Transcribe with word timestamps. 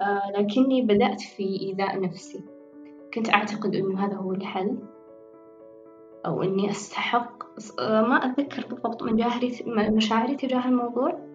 آه 0.00 0.30
لكني 0.36 0.82
بدأت 0.82 1.20
في 1.20 1.60
إيذاء 1.60 2.00
نفسي. 2.00 2.44
كنت 3.14 3.30
أعتقد 3.30 3.74
إنه 3.74 4.06
هذا 4.06 4.14
هو 4.14 4.32
الحل 4.32 4.78
أو 6.26 6.42
إني 6.42 6.70
أستحق 6.70 7.42
آه 7.80 8.02
ما 8.02 8.16
أتذكر 8.16 8.66
بالضبط 8.66 9.02
مشاعري 9.90 10.36
تجاه 10.36 10.68
الموضوع. 10.68 11.30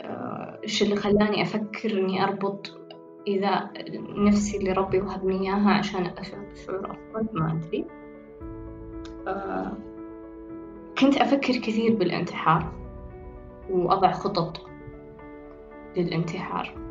آه، 0.00 0.58
إيش 0.62 0.82
اللي 0.82 0.96
خلاني 0.96 1.42
أفكر 1.42 1.98
إني 1.98 2.24
أربط 2.24 2.78
إذا 3.26 3.70
نفسي 4.16 4.56
اللي 4.56 4.72
ربي 4.72 5.00
وهبني 5.00 5.40
إياها 5.40 5.70
عشان 5.70 6.06
أشعر 6.06 6.44
بشعور 6.52 6.96
أفضل؟ 7.14 7.40
ما 7.40 7.52
أدري. 7.52 7.86
كنت 10.98 11.16
أفكر 11.16 11.52
كثير 11.52 11.96
بالانتحار 11.96 12.72
وأضع 13.70 14.12
خطط 14.12 14.60
للانتحار. 15.96 16.81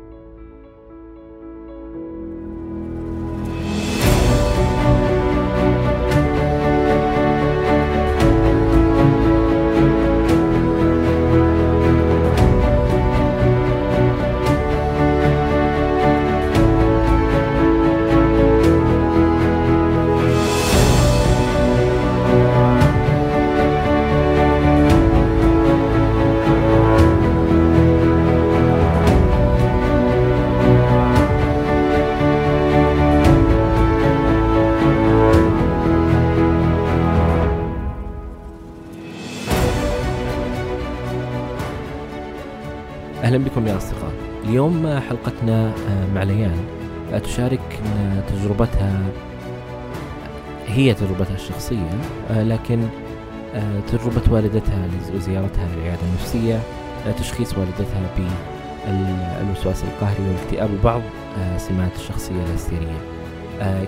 اليوم 44.62 45.00
حلقتنا 45.08 45.66
آه، 45.68 46.06
مع 46.14 46.22
ليان. 46.22 46.56
تشارك 47.24 47.80
تجربتها 48.28 49.02
هي 50.66 50.94
تجربتها 50.94 51.34
الشخصية 51.34 51.90
آه، 52.30 52.42
لكن 52.42 52.80
آه، 53.54 53.80
تجربة 53.92 54.32
والدتها 54.32 54.88
وزيارتها 55.14 55.68
للعيادة 55.76 56.00
النفسية 56.02 56.60
تشخيص 57.18 57.58
والدتها 57.58 58.30
بالوسواس 58.86 59.84
القهري 59.84 60.28
والاكتئاب 60.28 60.70
وبعض 60.80 61.02
سمات 61.56 61.96
الشخصية 61.96 62.42
الهستيرية. 62.46 62.98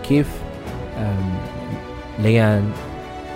كيف 0.02 0.28
ليان 2.18 2.72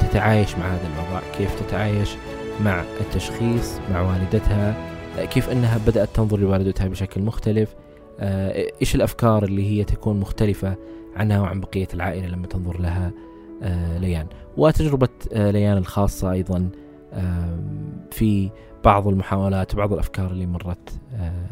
تتعايش 0.00 0.54
مع 0.56 0.66
هذا 0.66 0.88
الوضع؟ 0.94 1.20
كيف 1.38 1.60
تتعايش 1.60 2.10
مع 2.64 2.82
التشخيص 3.00 3.78
مع 3.92 4.00
والدتها؟ 4.00 4.97
كيف 5.24 5.50
أنها 5.50 5.78
بدأت 5.86 6.08
تنظر 6.14 6.38
لوالدتها 6.38 6.88
بشكل 6.88 7.22
مختلف 7.22 7.74
آه، 8.20 8.70
إيش 8.80 8.94
الأفكار 8.94 9.44
اللي 9.44 9.70
هي 9.70 9.84
تكون 9.84 10.20
مختلفة 10.20 10.76
عنها 11.16 11.40
وعن 11.40 11.60
بقية 11.60 11.88
العائلة 11.94 12.26
لما 12.26 12.46
تنظر 12.46 12.80
لها 12.80 13.10
آه، 13.62 13.98
ليان؟ 13.98 14.26
وتجربة 14.56 15.08
آه، 15.32 15.50
ليان 15.50 15.76
الخاصة 15.76 16.32
أيضا 16.32 16.68
في 18.10 18.50
بعض 18.84 19.08
المحاولات 19.08 19.74
وبعض 19.74 19.92
الأفكار 19.92 20.30
اللي 20.30 20.46
مرت 20.46 20.90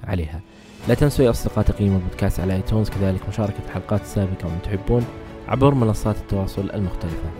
عليها. 0.04 0.40
لا 0.88 0.94
تنسوا 0.94 1.24
يا 1.24 1.30
أصدقاء 1.30 1.64
تقييم 1.64 1.94
البودكاست 1.94 2.40
على 2.40 2.54
ايتونز 2.54 2.90
كذلك 2.90 3.28
مشاركة 3.28 3.58
الحلقات 3.66 4.00
السابقة 4.00 4.46
وإن 4.46 4.62
تحبون 4.62 5.04
عبر 5.48 5.74
منصات 5.74 6.16
التواصل 6.16 6.70
المختلفة. 6.70 7.30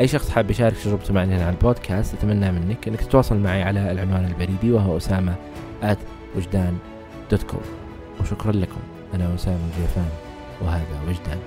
أي 0.00 0.08
شخص 0.08 0.30
حاب 0.30 0.50
يشارك 0.50 0.76
تجربته 0.76 1.14
معنا 1.14 1.34
على 1.34 1.56
البودكاست 1.56 2.14
أتمنى 2.14 2.52
منك 2.52 2.88
أنك 2.88 3.00
تتواصل 3.00 3.36
معي 3.36 3.62
على 3.62 3.92
العنوان 3.92 4.24
البريدي 4.24 4.72
وهو 4.72 4.96
أسامة 4.96 5.34
at 5.82 5.98
وجدان 6.36 6.78
dot 7.30 7.42
com 7.42 7.60
وشكرا 8.20 8.52
لكم. 8.52 8.80
أنا 9.14 9.34
أسامة 9.34 9.58
الجيفان 9.74 10.08
وهذا 10.62 11.00
وجدان. 11.08 11.38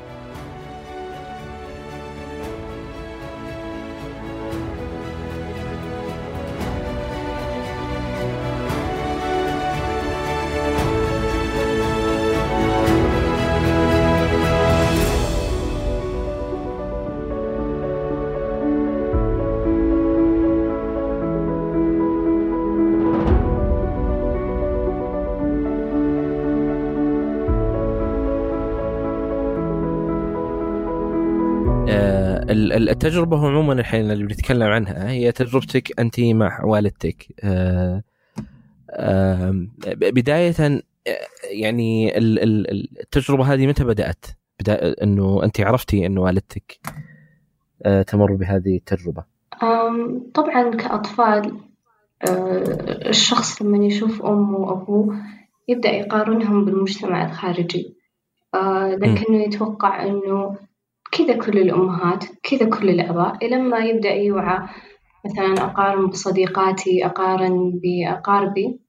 التجربة 33.03 33.47
عموما 33.47 33.73
الحين 33.73 34.11
اللي 34.11 34.23
بنتكلم 34.23 34.67
عنها 34.67 35.09
هي 35.09 35.31
تجربتك 35.31 35.99
أنت 35.99 36.19
مع 36.19 36.63
والدتك. 36.63 37.27
آه، 37.43 38.03
بداية 39.87 40.81
يعني 41.51 42.17
التجربة 42.17 43.53
هذه 43.53 43.67
متى 43.67 43.83
بدأت؟ 43.83 44.25
إنه 45.03 45.43
أنت 45.43 45.61
عرفتي 45.61 46.05
انه 46.05 46.21
والدتك 46.21 46.79
آه، 47.83 48.01
تمر 48.01 48.33
بهذه 48.35 48.75
التجربة. 48.75 49.23
طبعا 50.33 50.75
كأطفال 50.75 51.57
آه، 52.29 53.09
الشخص 53.09 53.61
لما 53.61 53.85
يشوف 53.85 54.25
أمه 54.25 54.57
وأبوه 54.57 55.15
يبدأ 55.67 55.89
يقارنهم 55.89 56.65
بالمجتمع 56.65 57.25
الخارجي. 57.25 57.95
لكنه 58.97 59.43
يتوقع 59.43 60.03
أنه 60.03 60.68
كذا 61.11 61.37
كل 61.37 61.57
الأمهات 61.57 62.25
كذا 62.43 62.69
كل 62.69 62.89
الآباء 62.89 63.45
إلى 63.45 63.57
ما 63.57 63.77
يبدأ 63.77 64.13
يوعى. 64.13 64.67
مثلا 65.25 65.65
أقارن 65.65 66.07
بصديقاتي 66.07 67.05
أقارن 67.05 67.79
بأقاربي. 67.83 68.79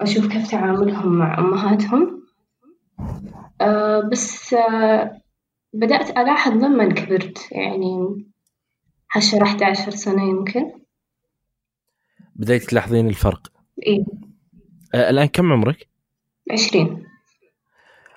أشوف 0.00 0.26
كيف 0.26 0.50
تعاملهم 0.50 1.18
مع 1.18 1.38
أمهاتهم. 1.38 2.22
أه 3.60 4.00
بس 4.12 4.54
أه 4.54 5.20
بدأت 5.72 6.10
ألاحظ 6.10 6.52
لما 6.52 6.88
كبرت 6.88 7.52
يعني 7.52 8.24
عشر 9.16 9.42
أحد 9.42 9.62
عشر 9.62 9.90
سنة 9.90 10.28
يمكن. 10.28 10.72
بدأت 12.36 12.62
تلاحظين 12.62 13.08
الفرق. 13.08 13.52
إيه. 13.86 14.04
أه 14.94 15.10
الآن 15.10 15.26
كم 15.26 15.52
عمرك؟ 15.52 15.88
عشرين. 16.50 17.07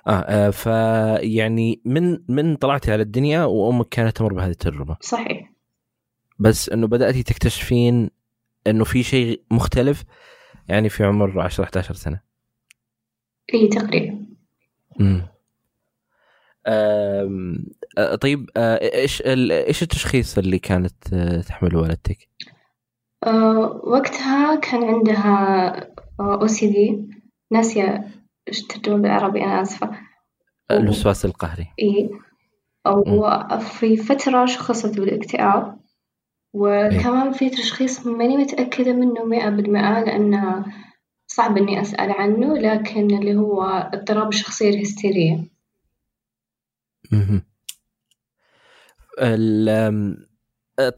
آه, 0.06 0.10
آه 0.10 0.50
فيعني 0.50 1.80
من 1.84 2.18
من 2.28 2.56
طلعتي 2.56 2.92
على 2.92 3.02
الدنيا 3.02 3.44
وأمك 3.44 3.88
كانت 3.88 4.16
تمر 4.16 4.32
بهذه 4.32 4.50
التجربة. 4.50 4.96
صحيح. 5.00 5.52
بس 6.38 6.68
إنه 6.68 6.86
بدأتي 6.86 7.22
تكتشفين 7.22 8.10
إنه 8.66 8.84
في 8.84 9.02
شيء 9.02 9.42
مختلف 9.50 10.04
يعني 10.68 10.88
في 10.88 11.04
عمر 11.04 11.40
10 11.40 11.64
11 11.64 11.94
سنة. 11.94 12.20
إي 13.54 13.68
تقريبا. 13.68 14.26
امم 15.00 15.32
آه 16.66 18.14
طيب 18.20 18.50
آه 18.56 18.94
إيش 18.94 19.22
إيش 19.26 19.82
التشخيص 19.82 20.38
اللي 20.38 20.58
كانت 20.58 21.12
آه 21.12 21.40
تحمله 21.40 21.78
والدتك؟ 21.80 22.28
آه 23.24 23.80
وقتها 23.84 24.60
كان 24.60 24.84
عندها 24.84 25.74
أو 26.20 26.46
سي 26.46 26.66
دي 26.66 27.08
ناسية 27.50 28.08
إيش 28.52 28.62
ترجمة 28.62 28.96
بالعربي 28.96 29.44
أنا 29.44 29.62
آسفة. 29.62 29.90
الوسواس 30.70 31.24
القهري. 31.24 31.66
إي. 31.82 32.10
أو 32.86 33.58
في 33.58 33.96
فترة 33.96 34.46
شخصت 34.46 35.00
بالاكتئاب 35.00 35.80
وكمان 36.52 37.32
في 37.32 37.50
تشخيص 37.50 38.06
ماني 38.06 38.36
متأكدة 38.36 38.92
منه 38.92 39.24
مئة 39.24 39.48
بالمئة 39.48 40.04
لأنه 40.04 40.64
صعب 41.26 41.56
إني 41.56 41.80
أسأل 41.80 42.10
عنه 42.10 42.58
لكن 42.58 43.18
اللي 43.18 43.36
هو 43.36 43.62
اضطراب 43.94 44.28
الشخصية 44.28 44.70
الهستيرية. 44.70 45.48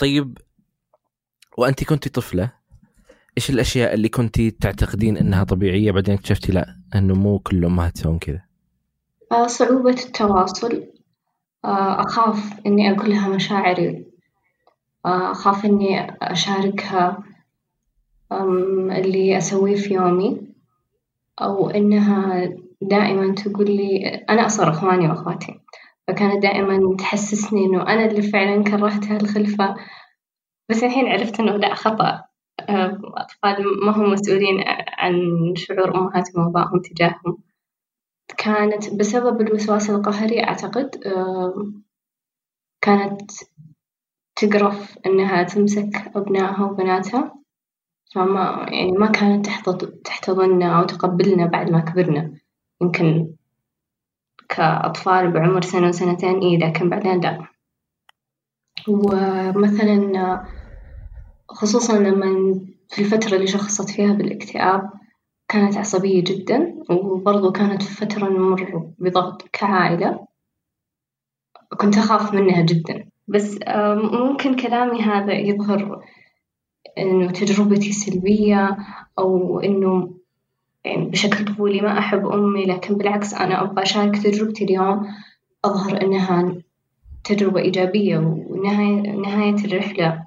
طيب 0.01 0.39
وأنت 1.59 1.85
كنت 1.85 2.09
طفلة؟ 2.09 2.53
إيش 3.39 3.51
الأشياء 3.51 3.95
اللي 3.95 4.09
كنت 4.09 4.41
تعتقدين 4.41 5.17
إنها 5.17 5.45
طبيعية 5.45 5.93
بعدين 5.93 6.15
اكتشفتي 6.15 6.53
لا 6.53 6.77
إنه 6.95 7.15
مو 7.15 7.39
كل 7.39 7.57
الامهات 7.57 7.99
يسوون 7.99 8.19
كذا؟ 8.19 8.41
آه، 9.33 9.47
صعوبة 9.47 9.91
التواصل. 9.91 10.85
آه، 11.65 12.01
أخاف 12.01 12.67
إني 12.67 12.91
أقول 12.91 13.11
لها 13.11 13.29
مشاعري. 13.29 14.05
آه، 15.07 15.31
أخاف 15.31 15.65
إني 15.65 16.17
أشاركها 16.23 17.23
اللي 18.33 19.39
أسويه 19.39 19.77
في 19.77 19.95
يومي. 19.95 20.41
أو 21.43 21.71
إنها 21.71 22.51
دائما 22.83 23.35
تقول 23.35 23.71
لي 23.71 24.07
أنا 24.31 24.47
أصغر 24.47 24.71
إخواني 24.71 25.09
وأخواتي 25.09 25.61
فكانت 26.09 26.43
دائما 26.43 26.97
تحسسني 26.97 27.65
إنه 27.65 27.83
أنا 27.83 28.07
اللي 28.07 28.23
فعلا 28.23 28.65
كرهت 28.65 29.05
هالخلفة. 29.05 29.75
بس 30.69 30.85
الحين 30.85 31.09
عرفت 31.09 31.41
إنه 31.41 31.57
لا 31.57 31.75
خطأ. 31.75 32.34
أطفال 32.61 33.85
ما 33.87 33.93
هم 33.97 34.13
مسؤولين 34.13 34.65
عن 34.99 35.15
شعور 35.57 35.95
أمهاتهم 35.97 36.47
وآبائهم 36.47 36.81
تجاههم. 36.83 37.39
كانت 38.39 38.95
بسبب 38.95 39.41
الوسواس 39.41 39.91
القهري 39.91 40.45
أعتقد 40.45 40.91
كانت 42.81 43.31
تقرف 44.37 44.99
إنها 45.07 45.43
تمسك 45.43 46.13
أبنائها 46.17 46.65
وبناتها. 46.65 47.35
فما 48.15 48.67
يعني 48.73 48.93
ما 48.93 49.07
كانت 49.07 49.47
تحتضننا 50.05 50.79
أو 50.81 50.85
تقبلنا 50.87 51.47
بعد 51.47 51.71
ما 51.71 51.81
كبرنا. 51.81 52.33
يمكن 52.83 53.35
كأطفال 54.49 55.31
بعمر 55.33 55.63
سنة 55.63 55.89
وسنتين 55.89 56.39
إيه 56.41 56.59
لكن 56.59 56.91
بعدين 56.91 57.21
لا. 57.21 57.47
ومثلا 58.89 60.54
خصوصا 61.49 61.99
لما 61.99 62.61
في 62.89 62.99
الفترة 62.99 63.37
اللي 63.37 63.47
شخصت 63.47 63.91
فيها 63.91 64.13
بالاكتئاب 64.13 64.91
كانت 65.49 65.77
عصبية 65.77 66.25
جدا 66.25 66.75
وبرضو 66.91 67.53
كانت 67.53 67.83
في 67.83 67.95
فترة 67.95 68.29
نمر 68.29 68.91
بضغط 68.99 69.49
كعائلة. 69.53 70.27
كنت 71.81 71.99
أخاف 71.99 72.35
منها 72.35 72.63
جدا. 72.63 73.05
بس 73.29 73.59
ممكن 73.97 74.57
كلامي 74.57 75.03
هذا 75.03 75.33
يظهر 75.33 76.05
إنه 76.99 77.31
تجربتي 77.31 77.93
سلبية 77.93 78.77
أو 79.19 79.61
إنه 79.61 80.15
يعني 80.85 81.05
بشكل 81.05 81.45
طفولي 81.45 81.81
ما 81.81 81.99
أحب 81.99 82.27
أمي 82.27 82.65
لكن 82.67 82.95
بالعكس 82.95 83.35
أنا 83.35 83.63
أبغى 83.63 83.83
أشارك 83.83 84.17
تجربتي 84.17 84.65
اليوم. 84.65 85.07
أظهر 85.65 86.03
إنها 86.03 86.55
تجربة 87.25 87.61
إيجابية 87.61 88.19
ونهاية 88.19 89.13
نهاية 89.13 89.65
الرحلة 89.65 90.27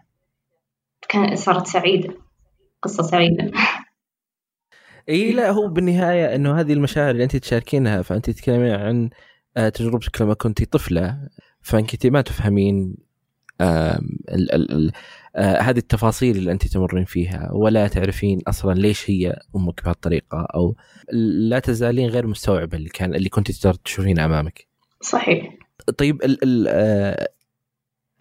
كانت 1.10 1.38
صارت 1.38 1.68
سعيدة 1.68 2.14
قصة 2.84 3.04
سعيدة 3.04 3.52
إي 5.10 5.32
لا 5.32 5.52
هو 5.52 5.68
بالنهاية 5.68 6.36
إنه 6.36 6.60
هذه 6.60 6.74
المشاعر 6.74 7.12
اللي 7.12 7.24
أنت 7.24 7.36
تشاركينها 7.36 8.02
فأنت 8.02 8.30
تتكلمين 8.30 8.72
عن 8.72 9.10
آه، 9.58 9.70
تجربتك 9.70 10.22
لما 10.22 10.34
كنت 10.34 10.64
طفلة 10.64 11.30
فأنت 11.62 12.08
ما 12.08 12.22
تفهمين 12.22 12.96
آه 13.62 14.00
ال 14.30 14.52
ال 14.72 14.92
آه 15.36 15.60
هذه 15.62 15.78
التفاصيل 15.78 16.38
اللي 16.38 16.52
أنت 16.52 16.68
تمرين 16.68 17.06
فيها 17.06 17.50
ولا 17.54 17.88
تعرفين 17.88 18.40
أصلا 18.48 18.74
ليش 18.74 19.10
هي 19.10 19.40
أمك 19.56 19.84
بهالطريقة 19.84 20.48
أو 20.56 20.76
لا 21.50 21.60
تزالين 21.60 22.10
غير 22.10 22.28
مستوعبة 22.28 22.78
اللي 22.78 22.90
كان 22.90 23.16
اللي 23.16 23.30
كنت 23.30 23.52
تشوفينه 23.86 24.26
أمامك. 24.26 24.68
صحيح. 25.02 25.54
طيب 25.98 26.24
ال 26.24 26.40
ال 26.44 27.28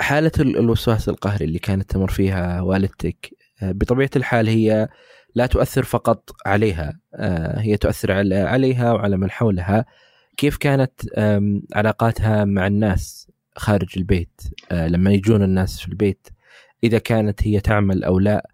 حالة 0.00 0.32
الوسواس 0.40 1.08
القهري 1.08 1.44
اللي 1.44 1.58
كانت 1.58 1.90
تمر 1.90 2.10
فيها 2.10 2.60
والدتك 2.60 3.30
آه، 3.62 3.72
بطبيعة 3.72 4.10
الحال 4.16 4.48
هي 4.48 4.88
لا 5.34 5.46
تؤثر 5.46 5.82
فقط 5.82 6.30
عليها 6.46 7.00
آه، 7.14 7.60
هي 7.60 7.76
تؤثر 7.76 8.12
عليها 8.32 8.92
وعلى 8.92 9.16
من 9.16 9.30
حولها. 9.30 9.84
كيف 10.36 10.56
كانت 10.56 10.92
علاقاتها 11.74 12.44
مع 12.44 12.66
الناس 12.66 13.28
خارج 13.56 13.88
البيت؟ 13.96 14.40
آه، 14.70 14.88
لما 14.88 15.10
يجون 15.10 15.42
الناس 15.42 15.80
في 15.80 15.88
البيت 15.88 16.28
إذا 16.84 16.98
كانت 16.98 17.46
هي 17.46 17.60
تعمل 17.60 18.04
أو 18.04 18.18
لا 18.18 18.50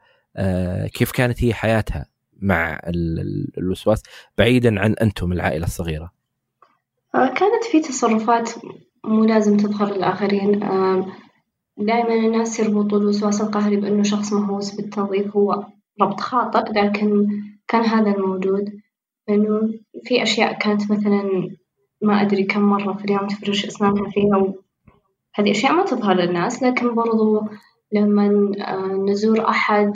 كيف 0.94 1.12
كانت 1.12 1.44
هي 1.44 1.54
حياتها 1.54 2.06
مع 2.36 2.80
الوسواس 3.58 4.02
بعيدا 4.38 4.80
عن 4.80 4.92
أنتم 4.92 5.32
العائلة 5.32 5.66
الصغيرة؟ 5.66 6.12
كانت 7.12 7.64
في 7.70 7.80
تصرفات 7.80 8.50
مو 9.04 9.24
لازم 9.24 9.56
تظهر 9.56 9.94
للآخرين. 9.94 10.62
دائما 11.78 12.14
الناس 12.14 12.60
يربطوا 12.60 12.98
الوسواس 12.98 13.40
القهري 13.40 13.76
بأنه 13.76 14.02
شخص 14.02 14.32
مهووس 14.32 14.74
بالتوظيف 14.74 15.36
هو 15.36 15.66
ربط 16.00 16.20
خاطئ 16.20 16.72
لكن 16.72 17.28
كان 17.68 17.84
هذا 17.84 18.10
الموجود. 18.10 18.80
لأنه 19.28 19.74
في 20.04 20.22
أشياء 20.22 20.58
كانت 20.58 20.92
مثلا 20.92 21.50
ما 22.02 22.22
أدري 22.22 22.44
كم 22.44 22.62
مرة 22.62 22.92
في 22.92 23.04
اليوم 23.04 23.26
تفرش 23.26 23.66
أسنانها 23.66 24.10
فيها 24.10 24.54
هذه 25.34 25.50
أشياء 25.50 25.72
ما 25.72 25.84
تظهر 25.84 26.14
للناس. 26.14 26.62
لكن 26.62 26.94
برضو 26.94 27.40
لما 27.92 28.52
نزور 29.08 29.48
أحد 29.48 29.92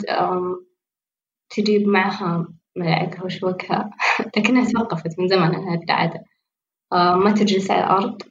تجيب 1.49 1.87
معها 1.87 2.47
ملاعقها 2.75 3.23
وشوكها 3.23 3.91
لكنها 4.37 4.65
توقفت 4.65 5.19
من 5.19 5.27
زمان 5.27 5.55
هذه 5.55 5.83
العادة. 5.83 6.23
آه، 6.93 7.15
ما 7.15 7.31
تجلس 7.31 7.71
على 7.71 7.83
الأرض. 7.83 8.21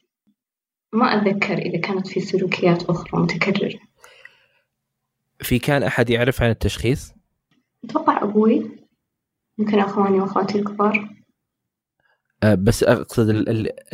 ما 0.96 1.06
أتذكر 1.06 1.58
إذا 1.58 1.81
كانت 1.81 2.06
في 2.06 2.20
سلوكيات 2.20 2.82
أخرى 2.82 3.22
متكررة. 3.22 3.78
في 5.38 5.58
كان 5.58 5.82
أحد 5.82 6.10
يعرف 6.10 6.43
عن 6.43 6.50
التشخيص؟ 6.50 7.14
أتوقع 7.84 8.22
أبوي 8.22 8.70
يمكن 9.58 9.78
أخواني 9.78 10.20
وأخواتي 10.20 10.58
الكبار. 10.58 11.08
أه، 12.43 12.54
بس 12.54 12.82
أقصد 12.82 13.28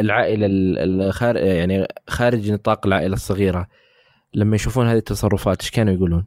العائلة 0.00 0.46
الخارج 0.84 1.40
يعني 1.40 1.86
خارج 2.08 2.50
نطاق 2.50 2.86
العائلة 2.86 3.14
الصغيرة. 3.14 3.68
لما 4.34 4.56
يشوفون 4.56 4.86
هذه 4.86 4.98
التصرفات 4.98 5.60
إيش 5.60 5.70
كانوا 5.70 5.94
يقولون؟ 5.94 6.26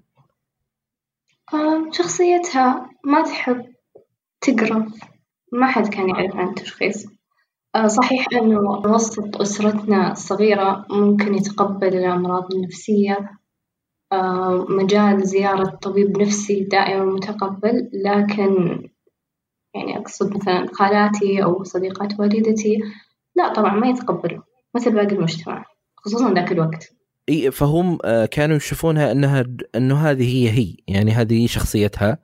شخصيتها 1.91 2.89
ما 3.03 3.23
تحب 3.23 3.73
تقرف. 4.41 4.93
ما 5.51 5.67
حد 5.67 5.87
كان 5.87 6.09
يعرف 6.09 6.35
عن 6.35 6.47
التشخيص. 6.47 7.05
صحيح 7.87 8.25
أنه 8.33 8.59
وسط 8.69 9.41
أسرتنا 9.41 10.11
الصغيرة 10.11 10.85
ممكن 10.89 11.35
يتقبل 11.35 11.87
الأمراض 11.87 12.53
النفسية. 12.53 13.31
آه، 14.11 14.65
مجال 14.69 15.27
زيارة 15.27 15.65
طبيب 15.81 16.21
نفسي 16.21 16.63
دائما 16.63 17.05
متقبل 17.05 17.89
لكن 17.93 18.81
يعني 19.75 19.97
أقصد 19.97 20.35
مثلا 20.35 20.67
خالاتي 20.73 21.43
أو 21.43 21.63
صديقات 21.63 22.19
والدتي 22.19 22.79
لا 23.35 23.53
طبعا 23.53 23.75
ما 23.75 23.87
يتقبلوا 23.87 24.41
مثل 24.75 24.91
باقي 24.91 25.15
المجتمع 25.15 25.65
خصوصا 25.97 26.33
ذاك 26.33 26.51
الوقت. 26.51 26.95
إي 27.29 27.51
فهم 27.51 27.97
آه، 28.05 28.25
كانوا 28.25 28.55
يشوفونها 28.55 29.11
أنها 29.11 29.45
أنه 29.75 29.95
هذه 29.95 30.23
هي 30.23 30.49
هي 30.49 30.75
يعني 30.87 31.11
هذه 31.11 31.47
شخصيتها 31.47 32.17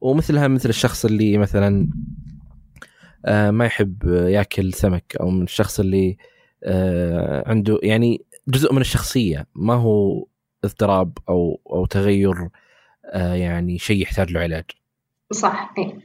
ومثلها 0.00 0.48
مثل 0.48 0.68
الشخص 0.68 1.04
اللي 1.04 1.38
مثلا 1.38 1.68
آه، 1.78 2.35
ما 3.26 3.64
يحب 3.66 4.04
ياكل 4.06 4.72
سمك 4.72 5.16
أو 5.20 5.30
من 5.30 5.42
الشخص 5.42 5.80
اللي 5.80 6.16
عنده 7.46 7.80
يعني 7.82 8.24
جزء 8.48 8.72
من 8.72 8.80
الشخصية 8.80 9.46
ما 9.54 9.74
هو 9.74 10.26
اضطراب 10.64 11.18
أو 11.28 11.60
أو 11.70 11.86
تغير 11.86 12.48
آه، 13.06 13.34
يعني 13.34 13.78
شيء 13.78 14.02
يحتاج 14.02 14.32
له 14.32 14.40
علاج 14.40 14.64
صح 15.32 15.74
إيه. 15.78 15.98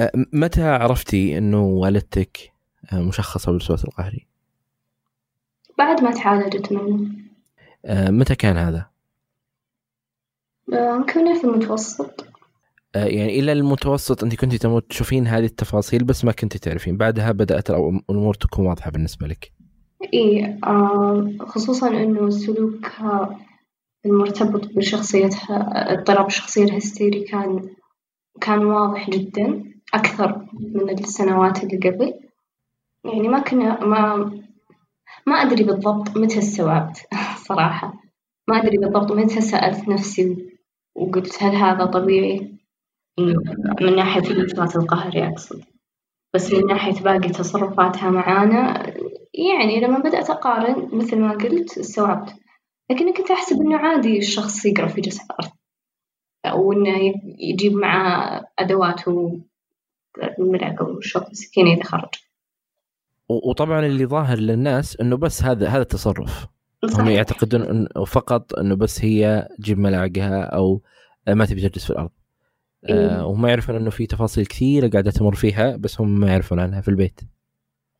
آه، 0.00 0.12
متى 0.14 0.62
عرفتي 0.62 1.38
إنه 1.38 1.64
والدتك 1.64 2.52
آه، 2.92 3.00
مشخصة 3.00 3.46
بالوسواس 3.46 3.84
القهري؟ 3.84 4.26
بعد 5.78 6.02
ما 6.02 6.10
تعالجت 6.10 6.72
منه 6.72 7.08
متى 7.88 8.34
كان 8.34 8.56
هذا؟ 8.56 8.86
كنا 11.14 11.38
في 11.40 11.44
المتوسط 11.44 12.26
يعني 12.94 13.38
إلى 13.38 13.52
المتوسط 13.52 14.24
أنت 14.24 14.34
كنت 14.34 14.66
تشوفين 14.88 15.26
هذه 15.26 15.44
التفاصيل 15.44 16.04
بس 16.04 16.24
ما 16.24 16.32
كنت 16.32 16.56
تعرفين. 16.56 16.96
بعدها 16.96 17.32
بدأت 17.32 17.70
الأمور 17.70 18.34
تكون 18.34 18.66
واضحة 18.66 18.90
بالنسبة 18.90 19.26
لك. 19.26 19.52
إي 20.14 20.58
خصوصا 21.40 21.88
إنه 21.88 22.30
سلوكها 22.30 23.38
المرتبط 24.06 24.66
بشخصيتها 24.76 25.92
اضطراب 25.92 26.26
الشخصية 26.26 26.64
الهستيري 26.64 27.20
كان 27.20 27.68
كان 28.40 28.64
واضح 28.64 29.10
جدا 29.10 29.64
أكثر 29.94 30.46
من 30.74 30.90
السنوات 30.90 31.64
اللي 31.64 31.90
قبل. 31.90 32.14
يعني 33.04 33.28
ما 33.28 33.38
كنا 33.38 33.84
ما 33.84 34.32
ما 35.26 35.34
أدري 35.34 35.64
بالضبط 35.64 36.16
متى 36.16 36.38
استوعبت 36.38 36.96
صراحة. 37.48 37.94
ما 38.48 38.56
أدري 38.56 38.76
بالضبط 38.78 39.12
متى 39.12 39.40
سألت 39.40 39.88
نفسي 39.88 40.52
وقلت 40.94 41.42
هل 41.42 41.56
هذا 41.56 41.84
طبيعي؟ 41.84 42.61
من 43.80 43.96
ناحية 43.96 44.30
الوسواس 44.30 44.76
القهري 44.76 45.28
أقصد. 45.28 45.64
بس 46.34 46.52
من 46.52 46.66
ناحية 46.66 47.02
باقي 47.02 47.28
تصرفاتها 47.28 48.10
معانا 48.10 48.86
يعني 49.34 49.80
لما 49.80 49.98
بدأت 49.98 50.30
أقارن 50.30 50.88
مثل 50.92 51.18
ما 51.18 51.32
قلت 51.32 51.78
استوعبت. 51.78 52.34
لكن 52.90 53.14
كنت 53.14 53.30
أحسب 53.30 53.56
إنه 53.60 53.76
عادي 53.76 54.18
الشخص 54.18 54.66
يقرأ 54.66 54.86
في 54.86 55.00
جسد 55.00 55.20
الأرض. 55.30 55.50
وإنه 56.64 57.14
يجيب 57.38 57.72
معاه 57.72 58.44
أدواته 58.58 59.40
الملعقة 60.38 60.84
والشوك 60.84 61.30
السكينة 61.30 61.72
إذا 61.72 61.82
خرج. 61.82 62.14
وطبعا 63.28 63.86
اللي 63.86 64.06
ظاهر 64.06 64.38
للناس 64.38 65.00
إنه 65.00 65.16
بس 65.16 65.42
هذا 65.42 65.68
هذا 65.68 65.82
التصرف. 65.82 66.46
صحيح. 66.86 67.00
هم 67.00 67.08
يعتقدون 67.08 67.62
انه 67.62 68.04
فقط 68.04 68.58
إنه 68.58 68.76
بس 68.76 69.04
هي 69.04 69.48
تجيب 69.58 69.78
ملاعقها 69.78 70.42
أو 70.42 70.82
ما 71.28 71.44
تبي 71.44 71.68
تجلس 71.68 71.84
في 71.84 71.90
الأرض؟ 71.90 72.10
آه 72.84 73.26
وهم 73.26 73.46
يعرفون 73.46 73.76
إنه 73.76 73.90
في 73.90 74.06
تفاصيل 74.06 74.46
كثيرة 74.46 74.88
قاعدة 74.88 75.10
تمر 75.10 75.34
فيها 75.34 75.76
بس 75.76 76.00
هم 76.00 76.20
ما 76.20 76.26
يعرفون 76.26 76.60
عنها 76.60 76.80
في 76.80 76.88
البيت. 76.88 77.20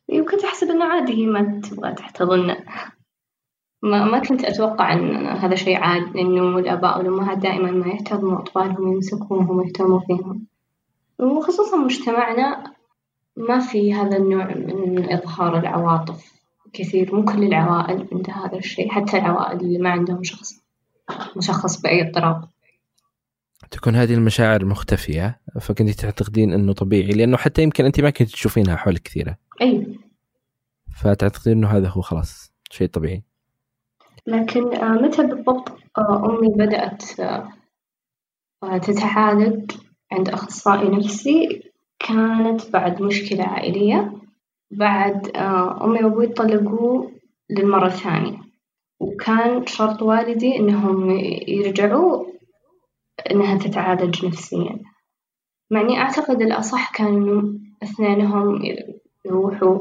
وكنت 0.08 0.44
أحسب 0.44 0.66
إنه 0.66 0.84
عادي 0.84 1.12
هي 1.12 1.26
ما 1.26 1.60
تبغى 1.60 1.92
تحتضنه 1.92 2.56
ما 3.82 4.04
ما 4.04 4.18
كنت 4.18 4.44
أتوقع 4.44 4.92
إن 4.92 5.26
هذا 5.26 5.54
شيء 5.54 5.76
عادي 5.76 6.20
إنه 6.20 6.58
الآباء 6.58 6.98
والأمهات 6.98 7.38
دائما 7.38 7.70
ما 7.70 7.88
يحتضنوا 7.88 8.38
أطفالهم 8.38 8.92
يمسكوهم 8.92 9.50
ويهتموا 9.50 10.00
فيهم. 10.00 10.46
وخصوصا 11.18 11.76
مجتمعنا 11.76 12.64
ما 13.36 13.58
في 13.58 13.94
هذا 13.94 14.16
النوع 14.16 14.54
من 14.54 15.12
إظهار 15.12 15.58
العواطف 15.58 16.32
كثير 16.72 17.14
مو 17.14 17.24
كل 17.24 17.44
العوائل 17.44 18.08
عندها 18.12 18.46
هذا 18.46 18.58
الشيء 18.58 18.90
حتى 18.90 19.18
العوائل 19.18 19.60
اللي 19.60 19.78
ما 19.78 19.90
عندهم 19.90 20.22
شخص 20.22 20.62
مشخص 21.36 21.80
بأي 21.80 22.08
اضطراب. 22.08 22.44
تكون 23.72 23.96
هذه 23.96 24.14
المشاعر 24.14 24.64
مختفية 24.64 25.40
فكنت 25.60 25.90
تعتقدين 25.90 26.52
أنه 26.52 26.72
طبيعي 26.72 27.12
لأنه 27.12 27.36
حتى 27.36 27.62
يمكن 27.62 27.84
أنت 27.84 28.00
ما 28.00 28.10
كنت 28.10 28.28
تشوفينها 28.28 28.76
حولك 28.76 29.02
كثيرة. 29.02 29.36
أي. 29.62 29.98
فتعتقدين 31.00 31.52
أنه 31.52 31.68
هذا 31.68 31.88
هو 31.88 32.00
خلاص 32.00 32.52
شيء 32.70 32.88
طبيعي. 32.88 33.22
لكن 34.26 34.74
آه، 34.76 34.92
متى 34.92 35.26
بالضبط 35.26 35.68
آه، 35.98 36.26
أمي 36.26 36.48
بدأت 36.48 37.20
آه، 37.20 38.78
تتعالج 38.78 39.72
عند 40.12 40.28
أخصائي 40.28 40.88
نفسي؟ 40.88 41.62
كانت 41.98 42.70
بعد 42.70 43.02
مشكلة 43.02 43.44
عائلية 43.44 44.12
بعد 44.70 45.36
أمي 45.82 46.04
وأبوي 46.04 46.26
طلقوا 46.26 47.10
للمرة 47.50 47.86
الثانية. 47.86 48.38
وكان 49.00 49.66
شرط 49.66 50.02
والدي 50.02 50.56
إنهم 50.56 51.10
يرجعوا 51.48 52.31
إنها 53.31 53.59
تتعالج 53.59 54.26
نفسيا. 54.26 54.78
معني 55.71 55.99
أعتقد 55.99 56.42
الأصح 56.42 56.92
كان 56.92 57.07
إنه 57.07 57.59
أثنينهم 57.83 58.62
يروحوا 59.25 59.78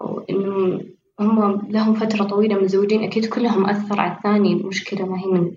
وإنه 0.00 0.80
هم 1.20 1.68
لهم 1.70 1.94
فترة 1.94 2.24
طويلة 2.24 2.54
متزوجين. 2.54 3.04
أكيد 3.04 3.26
كلهم 3.26 3.66
أثر 3.66 4.00
على 4.00 4.12
الثاني 4.16 4.52
المشكلة 4.52 5.06
ما 5.06 5.20
هي 5.20 5.26
من 5.26 5.56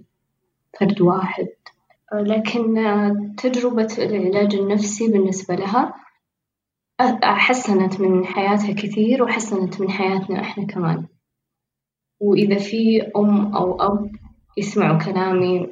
فرد 0.80 1.02
واحد. 1.02 1.48
لكن 2.14 2.76
تجربة 3.38 3.96
العلاج 3.98 4.56
النفسي 4.56 5.08
بالنسبة 5.12 5.56
لها 5.56 5.94
حسنت 7.24 8.02
من 8.02 8.26
حياتها 8.26 8.74
كثير 8.74 9.24
وحسنت 9.24 9.82
من 9.82 9.90
حياتنا 9.92 10.42
إحنا 10.42 10.66
كمان. 10.66 11.08
وإذا 12.20 12.58
في 12.58 13.02
أم 13.16 13.56
أو 13.56 13.82
أب 13.82 14.12
يسمعوا 14.58 14.98
كلامي 14.98 15.68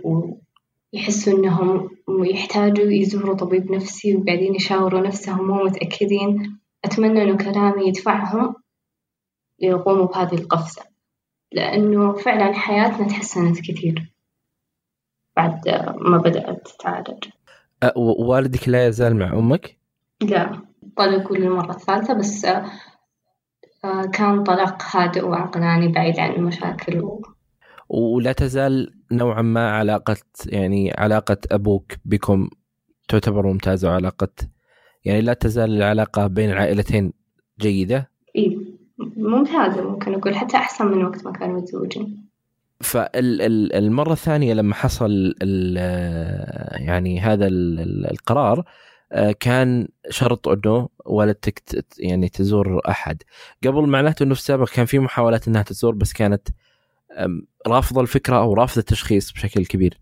ويحسوا 0.98 1.34
إنهم 1.34 1.90
يحتاجوا 2.10 2.92
يزوروا 2.92 3.36
طبيب 3.36 3.72
نفسي 3.72 4.16
وقاعدين 4.16 4.56
يشاوروا 4.56 5.08
نفسهم 5.08 5.48
مو 5.48 5.64
متأكدين. 5.64 6.60
أتمنى 6.86 7.24
إنه 7.24 7.38
كلامي 7.38 7.88
يدفعهم 7.88 8.56
يقوموا 9.60 10.06
بهذه 10.06 10.34
القفزة 10.34 10.82
لأنه 11.52 12.14
فعلا 12.14 12.54
حياتنا 12.54 13.08
تحسنت 13.08 13.60
كثير 13.60 14.14
بعد 15.36 15.70
ما 16.02 16.18
بدأت 16.18 16.68
تتعالج. 16.68 17.24
والدك 17.96 18.70
لا 18.70 18.88
يزال 18.88 19.16
مع 19.16 19.34
أمك؟ 19.34 19.78
لا 20.22 20.62
طلقوا 20.98 21.38
للمرة 21.38 21.72
الثالثة 21.72 22.14
بس 22.14 22.46
كان 24.14 24.44
طلاق 24.44 24.84
هادئ 24.96 25.26
وعقلاني 25.26 25.88
بعيد 25.88 26.20
عن 26.20 26.32
المشاكل. 26.32 27.00
و... 27.00 27.22
ولا 27.90 28.32
تزال 28.32 28.97
نوعا 29.12 29.42
ما 29.42 29.72
علاقة 29.72 30.18
يعني 30.46 30.94
علاقة 30.98 31.38
أبوك 31.52 31.94
بكم 32.06 32.50
تعتبر 33.08 33.48
ممتازة 33.48 33.90
وعلاقة 33.90 34.30
يعني 35.06 35.22
لا 35.22 35.34
تزال 35.34 35.78
العلاقة 35.78 36.28
بين 36.28 36.50
العائلتين 36.52 37.14
جيدة؟ 37.60 38.12
إيه 38.36 38.58
ممتازة 39.18 39.90
ممكن 39.90 40.14
أقول 40.14 40.36
حتى 40.36 40.58
أحسن 40.58 40.88
من 40.88 41.04
وقت 41.04 41.26
ما 41.26 41.32
كانوا 41.32 41.62
متزوجين 41.62 42.28
فالمرة 42.82 44.14
الثانية 44.14 44.54
لما 44.54 44.76
حصل 44.76 45.34
يعني 46.72 47.20
هذا 47.20 47.48
القرار 47.48 48.64
آه، 49.12 49.32
كان 49.40 49.88
شرط 50.10 50.48
أنه 50.48 50.90
والدتك 51.06 51.86
يعني 52.00 52.30
تزور 52.30 52.82
أحد 52.90 53.24
قبل 53.64 53.88
معناته 53.88 54.24
انه 54.24 54.34
في 54.34 54.40
السابق 54.40 54.70
كان 54.70 54.86
في 54.86 55.00
محاولات 55.00 55.48
إنها 55.48 55.62
تزور 55.62 55.96
بس 55.96 56.14
كانت 56.14 56.48
رافضة 57.68 58.02
الفكرة 58.02 58.38
أو 58.38 58.54
رافضة 58.54 58.80
التشخيص 58.80 59.32
بشكل 59.32 59.66
كبير. 59.66 60.00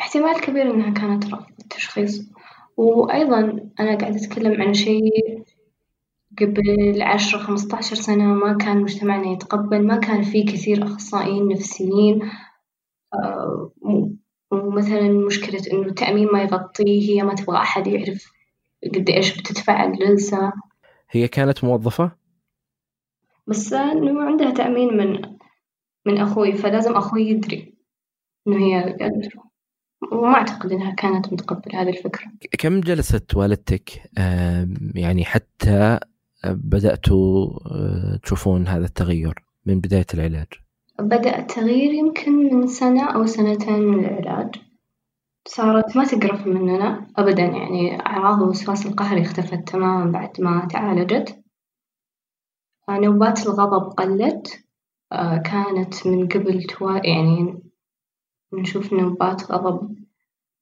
احتمال 0.00 0.40
كبير 0.40 0.70
إنها 0.70 0.90
كانت 0.90 1.24
رافضة 1.24 1.54
التشخيص. 1.60 2.30
وأيضا 2.76 3.40
أنا 3.80 3.98
قاعدة 3.98 4.16
أتكلم 4.16 4.62
عن 4.62 4.74
شيء 4.74 5.44
قبل 6.40 7.02
عشرة 7.02 7.38
خمسة 7.38 7.76
عشر 7.76 7.96
سنة 7.96 8.24
ما 8.24 8.56
كان 8.56 8.82
مجتمعنا 8.82 9.32
يتقبل 9.32 9.86
ما 9.86 9.96
كان 9.96 10.22
في 10.22 10.42
كثير 10.42 10.84
أخصائيين 10.84 11.48
نفسيين. 11.48 12.30
آه، 13.14 13.70
ومثلا 14.50 15.08
مشكلة 15.08 15.62
إنه 15.72 15.86
التأمين 15.86 16.28
ما 16.32 16.42
يغطيه 16.42 17.10
هي 17.10 17.22
ما 17.22 17.34
تبغى 17.34 17.56
أحد 17.56 17.86
يعرف 17.86 18.32
قد 18.94 19.10
إيش 19.10 19.38
بتدفع 19.38 19.84
الجلسة. 19.84 20.52
هي 21.10 21.28
كانت 21.28 21.64
موظفة؟ 21.64 22.12
بس 23.46 23.72
إنه 23.72 24.22
عندها 24.22 24.50
تأمين 24.50 24.96
من 24.96 25.34
من 26.06 26.18
أخوي 26.18 26.52
فلازم 26.52 26.96
أخوي 26.96 27.22
يدري 27.22 27.74
إنه 28.48 28.66
هي 28.66 28.96
قادرة 29.00 29.44
وما 30.12 30.34
أعتقد 30.34 30.72
إنها 30.72 30.94
كانت 30.94 31.32
متقبلة 31.32 31.82
هذه 31.82 31.88
الفكرة. 31.88 32.32
كم 32.58 32.80
جلست 32.80 33.36
والدتك؟ 33.36 34.10
يعني 34.94 35.24
حتى 35.24 35.98
بدأتوا 36.44 37.48
آه، 37.70 38.16
تشوفون 38.22 38.68
هذا 38.68 38.84
التغير 38.84 39.34
من 39.66 39.80
بداية 39.80 40.06
العلاج؟ 40.14 40.46
بدأ 40.98 41.38
التغيير 41.38 41.92
يمكن 41.92 42.32
من 42.32 42.66
سنة 42.66 43.14
أو 43.14 43.26
سنتين 43.26 43.80
من 43.80 44.04
العلاج. 44.04 44.54
صارت 45.48 45.96
ما 45.96 46.04
تقرف 46.04 46.46
مننا 46.46 47.06
أبدا 47.16 47.42
يعني 47.42 48.00
أعراض 48.06 48.42
الوسواس 48.42 48.86
القهري 48.86 49.22
اختفت 49.22 49.68
تماما 49.68 50.10
بعد 50.12 50.40
ما 50.40 50.68
تعالجت. 50.70 51.44
نوبات 52.90 53.46
الغضب 53.46 53.92
قلت. 53.92 54.46
آه، 54.46 54.63
كانت 55.44 56.06
من 56.06 56.28
قبل 56.28 56.62
توا 56.62 57.06
يعني 57.06 57.62
نشوف 58.52 58.92
نوبات 58.92 59.52
غضب 59.52 59.96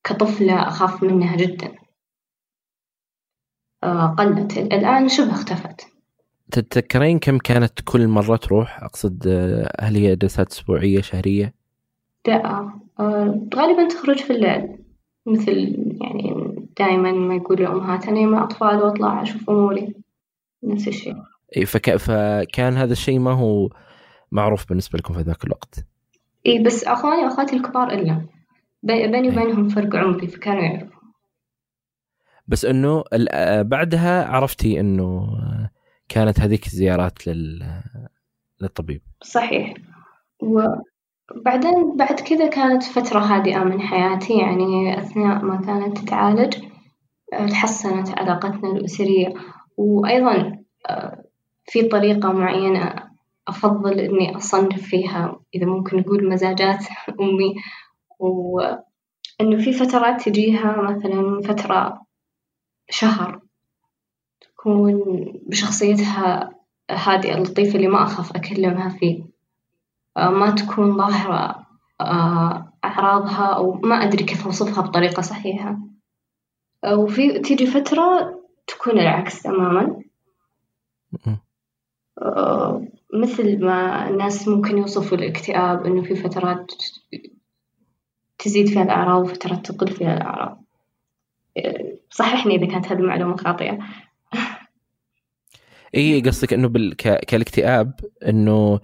كطفلة 0.05 0.69
أخاف 0.69 1.03
منها 1.03 1.37
جدا. 1.37 1.75
آه، 3.85 4.15
قلت 4.19 4.59
الآن 4.59 5.09
شبه 5.09 5.31
اختفت. 5.31 5.87
تتذكرين 6.51 7.19
كم 7.19 7.39
كانت 7.39 7.73
كل 7.85 8.09
مرة 8.09 8.37
تروح؟ 8.37 8.83
أقصد 8.83 9.27
آه، 9.27 9.71
هل 9.81 9.97
هي 9.97 10.17
جلسات 10.17 10.51
أسبوعية 10.53 11.01
شهرية؟ 11.01 11.55
لا 12.29 12.47
آه، 13.01 13.49
غالبا 13.55 13.89
تخرج 13.89 14.19
في 14.19 14.33
الليل. 14.33 14.79
مثل 15.27 15.53
يعني 16.01 16.55
دائما 16.79 17.13
ما 17.13 17.35
يقول 17.35 17.61
الأمهات 17.61 18.09
أنا 18.09 18.27
مع 18.27 18.45
أطفال 18.45 18.83
وأطلع 18.83 19.23
أشوف 19.23 19.51
أموري. 19.51 19.95
نفس 20.63 20.89
الشيء. 20.89 21.17
فك... 21.67 21.97
فكان 21.97 22.73
هذا 22.73 22.93
الشيء 22.93 23.19
ما 23.19 23.33
هو 23.33 23.71
معروف 24.33 24.69
بالنسبة 24.69 24.99
لكم 24.99 25.15
في 25.15 25.21
ذاك 25.21 25.45
الوقت. 25.45 25.87
إي 26.47 26.63
بس 26.63 26.85
أخواني 26.85 27.25
وأخواتي 27.25 27.57
الكبار 27.57 27.93
إلا. 27.93 28.27
بيني 28.83 29.29
وبينهم 29.29 29.69
فرق 29.69 29.97
عمري 29.97 30.27
فكانوا 30.27 30.63
يعرفوا. 30.63 31.03
بس 32.49 32.65
إنه 32.65 33.05
بعدها 33.63 34.25
عرفتي 34.25 34.81
إنه 34.81 35.27
كانت 36.09 36.41
هذيك 36.41 36.67
الزيارات 36.67 37.27
لل 37.27 37.83
للطبيب. 38.61 39.03
صحيح. 39.23 39.75
وبعدين 40.41 41.97
بعد 41.97 42.21
كذا 42.21 42.49
كانت 42.49 42.83
فترة 42.83 43.19
هادئة 43.19 43.65
من 43.65 43.81
حياتي 43.81 44.39
يعني 44.39 44.99
أثناء 44.99 45.45
ما 45.45 45.61
كانت 45.61 45.99
تتعالج 45.99 46.55
تحسنت 47.51 48.19
علاقتنا 48.19 48.71
الأسرية. 48.71 49.35
وأيضا 49.77 50.59
في 51.65 51.83
طريقة 51.83 52.33
معينة 52.33 53.12
أفضل 53.49 54.01
إني 54.01 54.37
أصنف 54.37 54.83
فيها 54.83 55.41
إذا 55.55 55.67
ممكن 55.67 55.97
نقول 55.97 56.29
مزاجات 56.29 56.85
أمي 57.21 57.55
وإنه 58.19 59.65
في 59.65 59.73
فترات 59.73 60.23
تجيها 60.23 60.83
مثلا 60.83 61.41
فترة 61.41 62.03
شهر 62.91 63.41
تكون 64.41 65.03
بشخصيتها 65.47 66.55
هادئة 66.91 67.39
لطيفة 67.39 67.77
اللي 67.77 67.89
ما 67.89 68.03
أخاف 68.03 68.37
أكلمها 68.37 68.89
فيه. 68.89 69.25
ما 70.17 70.51
تكون 70.51 70.97
ظاهرة 70.97 71.67
آه، 72.01 72.73
أعراضها 72.85 73.47
أو 73.47 73.73
ما 73.73 73.95
أدري 73.95 74.25
كيف 74.25 74.47
أوصفها 74.47 74.83
بطريقة 74.83 75.23
صحيحة. 75.23 75.79
وفي 76.93 77.39
تيجي 77.39 77.67
فترة 77.67 78.39
تكون 78.67 78.99
العكس 79.01 79.43
تماما. 79.43 80.03
مثل 83.13 83.65
ما 83.65 84.09
الناس 84.09 84.49
ممكن 84.49 84.79
يوصفوا 84.79 85.19
الاكتئاب 85.19 85.87
إنه 85.87 86.03
في 86.03 86.15
فترات 86.15 86.73
تزيد 88.39 88.69
فيها 88.69 88.83
الأعراض 88.83 89.23
وفترات 89.23 89.67
تقل 89.67 89.89
فيها 89.89 90.17
الأعراض. 90.17 90.65
صححني 92.11 92.55
إذا 92.55 92.67
كانت 92.67 92.87
هذه 92.87 92.99
المعلومة 92.99 93.37
خاطئة. 93.37 93.79
اي 95.95 96.21
قصدك 96.21 96.53
إنه 96.53 96.69
بال... 96.69 96.97
ك... 96.97 97.25
كالاكتئاب 97.25 98.01
إنه 98.29 98.81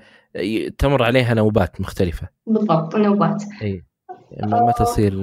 تمر 0.79 1.03
عليها 1.03 1.35
نوبات 1.35 1.81
مختلفة. 1.81 2.29
بالضبط 2.47 2.97
نوبات. 2.97 3.45
اي 3.63 3.85
ما, 4.43 4.61
ما 4.65 4.73
تصير 4.73 5.15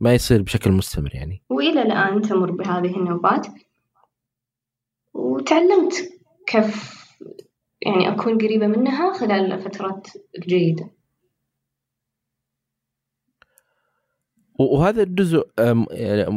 ما 0.00 0.14
يصير 0.14 0.42
بشكل 0.42 0.72
مستمر 0.72 1.14
يعني. 1.14 1.42
وإلى 1.50 1.82
الآن 1.82 2.22
تمر 2.22 2.50
بهذه 2.50 2.96
النوبات. 2.96 3.46
وتعلمت 5.14 5.94
كيف 6.46 6.98
يعني 7.82 8.08
أكون 8.08 8.38
قريبة 8.38 8.66
منها 8.66 9.12
خلال 9.12 9.52
الفترات 9.52 10.06
الجيدة 10.38 10.90
وهذا 14.58 15.02
الجزء 15.02 15.48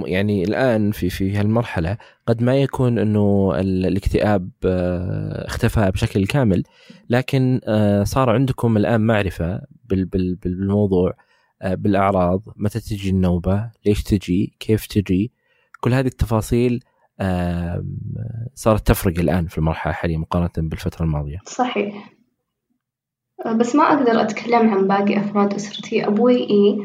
يعني 0.06 0.44
الآن 0.44 0.92
في 0.92 1.10
في 1.10 1.36
هالمرحلة 1.38 1.98
قد 2.28 2.44
ما 2.44 2.62
يكون 2.62 3.00
إنه 3.00 3.54
الاكتئاب 3.60 4.50
آه، 4.66 5.46
اختفى 5.48 5.92
بشكل 5.92 6.26
كامل 6.26 6.64
لكن 7.10 7.62
آه، 7.66 8.04
صار 8.04 8.30
عندكم 8.30 8.78
الآن 8.78 9.02
معرفة 9.02 9.62
بالموضوع 9.86 11.14
آه، 11.62 11.76
بالأعراض 11.76 12.44
متى 12.56 12.80
تجي 12.80 13.10
النوبة 13.10 13.72
ليش 13.86 14.04
تجي 14.04 14.54
كيف 14.60 14.86
تجي 14.86 15.32
كل 15.80 15.94
هذه 15.94 16.08
التفاصيل 16.08 16.84
صارت 18.54 18.88
تفرق 18.88 19.20
الآن 19.20 19.48
في 19.48 19.58
المرحلة 19.58 19.92
الحالية 19.92 20.18
مقارنة 20.18 20.50
بالفترة 20.58 21.04
الماضية. 21.04 21.38
صحيح. 21.46 22.13
أه، 23.46 23.54
بس 23.54 23.75
ما 23.75 23.84
أقدر 23.84 24.22
أتكلم 24.22 24.70
عن 24.70 24.88
باقي 24.88 25.18
أفراد 25.18 25.54
أسرتي. 25.54 26.08
أبوي 26.08 26.38
إيه 26.38 26.78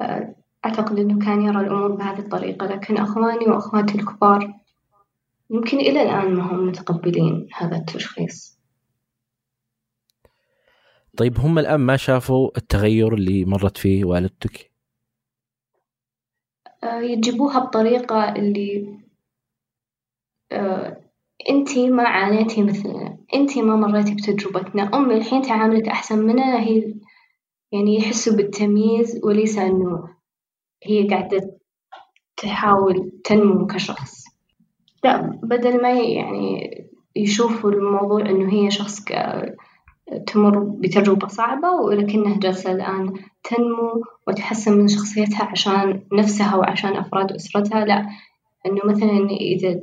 أه، 0.00 0.34
أعتقد 0.64 0.98
أنه 0.98 1.26
كان 1.26 1.42
يرى 1.42 1.60
الأمور 1.60 1.92
بهذه 1.92 2.18
الطريقة 2.18 2.66
لكن 2.66 2.96
أخواني 2.96 3.46
وأخواتي 3.46 3.98
الكبار 3.98 4.54
يمكن 5.50 5.78
إلى 5.78 6.02
الآن 6.02 6.34
ما 6.34 6.42
هم 6.42 6.66
متقبلين 6.66 7.48
هذا 7.56 7.76
التشخيص. 7.76 8.58
طيب 11.16 11.38
هم 11.38 11.58
الآن 11.58 11.80
ما 11.80 11.96
شافوا 11.96 12.50
التغير 12.56 13.14
اللي 13.14 13.44
مرت 13.44 13.76
فيه 13.76 14.04
والدتك؟ 14.04 14.70
أه، 16.84 17.00
يجيبوها 17.00 17.58
بطريقة 17.58 18.32
اللي 18.36 18.98
آه، 20.52 20.96
أنتي 21.50 21.90
ما 21.90 22.02
عانيتي 22.08 22.62
مثلنا 22.62 23.18
أنتي 23.34 23.62
ما 23.62 23.76
مريتي 23.76 24.14
بتجربتنا. 24.14 24.90
أمي 24.94 25.14
الحين 25.14 25.42
تعاملك 25.42 25.88
أحسن 25.88 26.18
مننا 26.18 26.60
هي 26.60 26.94
يعني 27.72 27.96
يحسوا 27.98 28.36
بالتمييز 28.36 29.20
وليس 29.24 29.58
إنه 29.58 30.08
هي 30.84 31.08
قاعدة 31.08 31.58
تحاول 32.36 33.12
تنمو 33.24 33.66
كشخص. 33.66 34.24
لا 35.04 35.40
بدل 35.42 35.82
ما 35.82 35.92
يعني 36.00 36.70
يشوفوا 37.16 37.70
الموضوع 37.70 38.20
إنه 38.20 38.52
هي 38.52 38.70
شخص 38.70 39.04
تمر 40.26 40.58
بتجربة 40.58 41.26
صعبة 41.28 41.70
ولكنها 41.70 42.38
جالسة 42.38 42.72
الآن 42.72 43.12
تنمو 43.44 44.04
وتحسن 44.28 44.78
من 44.78 44.88
شخصيتها 44.88 45.44
عشان 45.44 46.02
نفسها 46.12 46.56
وعشان 46.56 46.96
أفراد 46.96 47.32
أسرتها. 47.32 47.84
لا 47.84 48.06
إنه 48.66 48.80
مثلا 48.84 49.30
إذا 49.30 49.80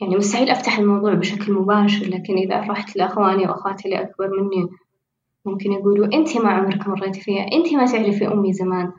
يعني 0.00 0.16
مستحيل 0.16 0.50
أفتح 0.50 0.78
الموضوع 0.78 1.14
بشكل 1.14 1.52
مباشر 1.52 2.06
لكن 2.06 2.34
إذا 2.36 2.60
رحت 2.60 2.96
لأخواني 2.96 3.46
وأخواتي 3.46 3.84
اللي 3.84 4.02
أكبر 4.02 4.28
مني 4.40 4.68
ممكن 5.44 5.72
يقولوا 5.72 6.06
أنتي 6.14 6.38
ما 6.38 6.50
عمرك 6.50 6.88
مريتي 6.88 7.20
فيها 7.20 7.42
أنتي 7.52 7.76
ما 7.76 7.86
تعرفي 7.86 8.28
أمي 8.28 8.52
زمان. 8.52 8.92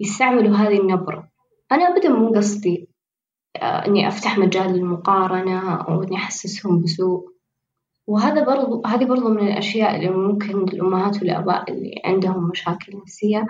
يستعملوا 0.00 0.56
هذه 0.56 0.80
النبرة. 0.80 1.28
أنا 1.72 1.88
أبدا 1.88 2.08
مو 2.08 2.28
قصدي 2.28 2.88
آه، 3.56 3.86
إني 3.86 4.08
أفتح 4.08 4.38
مجال 4.38 4.72
للمقارنة 4.72 5.74
أو 5.74 6.02
إني 6.02 6.16
أحسسهم 6.16 6.82
بسوء. 6.82 7.36
وهذا 8.06 8.44
برضو 8.44 8.82
هذه 8.86 9.04
برضو 9.04 9.28
من 9.28 9.48
الأشياء 9.48 9.96
اللي 9.96 10.10
ممكن 10.10 10.62
الأمهات 10.62 11.16
والآباء 11.22 11.72
اللي 11.72 12.02
عندهم 12.04 12.48
مشاكل 12.48 12.96
نفسية 12.96 13.46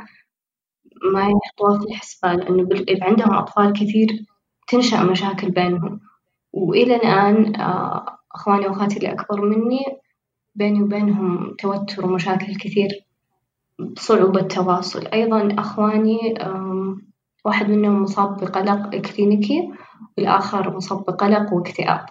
ما 1.12 1.20
يحطوها 1.20 1.78
في 1.78 1.85
الحسبان 1.85 2.37
لأنه 2.37 2.68
عندهم 3.02 3.35
أطفال 3.35 3.72
كثير 3.72 4.09
تنشأ 4.68 5.04
مشاكل 5.04 5.50
بينهم. 5.50 6.00
وإلى 6.57 6.97
الآن 6.97 7.61
آه، 7.61 8.19
أخواني 8.35 8.66
وأخواتي 8.66 8.97
اللي 8.97 9.12
أكبر 9.12 9.40
مني 9.40 9.85
بيني 10.55 10.83
وبينهم 10.83 11.55
توتر 11.59 12.07
ومشاكل 12.07 12.55
كثير 12.55 12.88
صعوبة 13.99 14.42
تواصل 14.42 15.07
أيضا 15.07 15.55
أخواني 15.59 16.35
واحد 17.45 17.71
منهم 17.71 18.03
مصاب 18.03 18.37
بقلق 18.37 18.97
كلينيكي 18.97 19.73
والآخر 20.19 20.77
مصاب 20.77 21.05
بقلق 21.05 21.53
واكتئاب 21.53 22.07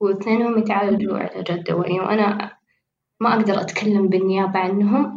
واثنينهم 0.00 0.58
يتعالجوا 0.58 1.18
علاجات 1.18 1.70
دوائية 1.70 2.00
وأنا 2.00 2.50
ما 3.20 3.34
أقدر 3.34 3.60
أتكلم 3.60 4.08
بالنيابة 4.08 4.58
عنهم. 4.58 5.16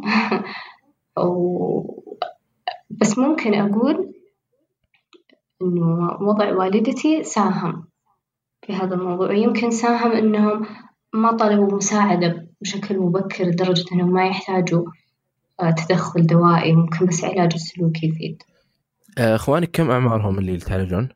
بس 2.90 3.18
ممكن 3.18 3.54
أقول 3.54 4.14
إنه 5.62 6.18
وضع 6.20 6.54
والدتي 6.54 7.22
ساهم. 7.24 7.88
في 8.68 8.74
هذا 8.74 8.94
الموضوع. 8.94 9.28
ويمكن 9.28 9.70
ساهم 9.70 10.12
إنهم 10.12 10.66
ما 11.12 11.36
طلبوا 11.36 11.76
مساعدة 11.76 12.48
بشكل 12.60 12.98
مبكر 12.98 13.44
لدرجة 13.44 13.84
إنهم 13.92 14.12
ما 14.12 14.26
يحتاجوا 14.26 14.84
آه، 15.60 15.70
تدخل 15.70 16.26
دوائي 16.26 16.72
ممكن 16.72 17.06
بس 17.06 17.24
علاج 17.24 17.54
السلوكي 17.54 18.06
يفيد. 18.06 18.42
آه، 19.18 19.34
إخوانك 19.34 19.70
كم 19.70 19.90
أعمارهم 19.90 20.38
اللي 20.38 20.54
يتعالجون؟ 20.54 21.08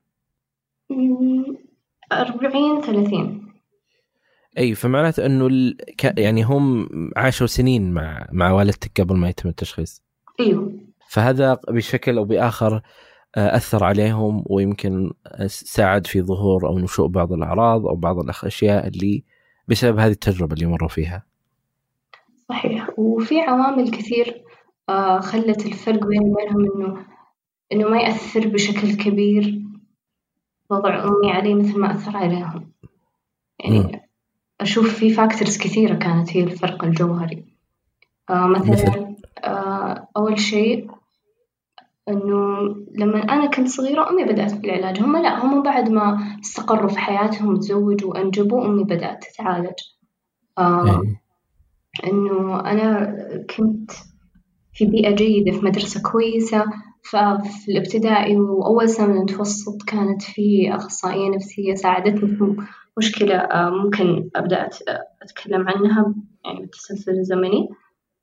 أربعين 2.12 2.80
ثلاثين. 2.80 3.52
أي 4.58 4.74
فمعناته 4.74 5.26
إنه 5.26 5.46
ال... 5.46 5.76
يعني 6.18 6.42
هم 6.42 6.88
عاشوا 7.16 7.46
سنين 7.46 7.92
مع 7.92 8.26
مع 8.32 8.52
والدتك 8.52 9.00
قبل 9.00 9.16
ما 9.16 9.28
يتم 9.28 9.48
التشخيص. 9.48 10.02
أيوه. 10.40 10.72
فهذا 11.08 11.58
بشكل 11.68 12.18
أو 12.18 12.24
بآخر 12.24 12.76
آه، 12.76 12.82
أثر 13.36 13.84
عليهم 13.84 14.44
ويمكن 14.46 15.10
ساعد 15.46 16.06
في 16.06 16.22
ظهور 16.22 16.68
أو 16.68 16.78
نشوء 16.78 17.06
بعض 17.06 17.32
الأعراض 17.32 17.86
أو 17.86 17.96
بعض 17.96 18.18
الأشياء 18.18 18.88
اللي 18.88 19.24
بسبب 19.68 19.98
هذه 19.98 20.10
التجربة 20.10 20.54
اللي 20.54 20.66
مروا 20.66 20.88
فيها. 20.88 21.22
صحيح 22.48 22.98
وفي 22.98 23.40
عوامل 23.40 23.90
كثير 23.90 24.42
آه، 24.88 25.20
خلت 25.20 25.66
الفرق 25.66 26.06
بيني 26.06 26.30
وبينهم 26.30 26.72
إنه 26.76 27.06
إنه 27.72 27.88
ما 27.88 28.00
يأثر 28.00 28.48
بشكل 28.48 28.96
كبير 28.96 29.62
وضع 30.70 31.04
أمي 31.04 31.32
علي 31.32 31.54
مثل 31.54 31.78
ما 31.78 31.90
أثر 31.90 32.16
عليهم. 32.16 32.72
يعني 33.60 33.78
م. 33.78 34.00
أشوف 34.60 34.94
في 34.94 35.10
فاكتورز 35.10 35.58
كثيرة 35.58 35.94
كانت 35.94 36.36
هي 36.36 36.42
الفرق 36.42 36.84
الجوهري. 36.84 37.44
آه 38.30 38.46
مثلا 38.46 38.72
مثل؟ 38.72 39.16
آه 39.44 40.08
أول 40.16 40.38
شيء 40.38 40.90
إنه 42.08 42.58
لما 42.94 43.22
أنا 43.22 43.46
كنت 43.46 43.68
صغيرة 43.68 44.10
أمي 44.10 44.24
بدأت 44.24 44.54
بالعلاج. 44.54 45.02
هم 45.02 45.16
لا 45.16 45.44
هم 45.44 45.62
بعد 45.62 45.90
ما 45.90 46.18
استقروا 46.42 46.88
في 46.88 46.98
حياتهم 46.98 47.56
تزوجوا 47.56 48.10
وأنجبوا 48.10 48.66
أمي 48.66 48.84
بدأت 48.84 49.24
تتعالج. 49.24 49.78
آه 50.58 50.86
إيه. 50.86 51.22
إنه 52.12 52.60
أنا 52.60 53.16
كنت 53.56 53.90
في 54.74 54.86
بيئة 54.86 55.14
جيدة 55.14 55.52
في 55.52 55.64
مدرسة 55.64 56.02
كويسة 56.12 56.64
ففي 57.10 57.68
الابتدائي 57.68 58.36
وأول 58.36 58.88
سنة 58.88 59.06
من 59.06 59.16
المتوسط 59.16 59.82
كانت 59.86 60.22
في 60.22 60.74
أخصائية 60.74 61.30
نفسية 61.30 61.74
ساعدتني 61.74 62.28
في 62.28 62.56
مشكلة 62.98 63.34
آه، 63.36 63.70
ممكن 63.70 64.30
أبدأ 64.36 64.68
أتكلم 65.22 65.68
عنها 65.68 66.14
يعني 66.44 66.60
بالتسلسل 66.60 67.12
الزمني. 67.12 67.68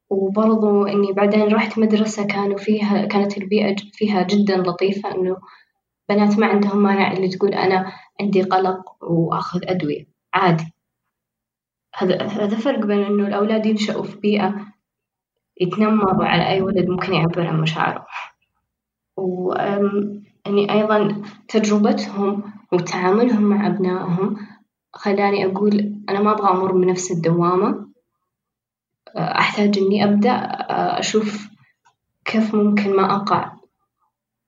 وبرضو 0.09 0.85
إني 0.85 1.13
بعدين 1.13 1.53
رحت 1.53 1.79
مدرسة 1.79 2.27
كانوا 2.27 2.57
فيها 2.57 3.05
كانت 3.05 3.37
البيئة 3.37 3.75
فيها 3.93 4.23
جدا 4.23 4.57
لطيفة 4.57 5.15
إنه 5.15 5.37
بنات 6.09 6.39
ما 6.39 6.45
عندهم 6.45 6.83
مانع 6.83 7.11
اللي 7.11 7.29
تقول 7.29 7.53
أنا 7.53 7.91
عندي 8.21 8.41
قلق 8.41 9.03
وآخذ 9.03 9.59
أدوية 9.63 10.07
عادي. 10.33 10.73
هذا 11.95 12.55
فرق 12.57 12.85
بين 12.85 13.03
إنه 13.03 13.27
الأولاد 13.27 13.65
ينشأوا 13.65 14.03
في 14.03 14.17
بيئة 14.19 14.55
يتنمروا 15.61 16.25
على 16.25 16.47
أي 16.47 16.61
ولد 16.61 16.89
ممكن 16.89 17.13
يعبر 17.13 17.47
عن 17.47 17.61
مشاعره. 17.61 18.05
و 19.17 19.53
يعني 20.45 20.71
أيضا 20.73 21.21
تجربتهم 21.47 22.43
وتعاملهم 22.73 23.43
مع 23.43 23.67
أبنائهم 23.67 24.37
خلاني 24.93 25.45
أقول 25.45 26.03
أنا 26.09 26.19
ما 26.21 26.31
أبغى 26.31 26.49
أمر 26.49 26.71
بنفس 26.71 27.11
الدوامة. 27.11 27.88
أحتاج 29.17 29.77
إني 29.77 30.03
أبدأ 30.03 30.31
أشوف 30.99 31.49
كيف 32.25 32.55
ممكن 32.55 32.95
ما 32.95 33.15
أقع. 33.15 33.51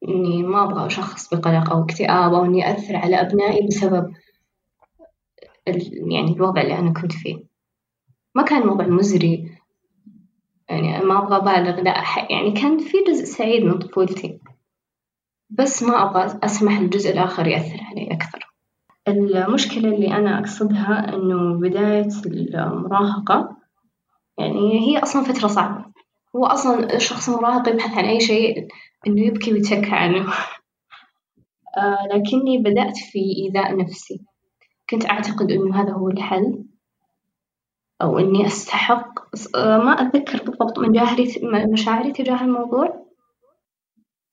إني 0.08 0.44
ما 0.44 0.64
أبغى 0.64 0.86
أشخص 0.86 1.34
بقلق 1.34 1.72
أو 1.72 1.84
اكتئاب 1.84 2.34
أو 2.34 2.46
إني 2.46 2.72
أثر 2.72 2.96
على 2.96 3.22
أبنائي 3.22 3.68
بسبب 3.68 4.14
يعني 6.12 6.34
الوضع 6.34 6.62
اللي 6.62 6.80
أنا 6.80 6.94
كنت 6.94 7.12
فيه. 7.12 7.44
ما 8.36 8.44
كان 8.44 8.70
وضع 8.70 8.88
مزري. 8.88 9.52
يعني 10.70 11.06
ما 11.06 11.18
أبغى 11.18 11.38
أبالغ 11.38 11.82
لا 11.82 12.04
يعني 12.30 12.52
كان 12.52 12.78
في 12.78 12.98
جزء 13.08 13.24
سعيد 13.26 13.64
من 13.64 13.80
طفولتي. 13.80 14.40
بس 15.50 15.84
ما 15.84 16.04
أبغى 16.04 16.40
أسمح 16.44 16.80
للجزء 16.80 17.12
الآخر 17.12 17.48
يأثر 17.48 17.80
علي 17.82 18.08
أكثر. 18.12 18.52
المشكلة 19.08 19.90
اللي 19.96 20.14
أنا 20.14 20.40
أقصدها 20.40 21.16
إنه 21.16 21.60
بداية 21.60 22.10
المراهقة 22.26 23.61
يعني 24.40 24.80
هي 24.80 24.98
أصلا 24.98 25.24
فترة 25.24 25.48
صعبة. 25.48 25.86
هو 26.36 26.46
أصلا 26.46 26.96
الشخص 26.96 27.30
المراهق 27.30 27.70
يبحث 27.70 27.98
عن 27.98 28.06
أي 28.06 28.20
شيء 28.20 28.68
إنه 29.08 29.22
يبكي 29.22 29.54
ويتشكى 29.54 29.92
عنه. 29.92 30.34
آه 31.78 32.08
لكني 32.14 32.58
بدأت 32.58 32.98
في 32.98 33.20
إيذاء 33.20 33.78
نفسي. 33.78 34.22
كنت 34.90 35.06
أعتقد 35.10 35.52
إنه 35.52 35.82
هذا 35.82 35.92
هو 35.92 36.10
الحل 36.10 36.66
أو 38.02 38.20
إني 38.20 38.46
أستحق. 38.48 39.20
آه 39.56 39.78
ما 39.78 39.92
أتذكر 39.92 40.44
بالضبط 40.44 40.80
مشاعري 41.74 42.12
تجاه 42.12 42.42
الموضوع. 42.44 43.02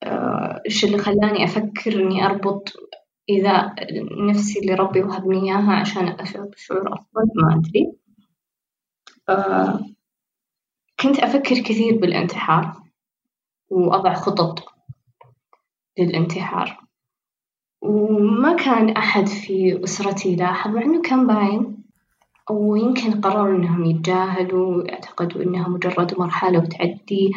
آه، 0.03 0.61
إيش 0.65 0.85
اللي 0.85 0.97
خلاني 0.97 1.43
أفكر 1.43 1.93
إني 1.93 2.25
أربط 2.25 2.73
إذا 3.29 3.75
نفسي 4.29 4.59
اللي 4.59 4.73
ربي 4.73 5.03
وهبني 5.03 5.43
إياها 5.43 5.73
عشان 5.73 6.07
أشعر 6.07 6.45
بشعور 6.45 6.93
أفضل؟ 6.93 7.27
ما 7.35 7.55
أدري. 7.55 7.93
آه، 9.29 9.79
كنت 10.99 11.19
أفكر 11.19 11.59
كثير 11.59 11.97
بالانتحار 11.97 12.73
وأضع 13.69 14.13
خطط 14.13 14.63
للانتحار. 15.99 16.79
وما 17.81 18.55
كان 18.55 18.89
أحد 18.89 19.27
في 19.27 19.83
أسرتي 19.83 20.35
لاحظ 20.35 20.71
مع 20.71 20.81
إنه 20.81 21.01
كان 21.01 21.27
باين 21.27 21.83
أو 22.49 22.75
يمكن 22.75 23.21
قرروا 23.21 23.55
إنهم 23.57 23.85
يتجاهلوا 23.85 24.75
ويعتقدوا 24.75 25.43
إنها 25.43 25.67
مجرد 25.67 26.19
مرحلة 26.19 26.59
وتعدي 26.59 27.31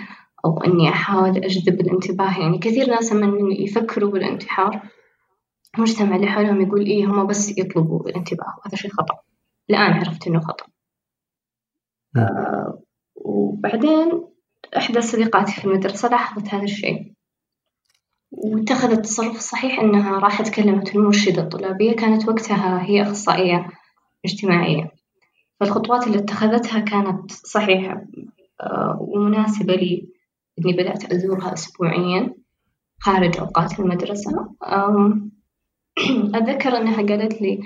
أو 0.44 0.60
إني 0.60 0.88
أحاول 0.88 1.36
أجذب 1.36 1.80
الانتباه. 1.80 2.40
يعني 2.40 2.58
كثير 2.58 2.86
ناس 2.90 3.12
من 3.12 3.52
يفكروا 3.52 4.10
بالانتحار 4.10 4.82
المجتمع 5.76 6.16
اللي 6.16 6.26
حولهم 6.26 6.60
يقول 6.60 6.86
إيه 6.86 7.06
هم 7.06 7.26
بس 7.26 7.58
يطلبوا 7.58 8.08
الانتباه 8.08 8.54
وهذا 8.58 8.76
شيء 8.76 8.90
خطأ. 8.90 9.14
الآن 9.70 9.92
عرفت 9.92 10.26
إنه 10.26 10.40
خطأ. 10.40 10.71
آه 12.16 12.78
وبعدين 13.14 14.22
إحدى 14.76 15.00
صديقاتي 15.00 15.52
في 15.52 15.64
المدرسة 15.64 16.08
لاحظت 16.08 16.54
هذا 16.54 16.62
الشيء. 16.64 17.12
واتخذت 18.30 18.92
التصرف 18.92 19.36
الصحيح 19.36 19.78
إنها 19.80 20.18
راحت 20.18 20.54
كلمت 20.54 20.96
المرشدة 20.96 21.42
الطلابية 21.42 21.96
كانت 21.96 22.28
وقتها 22.28 22.82
هي 22.82 23.02
أخصائية 23.02 23.66
اجتماعية. 24.24 24.90
فالخطوات 25.60 26.06
اللي 26.06 26.18
اتخذتها 26.18 26.80
كانت 26.80 27.30
صحيحة 27.32 28.04
آه 28.60 28.98
ومناسبة 29.00 29.74
لي. 29.74 30.08
إني 30.58 30.72
بدأت 30.72 31.12
أزورها 31.12 31.52
أسبوعيا 31.52 32.34
خارج 33.00 33.38
أوقات 33.38 33.80
المدرسة. 33.80 34.54
أتذكر 36.34 36.76
إنها 36.76 36.96
قالت 36.96 37.42
لي 37.42 37.60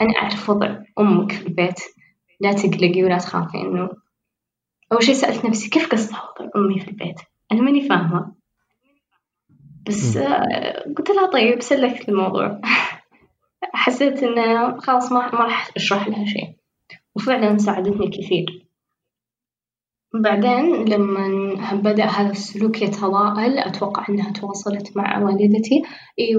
أنا 0.00 0.10
أعرف 0.22 0.50
وضع 0.50 0.78
أمك 0.98 1.32
في 1.32 1.46
البيت. 1.46 1.80
لا 2.40 2.52
تقلقي 2.52 3.04
ولا 3.04 3.18
تخافي 3.18 3.58
إنه 3.58 3.90
أول 4.92 5.02
شي 5.02 5.14
سألت 5.14 5.44
نفسي 5.44 5.70
كيف 5.70 5.88
قصدها 5.88 6.22
وضع 6.40 6.50
أمي 6.56 6.80
في 6.80 6.88
البيت؟ 6.88 7.20
أنا 7.52 7.60
ماني 7.62 7.88
فاهمة. 7.88 8.34
بس 9.86 10.16
آه، 10.16 10.84
قلت 10.96 11.10
لها 11.10 11.26
طيب 11.26 11.62
سلكت 11.62 12.08
الموضوع. 12.08 12.60
حسيت 13.74 14.22
إنه 14.22 14.80
خلاص 14.80 15.12
ما 15.12 15.18
ما 15.18 15.44
راح 15.44 15.70
أشرح 15.76 16.08
لها 16.08 16.24
شيء. 16.24 16.54
وفعلا 17.16 17.58
ساعدتني 17.58 18.08
كثير. 18.08 18.66
بعدين 20.14 20.84
لما 20.84 21.72
بدأ 21.72 22.04
هذا 22.04 22.30
السلوك 22.30 22.82
يتضاءل 22.82 23.58
أتوقع 23.58 24.06
أنها 24.08 24.32
تواصلت 24.32 24.96
مع 24.96 25.18
والدتي. 25.18 25.82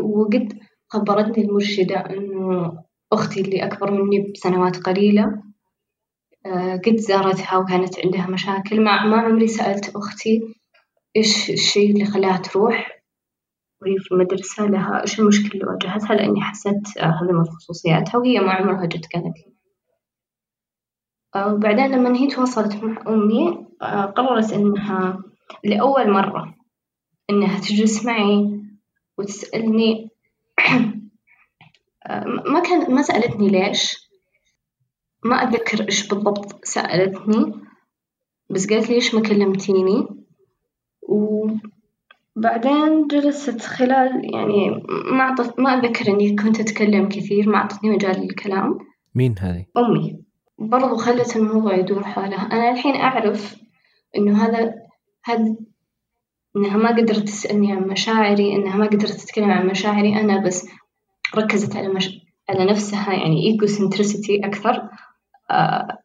وقد 0.01 0.59
خبرتني 0.87 1.45
المرشدة 1.45 1.95
إنه 1.95 2.83
أختي 3.13 3.41
اللي 3.41 3.65
أكبر 3.65 3.91
مني 3.91 4.31
بسنوات 4.31 4.77
قليلة. 4.77 5.50
قد 6.85 6.95
زارتها 6.95 7.57
وكانت 7.57 8.05
عندها 8.05 8.27
مشاكل. 8.27 8.83
ما 8.83 9.05
ما 9.05 9.17
عمري 9.17 9.47
سألت 9.47 9.95
أختي 9.95 10.55
إيش 11.15 11.49
الشيء 11.49 11.91
اللي 11.91 12.05
خلاها 12.05 12.37
تروح؟ 12.37 13.01
وهي 13.81 13.97
في 13.99 14.11
المدرسة 14.11 14.65
لها 14.65 15.01
إيش 15.01 15.19
المشكلة 15.19 15.51
اللي 15.53 15.65
واجهتها؟ 15.65 16.15
لأني 16.15 16.41
حسيت 16.41 16.97
آه، 16.97 17.19
هذا 17.21 17.43
خصوصياتها 17.43 18.17
وهي 18.17 18.39
ما 18.39 18.51
عمرها 18.51 18.85
جت 18.85 19.05
قالت 19.13 19.37
لي 19.37 19.51
وبعدين 21.35 21.91
لما 21.91 22.17
هي 22.17 22.27
تواصلت 22.27 22.83
مع 22.83 23.03
أمي 23.07 23.67
آه، 23.81 24.05
قررت 24.05 24.53
إنها 24.53 25.23
لأول 25.63 26.11
مرة 26.11 26.55
إنها 27.29 27.59
تجلس 27.59 28.05
معي 28.05 28.61
وتسألني. 29.17 30.09
آه، 32.05 32.23
ما 32.25 32.59
كان 32.59 32.93
ما 32.93 33.01
سألتني 33.01 33.49
ليش. 33.49 34.10
ما 35.23 35.43
أتذكر 35.43 35.85
إيش 35.87 36.07
بالضبط 36.07 36.65
سألتني 36.65 37.53
بس 38.49 38.69
قالت 38.69 38.89
لي 38.89 38.95
ليش 38.95 39.15
ما 39.15 39.21
كلمتيني؟ 39.21 40.07
وبعدين 41.01 43.07
جلست 43.07 43.61
خلال 43.61 44.33
يعني 44.33 44.83
ما 45.11 45.21
أعطت 45.21 45.59
ما 45.59 45.79
أتذكر 45.79 46.11
إني 46.11 46.35
كنت 46.35 46.59
أتكلم 46.59 47.09
كثير 47.09 47.49
ما 47.49 47.57
أعطتني 47.57 47.89
مجال 47.89 48.21
للكلام. 48.21 48.77
مين 49.15 49.35
هذه؟ 49.39 49.65
أمي. 49.77 50.19
برضو 50.59 50.97
خلت 50.97 51.35
الموضوع 51.35 51.75
يدور 51.75 52.03
حولها. 52.03 52.49
أنا 52.51 52.71
الحين 52.71 52.95
أعرف 52.95 53.55
إنه 54.17 54.45
هذا 54.45 54.73
هذا 55.25 55.55
إنها 56.55 56.77
ما 56.77 56.89
قدرت 56.89 57.23
تسألني 57.23 57.73
عن 57.73 57.87
مشاعري 57.87 58.55
إنها 58.55 58.77
ما 58.77 58.85
قدرت 58.85 59.11
تتكلم 59.11 59.51
عن 59.51 59.67
مشاعري 59.67 60.21
أنا 60.21 60.45
بس 60.45 60.67
ركزت 61.35 61.75
على 61.75 61.87
مش... 61.87 62.21
على 62.49 62.65
نفسها 62.65 63.13
يعني 63.13 63.47
إيجو 63.47 63.65
سنترسيتي 63.65 64.45
أكثر. 64.45 64.89
آه... 65.51 65.97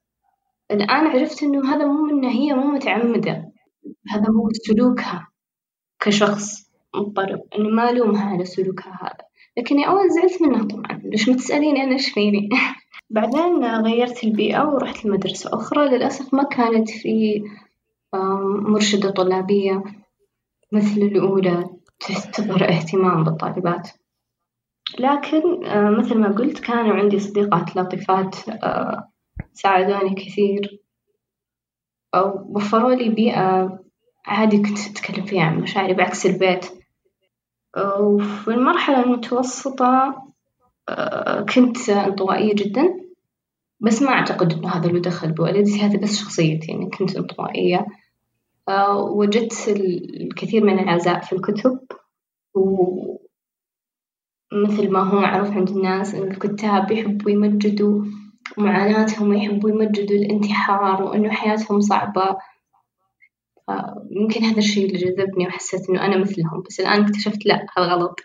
الآن 0.70 1.06
عرفت 1.06 1.42
إنه 1.42 1.74
هذا 1.74 1.86
مو 1.86 2.10
إن 2.10 2.24
هي 2.24 2.54
مو 2.54 2.70
متعمدة. 2.70 3.52
هذا 4.08 4.26
هو 4.30 4.48
سلوكها 4.52 5.28
كشخص 6.00 6.70
مضطرب 6.94 7.40
إنه 7.58 7.68
ما 7.68 7.90
ألومها 7.90 8.30
على 8.30 8.44
سلوكها 8.44 8.98
هذا. 9.02 9.26
لكني 9.56 9.88
أول 9.88 10.10
زعلت 10.10 10.42
منها 10.42 10.64
طبعا. 10.64 11.00
ليش 11.04 11.28
ما 11.28 11.36
تسأليني 11.36 11.82
أنا 11.82 11.92
إيش 11.92 12.10
فيني؟ 12.10 12.48
بعدين 13.10 13.64
غيرت 13.64 14.24
البيئة 14.24 14.68
ورحت 14.68 15.04
لمدرسة 15.04 15.50
أخرى. 15.54 15.88
للأسف 15.88 16.34
ما 16.34 16.42
كانت 16.42 16.90
في 16.90 17.42
مرشدة 18.60 19.10
طلابية 19.10 19.82
مثل 20.72 21.00
الأولى 21.00 21.70
تظهر 22.32 22.68
اهتمام 22.68 23.24
بالطالبات. 23.24 23.88
لكن 24.98 25.42
مثل 25.98 26.18
ما 26.18 26.28
قلت 26.28 26.58
كانوا 26.58 26.94
عندي 26.94 27.18
صديقات 27.18 27.76
لطيفات 27.76 28.36
ساعدوني 29.52 30.14
كثير. 30.14 30.80
وفروا 32.48 32.94
لي 32.94 33.08
بيئة 33.08 33.78
عادي 34.26 34.56
كنت 34.62 34.78
أتكلم 34.78 35.24
فيها 35.24 35.42
عن 35.42 35.60
مشاعري 35.60 35.94
بعكس 35.94 36.26
البيت. 36.26 36.66
وفي 38.00 38.48
المرحلة 38.48 39.04
المتوسطة 39.04 40.22
كنت 41.54 41.90
انطوائية 41.90 42.54
جدا 42.54 43.00
بس 43.80 44.02
ما 44.02 44.08
أعتقد 44.08 44.52
إنه 44.52 44.68
هذا 44.68 44.88
له 44.88 45.00
دخل 45.00 45.32
بوالدتي 45.32 45.80
هذا 45.82 45.98
بس 46.00 46.16
شخصيتي 46.20 46.72
يعني 46.72 46.90
كنت 46.90 47.16
انطوائية. 47.16 47.86
آه، 48.68 48.98
وجدت 48.98 49.68
الكثير 49.68 50.64
من 50.64 50.78
العزاء 50.78 51.20
في 51.20 51.32
الكتب 51.32 51.78
ومثل 52.54 53.20
ما 54.90 55.00
هو 55.00 55.20
معروف 55.20 55.50
عند 55.50 55.68
الناس 55.70 56.14
إن 56.14 56.30
الكتاب 56.30 56.90
يحبوا 56.90 57.30
يمجدوا. 57.30 58.04
معاناتهم 58.58 59.30
ويحبوا 59.30 59.70
يمجدوا 59.70 60.16
الانتحار 60.16 61.02
وإنه 61.02 61.30
حياتهم 61.30 61.80
صعبة. 61.80 62.36
يمكن 64.10 64.44
هذا 64.44 64.58
الشيء 64.58 64.86
اللي 64.86 64.98
جذبني 64.98 65.46
وحسيت 65.46 65.90
إنه 65.90 66.04
أنا 66.04 66.16
مثلهم 66.16 66.62
بس 66.68 66.80
الآن 66.80 67.04
اكتشفت 67.04 67.46
لا 67.46 67.66
هذا 67.78 67.86
غلط. 67.86 68.20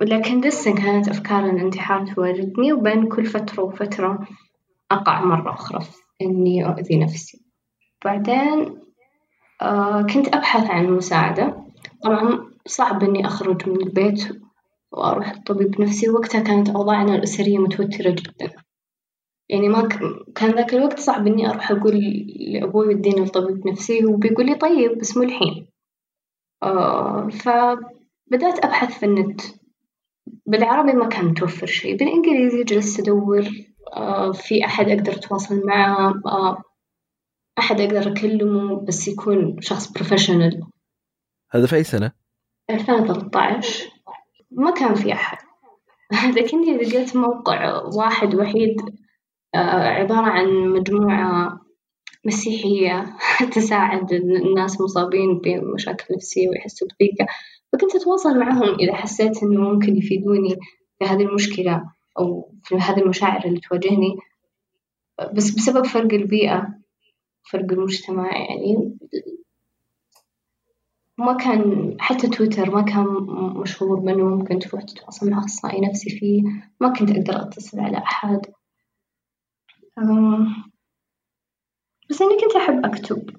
ولكن 0.00 0.40
لسه 0.40 0.74
كانت 0.74 1.08
أفكار 1.08 1.44
الانتحار 1.44 2.06
تواجدني 2.06 2.72
وبين 2.72 3.08
كل 3.08 3.26
فترة 3.26 3.62
وفترة 3.62 4.26
أقع 4.90 5.24
مرة 5.24 5.52
أخرى 5.52 5.86
إني 6.22 6.66
أؤذي 6.66 6.98
نفسي. 6.98 7.44
بعدين 8.04 8.78
آه 9.62 10.02
كنت 10.02 10.34
أبحث 10.34 10.70
عن 10.70 10.86
مساعدة. 10.86 11.64
طبعا 12.02 12.50
صعب 12.66 13.02
إني 13.02 13.26
أخرج 13.26 13.68
من 13.68 13.80
البيت 13.80 14.28
وأروح 14.92 15.30
الطبيب 15.30 15.80
نفسي 15.80 16.10
وقتها 16.10 16.40
كانت 16.40 16.70
أوضاعنا 16.70 17.14
الأسرية 17.14 17.58
متوترة 17.58 18.10
جدا. 18.10 18.63
يعني 19.48 19.68
ما 19.68 19.88
كان 20.34 20.50
ذاك 20.50 20.74
الوقت 20.74 20.98
صعب 20.98 21.26
إني 21.26 21.50
أروح 21.50 21.70
أقول 21.70 22.00
لأبوي 22.52 22.94
وديني 22.94 23.24
لطبيب 23.24 23.68
نفسي 23.68 24.04
وبيقول 24.06 24.46
لي 24.46 24.54
طيب 24.54 24.98
بس 24.98 25.16
مو 25.16 25.22
الحين. 25.22 25.66
آه 26.62 27.28
فبدأت 27.28 28.64
أبحث 28.64 28.98
في 28.98 29.06
النت. 29.06 29.40
بالعربي 30.46 30.92
ما 30.92 31.08
كان 31.08 31.24
متوفر 31.24 31.66
شيء 31.66 31.96
بالإنجليزي 31.96 32.64
جلست 32.64 33.00
أدور 33.00 33.48
آه 33.96 34.32
في 34.32 34.64
أحد 34.64 34.88
أقدر 34.88 35.12
أتواصل 35.12 35.66
معه 35.66 36.14
آه 36.26 36.62
أحد 37.58 37.80
أقدر 37.80 38.12
أكلمه 38.12 38.80
بس 38.80 39.08
يكون 39.08 39.56
شخص 39.60 39.92
بروفيشنال 39.92 40.62
هذا 41.50 41.66
في 41.66 41.76
أي 41.76 41.84
سنة؟ 41.84 42.12
2013 42.70 43.90
ما 44.50 44.70
كان 44.70 44.94
في 44.94 45.12
أحد. 45.12 45.38
لكني 46.36 46.76
لقيت 46.76 47.16
موقع 47.16 47.82
واحد 47.96 48.34
وحيد 48.34 49.03
عبارة 49.54 50.26
عن 50.26 50.68
مجموعة 50.68 51.60
مسيحية 52.24 53.16
تساعد 53.54 54.12
الناس 54.12 54.80
مصابين 54.80 55.38
بمشاكل 55.38 56.14
نفسية 56.14 56.48
ويحسوا 56.48 56.88
بضيقة 56.88 57.26
فكنت 57.72 57.94
أتواصل 57.94 58.38
معهم 58.38 58.74
إذا 58.74 58.94
حسيت 58.94 59.42
إنه 59.42 59.60
ممكن 59.60 59.96
يفيدوني 59.96 60.56
في 60.98 61.04
هذه 61.04 61.22
المشكلة 61.22 61.84
أو 62.18 62.54
في 62.62 62.74
هذه 62.74 63.00
المشاعر 63.00 63.44
اللي 63.44 63.60
تواجهني. 63.60 64.16
بس 65.34 65.50
بسبب 65.50 65.86
فرق 65.86 66.14
البيئة 66.14 66.74
فرق 67.50 67.72
المجتمع 67.72 68.36
يعني. 68.36 68.98
ما 71.18 71.36
كان 71.36 71.96
حتى 72.00 72.28
تويتر 72.28 72.70
ما 72.70 72.82
كان 72.82 73.06
مشهور 73.60 74.00
بأنه 74.00 74.24
ممكن 74.24 74.58
تروح 74.58 74.82
تتواصل 74.82 75.30
مع 75.30 75.38
أخصائي 75.38 75.80
نفسي 75.80 76.10
فيه. 76.10 76.42
ما 76.80 76.92
كنت 76.92 77.10
أقدر 77.10 77.42
أتصل 77.42 77.80
على 77.80 77.98
أحد. 77.98 78.40
بس 82.10 82.22
إني 82.22 82.40
كنت 82.40 82.56
أحب 82.56 82.84
أكتب 82.84 83.30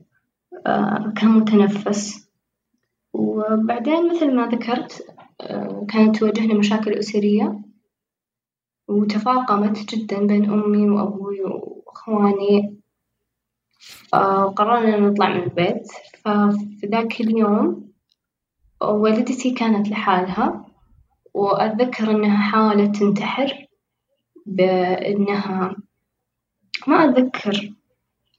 آه، 0.68 1.14
كان 1.18 1.30
متنفس. 1.30 2.30
وبعدين 3.14 4.10
مثل 4.10 4.36
ما 4.36 4.48
ذكرت 4.48 5.16
آه، 5.42 5.86
كانت 5.90 6.16
تواجهني 6.16 6.54
مشاكل 6.54 6.94
أسرية 6.94 7.62
وتفاقمت 8.88 9.96
جدا 9.96 10.28
بين 10.28 10.50
أمي 10.50 10.90
وأبوي 10.90 11.42
وإخواني. 11.42 12.80
وقررنا 14.14 15.00
نطلع 15.00 15.30
من 15.30 15.44
البيت. 15.44 15.92
ففي 16.24 16.88
ذاك 16.88 17.22
اليوم 17.22 17.92
والدتي 18.82 19.52
كانت 19.54 19.90
لحالها 19.90 20.66
وأتذكر 21.34 22.12
إنها 22.12 22.38
حاولت 22.52 22.96
تنتحر 22.96 23.68
بإنها 24.46 25.76
ما 26.88 26.96
أتذكر 27.06 27.74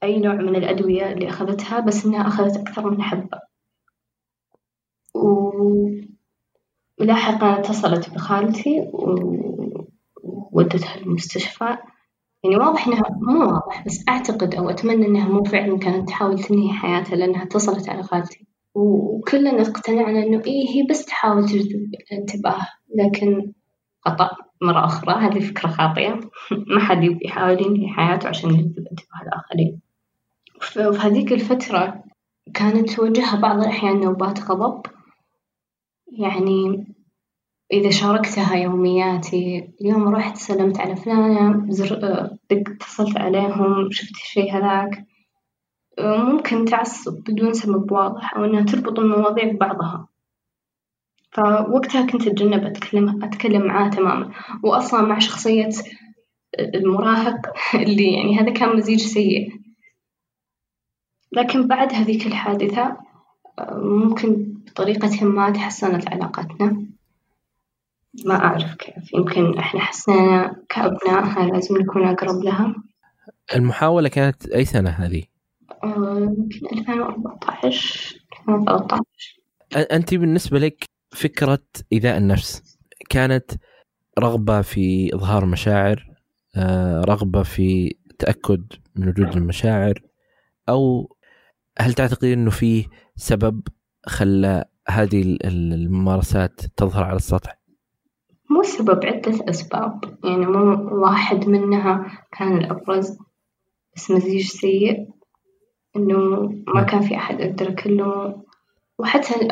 أي 0.03 0.19
نوع 0.19 0.33
من 0.33 0.55
الأدوية 0.55 1.11
اللي 1.13 1.29
أخذتها 1.29 1.79
بس 1.79 2.05
إنها 2.05 2.27
أخذت 2.27 2.57
أكثر 2.57 2.89
من 2.89 3.01
حبة. 3.01 3.39
ولاحقا 6.99 7.59
اتصلت 7.59 8.09
بخالتي 8.09 8.91
وودتها 10.23 10.95
المستشفى 10.95 11.77
يعني 12.43 12.57
واضح 12.57 12.87
إنها 12.87 13.03
مو 13.21 13.39
واضح 13.39 13.85
بس 13.85 14.03
أعتقد 14.09 14.55
أو 14.55 14.69
أتمنى 14.69 15.05
إنها 15.05 15.27
مو 15.29 15.43
فعلا 15.43 15.77
كانت 15.77 16.09
تحاول 16.09 16.39
تنهي 16.39 16.73
حياتها 16.73 17.15
لأنها 17.15 17.43
اتصلت 17.43 17.89
على 17.89 18.03
خالتي. 18.03 18.47
وكلنا 18.75 19.61
اقتنعنا 19.61 20.23
إنه 20.23 20.41
إيه 20.45 20.69
هي 20.69 20.87
بس 20.89 21.05
تحاول 21.05 21.45
تجذب 21.45 21.91
الانتباه 22.11 22.67
لكن 22.95 23.53
خطأ 24.07 24.29
مرة 24.61 24.85
أخرى. 24.85 25.13
هذه 25.13 25.39
فكرة 25.39 25.67
خاطئة. 25.69 26.19
ما 26.73 26.79
حد 26.79 27.03
يحاول 27.21 27.61
ينهي 27.65 27.87
حياته 27.93 28.29
عشان 28.29 28.49
يجذب 28.49 28.87
انتباه 28.91 29.21
الآخرين. 29.27 29.81
في 30.59 30.79
هذيك 30.79 31.33
الفترة 31.33 32.03
كانت 32.53 32.89
تواجهها 32.89 33.35
بعض 33.35 33.59
الأحيان 33.59 33.99
نوبات 33.99 34.41
غضب. 34.41 34.81
يعني 36.19 36.87
إذا 37.73 37.89
شاركتها 37.89 38.55
يومياتي 38.55 39.69
اليوم 39.81 40.15
رحت 40.15 40.37
سلمت 40.37 40.79
على 40.79 40.95
فلانة 40.95 41.65
زر 41.69 41.95
دق 42.51 42.69
اتصلت 42.69 43.17
عليهم 43.17 43.91
شفت 43.91 44.11
الشي 44.11 44.51
هذاك. 44.51 45.07
ممكن 45.99 46.65
تعصب 46.65 47.23
بدون 47.23 47.53
سبب 47.53 47.91
واضح 47.91 48.37
أو 48.37 48.45
إنها 48.45 48.63
تربط 48.63 48.99
المواضيع 48.99 49.51
ببعضها. 49.51 50.07
فوقتها 51.37 52.05
كنت 52.05 52.27
أتجنب 52.27 52.65
أتكلم 52.65 53.23
أتكلم 53.23 53.67
معاه 53.67 53.89
تماما. 53.89 54.31
وأصلا 54.63 55.01
مع 55.01 55.19
شخصية 55.19 55.69
المراهق 56.59 57.53
اللي 57.75 58.13
يعني 58.13 58.39
هذا 58.39 58.53
كان 58.53 58.75
مزيج 58.75 58.99
سيء. 58.99 59.51
لكن 61.31 61.67
بعد 61.67 61.93
هذيك 61.93 62.27
الحادثة 62.27 62.97
ممكن 63.71 64.53
بطريقة 64.67 65.25
ما 65.25 65.49
تحسنت 65.49 66.09
علاقتنا. 66.09 66.85
ما 68.25 68.35
أعرف 68.35 68.75
كيف. 68.75 69.13
يمكن 69.13 69.57
إحنا 69.57 69.79
حسينا 69.79 70.55
كأبناء 70.69 71.53
لازم 71.53 71.77
نكون 71.77 72.07
أقرب 72.07 72.43
لها. 72.43 72.75
المحاولة 73.55 74.09
كانت 74.09 74.49
أي 74.49 74.65
سنة 74.65 74.89
هذه؟ 74.89 75.23
آه، 75.83 76.35
يمكن 76.37 76.79
2014 76.79 78.21
2013 78.49 79.07
أنت 79.91 80.13
بالنسبة 80.13 80.59
لك 80.59 80.96
فكرة 81.11 81.63
إيذاء 81.93 82.17
النفس. 82.17 82.77
كانت 83.09 83.51
رغبة 84.19 84.61
في 84.61 85.15
إظهار 85.15 85.45
مشاعر 85.45 86.07
آه، 86.55 87.01
رغبة 87.01 87.43
في 87.43 87.95
تأكد 88.19 88.63
من 88.95 89.09
وجود 89.09 89.35
المشاعر 89.35 90.01
أو 90.69 91.15
هل 91.79 91.93
تعتقد 91.93 92.25
أنه 92.25 92.49
في 92.49 92.85
سبب 93.15 93.61
خلى 94.05 94.65
هذه 94.89 95.37
الممارسات 95.45 96.61
تظهر 96.61 97.03
على 97.03 97.15
السطح؟ 97.15 97.57
مو 98.49 98.63
سبب 98.63 99.05
عدة 99.05 99.49
أسباب. 99.49 100.17
يعني 100.23 100.45
مو 100.45 100.89
واحد 101.03 101.47
منها 101.47 102.23
كان 102.31 102.57
الأبرز. 102.57 103.17
بس 103.95 104.11
مزيج 104.11 104.47
سيء. 104.47 105.07
إنه 105.95 106.17
ما 106.75 106.83
كان 106.83 107.01
في 107.01 107.15
أحد 107.15 107.41
أقدر 107.41 107.69
أكلمه 107.69 108.43
وحتى 108.99 109.47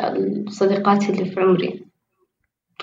الصديقات 0.46 1.10
اللي 1.10 1.24
في 1.24 1.40
عمري. 1.40 1.86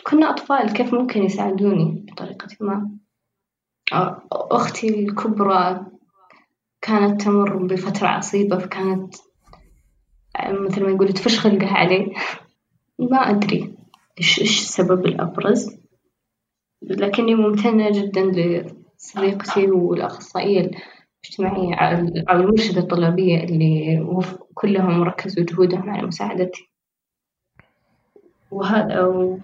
كنا 0.04 0.30
أطفال 0.30 0.74
كيف 0.74 0.94
ممكن 0.94 1.24
يساعدوني؟ 1.24 2.06
بطريقة 2.12 2.48
ما. 2.62 2.90
أختي 4.32 5.00
الكبرى 5.00 5.86
كانت 6.82 7.22
تمر 7.22 7.56
بفترة 7.66 8.08
عصيبة 8.08 8.58
فكانت 8.58 9.16
مثل 10.50 10.84
ما 10.84 10.90
يقولوا 10.90 11.14
تفش 11.14 11.40
خلقها 11.40 11.74
علي. 11.74 12.14
ما 13.12 13.18
أدري 13.18 13.76
إيش 14.20 14.42
إيش 14.42 14.62
السبب 14.62 15.06
الأبرز. 15.06 15.78
لكني 16.82 17.36
ممتنة 17.36 17.92
جدا 17.92 18.22
لصديقتي 18.22 19.72
والأخصائية 19.72 20.72
الاجتماعية 21.24 21.76
أو 22.30 22.36
المرشدة 22.36 22.82
الطلابية 22.82 23.44
اللي 23.44 24.06
كلهم 24.54 25.04
ركزوا 25.04 25.46
جهودهم 25.46 25.90
على 25.90 26.08
مساعدتي. 26.08 26.70
وهذا 28.52 29.06
و... 29.06 29.40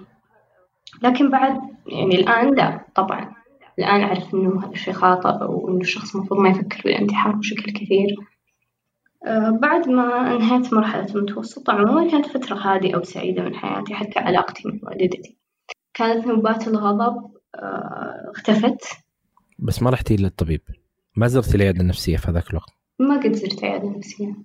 لكن 1.03 1.31
بعد 1.31 1.61
يعني 1.87 2.15
الآن 2.15 2.55
لا 2.55 2.85
طبعا. 2.95 3.33
الآن 3.79 4.01
أعرف 4.01 4.33
إنه 4.33 4.65
هذا 4.65 4.71
الشيء 4.71 4.93
خاطئ 4.93 5.43
وإنه 5.43 5.81
الشخص 5.81 6.15
المفروض 6.15 6.39
ما 6.39 6.49
يفكر 6.49 6.81
بالانتحار 6.85 7.35
بشكل 7.35 7.71
كثير. 7.71 8.15
أه 9.25 9.49
بعد 9.49 9.89
ما 9.89 10.35
انهيت 10.35 10.73
مرحلة 10.73 11.15
المتوسطة 11.15 11.73
عموما 11.73 12.11
كانت 12.11 12.25
فترة 12.25 12.55
هادئة 12.55 12.97
وسعيدة 12.97 13.43
من 13.43 13.55
حياتي 13.55 13.93
حتى 13.93 14.19
علاقتي 14.19 14.63
مع 14.67 14.89
والدتي. 14.89 15.37
كانت 15.93 16.27
نوبات 16.27 16.67
الغضب 16.67 17.31
أه 17.55 18.31
اختفت. 18.35 18.83
بس 19.59 19.83
ما 19.83 19.89
رحتي 19.89 20.15
للطبيب؟ 20.15 20.61
ما 21.15 21.27
زرتي 21.27 21.55
العيادة 21.55 21.81
النفسية 21.81 22.17
في 22.17 22.31
هذاك 22.31 22.49
الوقت؟ 22.49 22.69
ما 22.99 23.17
قد 23.17 23.33
زرت 23.33 23.63
عيادة 23.63 23.89
نفسية. 23.89 24.35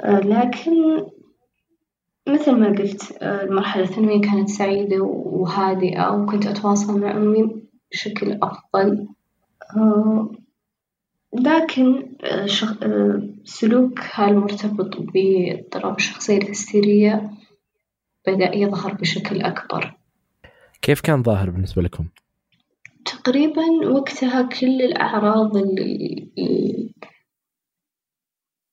أه 0.00 0.20
لكن 0.20 1.06
مثل 2.28 2.52
ما 2.52 2.66
قلت 2.66 3.12
أه 3.22 3.44
المرحلة 3.44 3.84
الثانوية 3.84 4.20
كانت 4.20 4.48
سعيدة 4.48 5.02
وهادئة 5.02 6.10
وكنت 6.10 6.46
أتواصل 6.46 7.00
مع 7.00 7.10
أمي 7.10 7.62
بشكل 7.92 8.38
أفضل. 8.42 9.08
أه 9.76 10.30
لكن 11.32 12.16
آه، 12.24 12.46
آه، 12.82 13.28
سلوكها 13.44 14.28
المرتبط 14.28 14.96
بإضطراب 14.98 15.96
الشخصية 15.96 16.38
الهستيرية 16.38 17.30
بدأ 18.26 18.56
يظهر 18.56 18.94
بشكل 18.94 19.42
أكبر. 19.42 19.94
كيف 20.82 21.00
كان 21.00 21.22
ظاهر 21.22 21.50
بالنسبة 21.50 21.82
لكم؟ 21.82 22.04
تقريبا 23.12 23.88
وقتها 23.88 24.42
كل 24.42 24.82
الأعراض 24.82 25.56
اللي, 25.56 26.32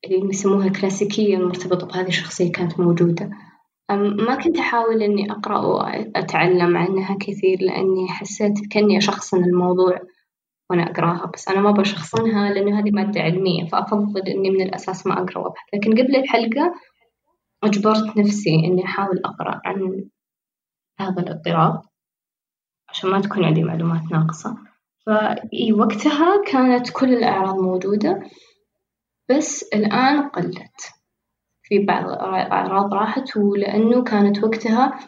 يسموها 0.10 0.68
الكلاسيكية 0.68 1.38
المرتبطة 1.38 1.88
بهذه 1.88 2.08
الشخصية 2.08 2.52
كانت 2.52 2.80
موجودة. 2.80 3.30
ما 4.28 4.36
كنت 4.36 4.58
أحاول 4.58 5.04
إني 5.04 5.32
أقرأ 5.32 5.60
وأتعلم 5.60 6.78
عنها 6.78 7.18
كثير 7.20 7.58
لأني 7.62 8.08
حسيت 8.08 8.54
كأني 8.72 8.98
أشخصن 8.98 9.44
الموضوع 9.44 10.00
وأنا 10.70 10.84
أقرأها 10.92 11.32
بس 11.34 11.48
أنا 11.48 11.62
ما 11.62 11.72
بشخصنها 11.72 12.54
لأنه 12.54 12.80
هذه 12.80 12.92
مادة 12.92 13.22
علمية 13.22 13.66
فأفضل 13.66 14.22
إني 14.22 14.50
من 14.50 14.62
الأساس 14.62 15.08
ما 15.08 15.14
أقرأ 15.24 15.38
وأبحث. 15.40 15.66
لكن 15.74 15.92
قبل 15.92 16.16
الحلقة 16.16 16.74
أجبرت 17.64 18.18
نفسي 18.18 18.56
إني 18.66 18.86
أحاول 18.86 19.22
أقرأ 19.26 19.62
عن 19.66 20.10
هذا 21.00 21.22
الاضطراب. 21.22 21.82
عشان 22.90 23.10
ما 23.10 23.22
تكون 23.22 23.46
عندي 23.46 23.64
معلومات 23.64 24.12
ناقصة. 24.12 24.58
فإي 25.06 25.74
وقتها 25.74 26.44
كانت 26.48 26.90
كل 26.90 27.14
الأعراض 27.14 27.56
موجودة 27.56 28.24
بس 29.30 29.64
الآن 29.64 30.30
قلت 30.30 30.92
في 31.64 31.80
بعض 31.86 32.06
الأعراض 32.10 32.94
راحت 32.94 33.38
ولأنه 33.38 34.04
كانت 34.04 34.44
وقتها 34.44 35.00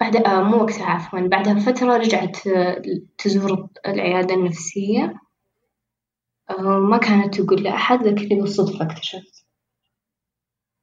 بعد 0.00 0.16
مو 0.28 0.56
وقتها 0.56 0.86
عفوا 0.86 1.20
بعدها 1.20 1.52
بفترة 1.52 1.96
رجعت 1.96 2.36
تزور 3.18 3.68
العيادة 3.86 4.34
النفسية. 4.34 5.14
ما 6.60 6.98
كانت 6.98 7.40
تقول 7.40 7.62
لأحد 7.62 8.06
ذكرني 8.06 8.40
بالصدفة 8.40 8.84
اكتشفت. 8.84 9.44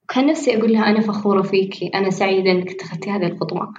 كان 0.07 0.27
نفسي 0.27 0.57
أقول 0.57 0.73
لها 0.73 0.89
أنا 0.89 1.01
فخورة 1.01 1.41
فيكي 1.41 1.87
أنا 1.87 2.09
سعيدة 2.09 2.51
إنك 2.51 2.71
اتخذتي 2.71 3.11
هذه 3.11 3.27
الخطوة. 3.27 3.73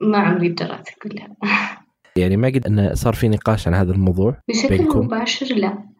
ما 0.00 0.18
عمري 0.18 0.48
جرأت 0.48 0.88
أقول 0.88 1.14
لها 1.14 1.36
يعني 2.16 2.36
ما 2.36 2.48
قد 2.48 2.66
أن 2.66 2.94
صار 2.94 3.14
في 3.14 3.28
نقاش 3.28 3.68
عن 3.68 3.74
هذا 3.74 3.92
الموضوع 3.92 4.36
بشكل 4.48 4.68
بينكم؟ 4.68 4.98
مباشر 4.98 5.56
لا. 5.56 5.90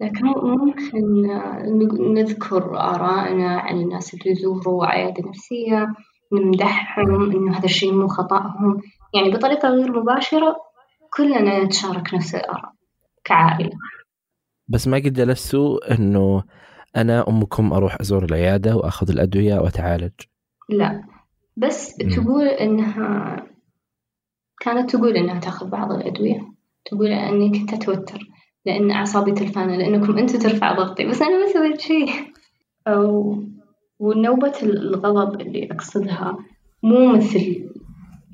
لكن 0.00 0.26
ممكن 0.26 2.12
نذكر 2.14 2.80
آرائنا 2.80 3.60
عن 3.60 3.76
الناس 3.80 4.14
اللي 4.14 4.30
يزوروا 4.30 4.86
عيادة 4.86 5.28
نفسية 5.28 5.86
نمدحهم 6.32 7.30
إنه 7.30 7.58
هذا 7.58 7.64
الشيء 7.64 7.92
مو 7.92 8.08
خطأهم. 8.08 8.80
يعني 9.14 9.30
بطريقة 9.30 9.68
غير 9.68 10.00
مباشرة 10.00 10.56
كلنا 11.16 11.64
نتشارك 11.64 12.14
نفس 12.14 12.34
الآراء 12.34 12.72
كعائلة. 13.24 13.78
بس 14.68 14.88
ما 14.88 14.96
قد 14.96 15.12
جلستوا 15.12 15.94
إنه 15.94 16.42
أنا 16.96 17.28
أمكم 17.28 17.72
أروح 17.72 18.00
أزور 18.00 18.24
العيادة 18.24 18.76
وأخذ 18.76 19.10
الأدوية 19.10 19.58
وأتعالج؟ 19.58 20.12
لا. 20.68 21.17
بس 21.58 21.96
تقول 21.96 22.44
إنها 22.44 23.36
كانت 24.60 24.90
تقول 24.96 25.16
إنها 25.16 25.40
تاخذ 25.40 25.68
بعض 25.70 25.92
الأدوية. 25.92 26.52
تقول 26.84 27.06
إني 27.06 27.58
كنت 27.58 27.72
أتوتر 27.74 28.28
لأن 28.66 28.90
أعصابي 28.90 29.32
تلفانة 29.32 29.76
لأنكم 29.76 30.18
أنتوا 30.18 30.40
ترفع 30.40 30.72
ضغطي 30.72 31.06
بس 31.06 31.22
أنا 31.22 31.38
ما 31.44 31.52
سويت 31.52 31.80
شيء. 31.80 32.10
أو 32.86 33.36
ونوبة 33.98 34.52
الغضب 34.62 35.40
اللي 35.40 35.68
أقصدها 35.72 36.38
مو 36.82 37.12
مثل 37.16 37.70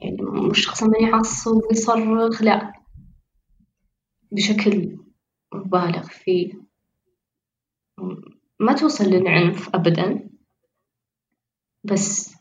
يعني 0.02 0.16
مش 0.50 0.64
شخص 0.64 0.82
من 0.82 1.08
يعصب 1.08 1.60
ويصرخ 1.70 2.42
لا. 2.42 2.72
بشكل 4.32 4.96
مبالغ 5.54 6.02
فيه. 6.02 6.52
ما 8.60 8.72
توصل 8.72 9.04
للعنف 9.04 9.74
أبدا. 9.74 10.28
بس 11.84 12.33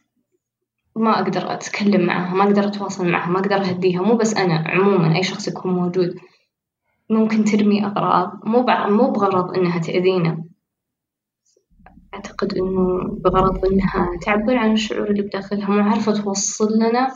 ما 0.95 1.21
أقدر 1.21 1.53
أتكلم 1.53 2.05
معها 2.05 2.33
ما 2.33 2.43
أقدر 2.43 2.67
أتواصل 2.67 3.07
معها 3.11 3.29
ما 3.29 3.39
أقدر 3.39 3.55
أهديها 3.55 4.01
مو 4.01 4.15
بس 4.15 4.33
أنا 4.33 4.63
عموما 4.67 5.15
أي 5.15 5.23
شخص 5.23 5.47
يكون 5.47 5.73
موجود 5.73 6.15
ممكن 7.09 7.43
ترمي 7.43 7.85
أغراض 7.85 8.31
مو 8.45 8.65
مو 8.87 9.11
بغرض 9.11 9.57
إنها 9.57 9.79
تأذينا. 9.79 10.43
أعتقد 12.13 12.53
إنه 12.53 13.03
بغرض 13.23 13.65
إنها 13.65 14.17
تعبر 14.21 14.57
عن 14.57 14.73
الشعور 14.73 15.09
اللي 15.09 15.21
بداخلها 15.21 15.69
مو 15.69 15.89
عارفة 15.89 16.11
توصل 16.11 16.73
لنا 16.73 17.13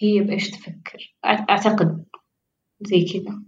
هي 0.00 0.20
بإيش 0.20 0.50
تفكر. 0.50 1.16
أعتقد 1.24 2.04
زي 2.80 3.04
كذا. 3.04 3.42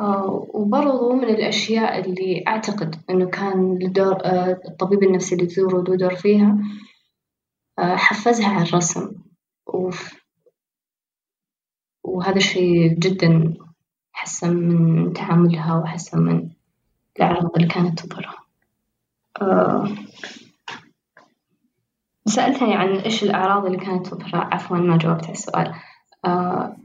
آه 0.00 0.46
وبرضو 0.54 1.12
من 1.12 1.28
الأشياء 1.28 2.00
اللي 2.00 2.44
أعتقد 2.48 2.96
إنه 3.10 3.26
كان 3.26 3.78
لدور 3.78 4.16
آه 4.24 4.60
الطبيب 4.68 5.02
النفسي 5.02 5.34
اللي 5.34 5.46
تزوره 5.46 5.82
له 5.82 5.96
دور 5.96 6.14
فيها 6.14 6.58
حفزها 7.78 8.48
على 8.48 8.62
الرسم. 8.68 9.12
وف 9.66 10.18
وهذا 12.04 12.36
الشيء 12.36 12.98
جدا 12.98 13.54
حسن 14.12 14.56
من 14.56 15.12
تعاملها 15.12 15.74
وحسن 15.74 16.18
من 16.22 16.50
الأعراض 17.16 17.56
اللي 17.56 17.68
كانت 17.68 17.98
تظهرها 18.00 18.44
آه 19.42 19.88
سألتني 22.26 22.74
عن 22.74 22.96
إيش 22.96 23.22
الأعراض 23.24 23.66
اللي 23.66 23.78
كانت 23.78 24.06
تظهر 24.06 24.36
عفوا 24.36 24.76
ما 24.76 24.98
جاوبت 24.98 25.24
على 25.24 25.32
السؤال. 25.32 25.74
آه 26.24 26.76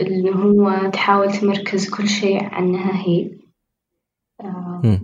اللي 0.00 0.30
هو 0.34 0.90
تحاول 0.90 1.32
تمركز 1.32 1.90
كل 1.90 2.08
شيء 2.08 2.44
عنها 2.44 3.06
هي 3.06 3.30
آه 4.40 5.00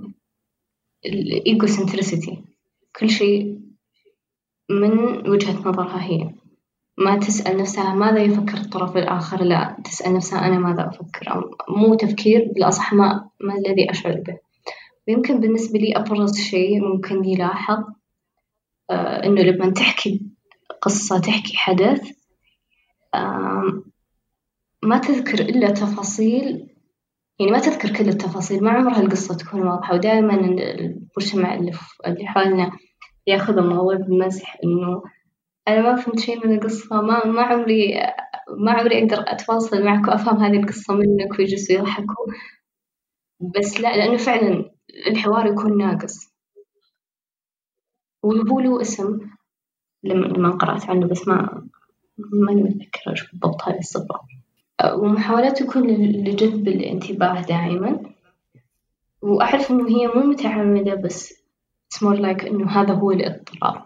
الإيجو 1.06 1.66
سنتريسيتي 1.66 2.44
كل 2.96 3.10
شيء 3.10 3.49
من 4.70 5.28
وجهة 5.30 5.68
نظرها 5.68 6.02
هي 6.02 6.30
ما 6.98 7.16
تسأل 7.16 7.56
نفسها 7.56 7.94
ماذا 7.94 8.18
يفكر 8.18 8.58
الطرف 8.58 8.96
الآخر 8.96 9.42
لا 9.42 9.76
تسأل 9.84 10.14
نفسها 10.14 10.46
أنا 10.46 10.58
ماذا 10.58 10.88
أفكر 10.88 11.32
أو 11.34 11.40
مو 11.76 11.94
تفكير 11.94 12.52
بالأصح 12.54 12.92
ما, 12.92 13.30
ما 13.40 13.54
الذي 13.54 13.90
أشعر 13.90 14.14
به. 14.14 14.38
ويمكن 15.08 15.40
بالنسبة 15.40 15.78
لي 15.78 15.96
أبرز 15.96 16.38
شيء 16.38 16.80
ممكن 16.80 17.24
يلاحظ 17.24 17.84
آه 18.90 19.26
إنه 19.26 19.42
لما 19.42 19.70
تحكي 19.70 20.20
قصة 20.82 21.18
تحكي 21.18 21.56
حدث 21.56 22.10
آه 23.14 23.82
ما 24.82 24.98
تذكر 24.98 25.40
إلا 25.40 25.70
تفاصيل 25.70 26.70
يعني 27.40 27.52
ما 27.52 27.58
تذكر 27.58 27.96
كل 27.96 28.08
التفاصيل 28.08 28.64
ما 28.64 28.70
عمرها 28.70 29.00
القصة 29.00 29.34
تكون 29.36 29.62
واضحة 29.62 29.94
ودائما 29.94 30.34
المجتمع 30.34 31.54
اللي, 31.54 31.72
اللي 32.06 32.26
حولنا 32.26 32.72
ياخذ 33.26 33.58
الموضوع 33.58 33.94
بمزح 33.94 34.56
إنه 34.64 35.02
أنا 35.68 35.80
ما 35.80 35.96
فهمت 35.96 36.18
شيء 36.18 36.46
من 36.46 36.54
القصة 36.54 37.02
ما 37.02 37.26
ما 37.26 37.42
عمري 37.42 37.94
ما 38.48 38.72
عمري 38.72 38.98
أقدر 39.02 39.24
أتواصل 39.26 39.84
معك 39.84 40.08
وأفهم 40.08 40.36
هذه 40.36 40.60
القصة 40.60 40.94
منك 40.94 41.38
ويجلسوا 41.38 41.76
يضحكوا. 41.76 42.26
بس 43.40 43.80
لا 43.80 43.96
لأنه 43.96 44.16
فعلا 44.16 44.70
الحوار 45.06 45.46
يكون 45.46 45.78
ناقص. 45.78 46.34
وهو 48.22 48.60
له 48.60 48.80
اسم 48.80 49.30
لما 50.04 50.50
قرأت 50.50 50.90
عنه 50.90 51.06
بس 51.06 51.28
ما 51.28 51.68
ماني 52.18 52.62
متذكرة 52.62 53.10
إيش 53.10 53.30
بالضبط 53.30 53.62
هذه 53.62 53.78
الصفة. 53.78 54.20
ومحاولات 54.94 55.62
تكون 55.62 55.86
لجذب 55.86 56.68
الانتباه 56.68 57.42
دائما 57.42 58.00
وأعرف 59.22 59.70
إنه 59.70 59.88
هي 59.88 60.06
مو 60.06 60.20
متعمدة 60.20 60.94
بس 60.94 61.39
it's 61.90 62.02
more 62.02 62.16
like 62.16 62.46
إنه 62.46 62.70
هذا 62.70 62.94
هو 62.94 63.10
الاضطراب 63.10 63.82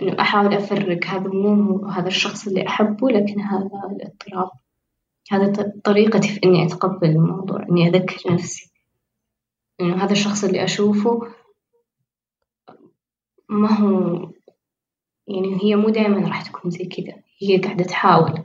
إنه 0.00 0.20
أحاول 0.20 0.54
أفرق 0.54 1.04
هذا 1.06 1.28
مو 1.28 1.86
هذا 1.86 2.08
الشخص 2.08 2.46
اللي 2.46 2.66
أحبه 2.66 3.10
لكن 3.10 3.40
هذا 3.40 3.70
الاضطراب 3.92 4.50
هذا 5.30 5.72
طريقتي 5.84 6.28
في 6.28 6.40
إني 6.44 6.66
أتقبل 6.66 7.08
الموضوع 7.08 7.66
إني 7.70 7.88
أذكر 7.88 8.32
نفسي. 8.32 8.72
إنه 9.80 10.04
هذا 10.04 10.12
الشخص 10.12 10.44
اللي 10.44 10.64
أشوفه 10.64 11.20
ما 13.48 13.72
هو 13.72 14.30
يعني 15.26 15.58
هي 15.62 15.76
مو 15.76 15.88
دائما 15.88 16.28
راح 16.28 16.42
تكون 16.42 16.70
زي 16.70 16.84
كذا. 16.84 17.14
هي 17.38 17.58
قاعدة 17.58 17.84
تحاول. 17.84 18.44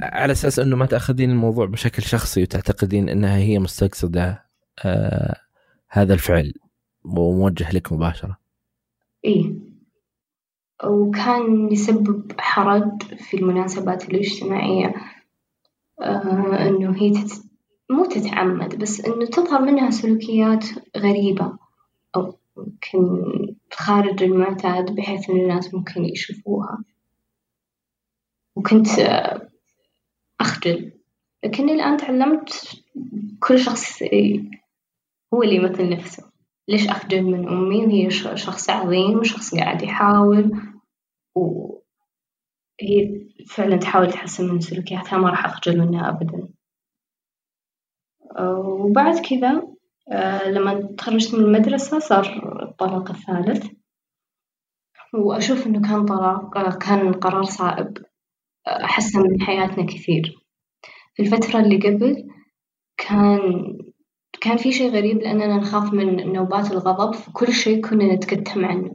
على 0.00 0.32
أساس 0.32 0.58
إنه 0.58 0.76
ما 0.76 0.86
تأخذين 0.86 1.30
الموضوع 1.30 1.66
بشكل 1.66 2.02
شخصي 2.02 2.42
وتعتقدين 2.42 3.08
إنها 3.08 3.36
هي 3.36 3.58
مستقصدة 3.58 4.44
آه 4.84 5.36
هذا 5.88 6.14
الفعل. 6.14 6.52
وموجه 7.04 7.72
لك 7.72 7.92
مباشرة. 7.92 8.38
إيه. 9.24 9.54
وكان 10.84 11.72
يسبب 11.72 12.32
حرج 12.40 13.02
في 13.02 13.36
المناسبات 13.36 14.10
الاجتماعية 14.10 14.94
آه 16.00 16.68
إنه 16.68 16.96
هي 16.96 17.10
تت... 17.10 17.44
مو 17.90 18.04
تتعمد 18.04 18.78
بس 18.78 19.00
إنه 19.00 19.26
تظهر 19.26 19.62
منها 19.62 19.90
سلوكيات 19.90 20.64
غريبة. 20.96 21.58
أو 22.16 22.38
يمكن 22.58 23.24
خارج 23.72 24.22
المعتاد 24.22 24.94
بحيث 24.94 25.30
إن 25.30 25.36
الناس 25.36 25.74
ممكن 25.74 26.04
يشوفوها. 26.04 26.84
وكنت 28.56 28.88
أخجل. 30.40 30.92
لكني 31.44 31.72
الآن 31.72 31.96
تعلمت 31.96 32.82
كل 33.40 33.58
شخص 33.58 34.02
هو 35.34 35.42
اللي 35.42 35.54
يمثل 35.54 35.90
نفسه. 35.90 36.33
ليش 36.68 36.88
أخجل 36.88 37.22
من 37.22 37.48
أمي؟ 37.48 37.86
وهي 37.86 38.10
شخص 38.10 38.70
عظيم 38.70 39.18
وشخص 39.18 39.54
قاعد 39.54 39.82
يحاول 39.82 40.50
وهي 41.34 41.84
فعلا 43.48 43.76
تحاول 43.76 44.10
تحسن 44.10 44.48
من 44.52 44.60
سلوكياتها 44.60 45.18
ما 45.18 45.30
راح 45.30 45.44
أخجل 45.44 45.78
منها 45.80 46.08
أبدا. 46.08 46.48
وبعد 48.58 49.18
كذا 49.18 49.74
لما 50.46 50.94
تخرجت 50.98 51.34
من 51.34 51.44
المدرسة 51.44 51.98
صار 51.98 52.62
الطلاق 52.62 53.10
الثالث. 53.10 53.66
وأشوف 55.14 55.66
إنه 55.66 55.88
كان 55.88 56.04
طلاق 56.04 56.78
كان 56.78 57.12
قرار 57.12 57.42
صائب. 57.42 57.98
حسن 58.66 59.20
من 59.20 59.42
حياتنا 59.42 59.86
كثير. 59.86 60.44
في 61.14 61.22
الفترة 61.22 61.60
اللي 61.60 61.76
قبل 61.76 62.28
كان 62.96 63.38
كان 64.44 64.56
في 64.56 64.72
شيء 64.72 64.90
غريب 64.90 65.18
لأننا 65.18 65.56
نخاف 65.56 65.92
من 65.92 66.32
نوبات 66.32 66.72
الغضب 66.72 67.14
فكل 67.14 67.52
شيء 67.52 67.80
كنا 67.88 68.14
نتكتم 68.14 68.64
عنه. 68.64 68.94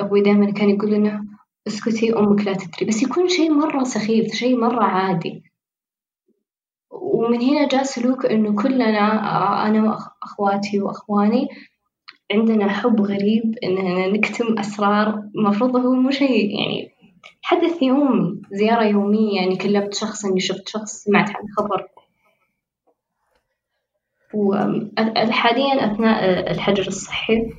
أبوي 0.00 0.20
دائما 0.20 0.52
كان 0.52 0.70
يقول 0.70 0.90
لنا 0.90 1.26
اسكتي 1.66 2.18
أمك 2.18 2.46
لا 2.46 2.52
تدري. 2.52 2.86
بس 2.86 3.02
يكون 3.02 3.28
شيء 3.28 3.52
مرة 3.52 3.84
سخيف 3.84 4.34
شيء 4.34 4.56
مرة 4.56 4.84
عادي. 4.84 5.42
ومن 6.90 7.42
هنا 7.42 7.68
جاء 7.68 7.82
سلوك 7.82 8.26
إنه 8.26 8.62
كلنا 8.62 9.66
أنا 9.66 9.82
وأخواتي 10.22 10.80
وأخواني 10.80 11.48
عندنا 12.32 12.68
حب 12.68 13.00
غريب 13.00 13.54
إننا 13.64 14.08
نكتم 14.08 14.58
أسرار. 14.58 15.22
المفروض 15.36 15.76
هو 15.76 15.92
مو 15.92 16.10
شيء 16.10 16.58
يعني 16.58 16.90
حدث 17.42 17.82
يومي 17.82 18.42
زيارة 18.52 18.84
يومية 18.84 19.40
يعني 19.40 19.56
كلمت 19.56 19.94
شخص 19.94 20.24
إني 20.24 20.40
شفت 20.40 20.68
شخص 20.68 20.92
سمعت 20.92 21.28
عن 21.28 21.42
خبر. 21.56 21.93
وحاليا 24.34 25.92
أثناء 25.92 26.50
الحجر 26.50 26.86
الصحي 26.86 27.52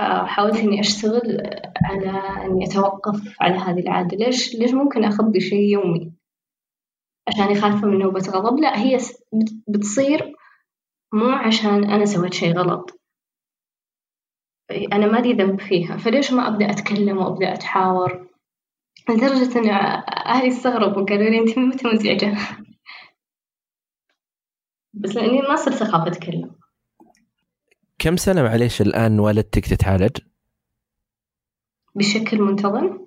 حاولت 0.00 0.56
إني 0.56 0.80
أشتغل 0.80 1.42
على 1.84 2.10
إني 2.44 2.64
أتوقف 2.66 3.36
على 3.40 3.54
هذه 3.54 3.80
العادة. 3.80 4.16
ليش؟ 4.16 4.54
ليش 4.54 4.74
ممكن 4.74 5.04
أخبي 5.04 5.40
شيء 5.40 5.72
يومي؟ 5.72 6.12
عشان 7.28 7.54
خايفة 7.54 7.86
من 7.86 7.98
نوبة 7.98 8.20
غضب؟ 8.20 8.58
لا 8.58 8.78
هي 8.78 8.98
بتصير 9.68 10.34
مو 11.12 11.28
عشان 11.28 11.90
أنا 11.90 12.04
سويت 12.04 12.34
شيء 12.34 12.58
غلط. 12.58 13.00
أنا 14.92 15.06
مالي 15.06 15.32
ذنب 15.32 15.60
فيها. 15.60 15.96
فليش 15.96 16.32
ما 16.32 16.48
أبدأ 16.48 16.70
أتكلم 16.70 17.18
وأبدأ 17.18 17.52
أتحاور؟ 17.52 18.26
لدرجة 19.10 19.58
إن 19.58 19.70
أهلي 20.26 20.48
استغربوا 20.48 21.04
قالوا 21.04 21.30
لي 21.30 21.38
أنت 21.38 21.58
متى 21.58 21.88
مزعجة؟ 21.88 22.36
بس 24.96 25.16
لأني 25.16 25.42
ما 25.42 25.56
صرت 25.56 25.82
أخاف 25.82 26.06
أتكلم 26.06 26.54
كم 27.98 28.16
سنة 28.16 28.42
معليش 28.42 28.80
الآن 28.80 29.18
والدتك 29.20 29.66
تتعالج؟ 29.66 30.18
بشكل 31.94 32.40
منتظم؟ 32.40 33.06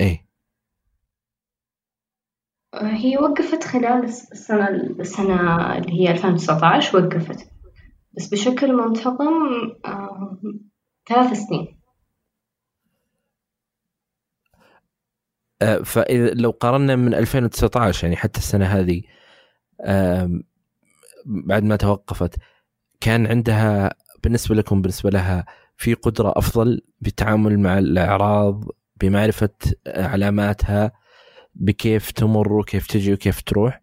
إيه 0.00 0.30
هي 2.74 3.18
وقفت 3.18 3.64
خلال 3.64 4.04
السنة 4.04 4.68
السنة 4.70 5.78
اللي 5.78 5.92
هي 5.92 6.10
2019 6.10 6.98
وقفت 6.98 7.50
بس 8.12 8.28
بشكل 8.28 8.72
منتظم 8.72 9.34
آه، 9.84 10.40
ثلاث 11.08 11.32
سنين 11.32 11.80
آه، 15.62 15.82
فإذا 15.82 16.30
لو 16.34 16.50
قارنا 16.50 16.96
من 16.96 17.14
2019 17.14 18.04
يعني 18.04 18.16
حتى 18.16 18.38
السنة 18.38 18.66
هذه 18.66 19.02
بعد 21.26 21.64
ما 21.64 21.76
توقفت 21.76 22.34
كان 23.00 23.26
عندها 23.26 23.94
بالنسبة 24.22 24.54
لكم 24.54 24.82
بالنسبة 24.82 25.10
لها 25.10 25.46
في 25.76 25.94
قدرة 25.94 26.32
أفضل 26.36 26.80
بالتعامل 27.00 27.58
مع 27.58 27.78
الأعراض 27.78 28.64
بمعرفة 29.00 29.54
علاماتها 29.86 30.92
بكيف 31.54 32.10
تمر 32.10 32.52
وكيف 32.52 32.86
تجي 32.86 33.12
وكيف 33.12 33.40
تروح؟ 33.40 33.82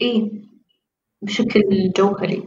إيه 0.00 0.30
بشكل 1.22 1.92
جوهري 1.96 2.44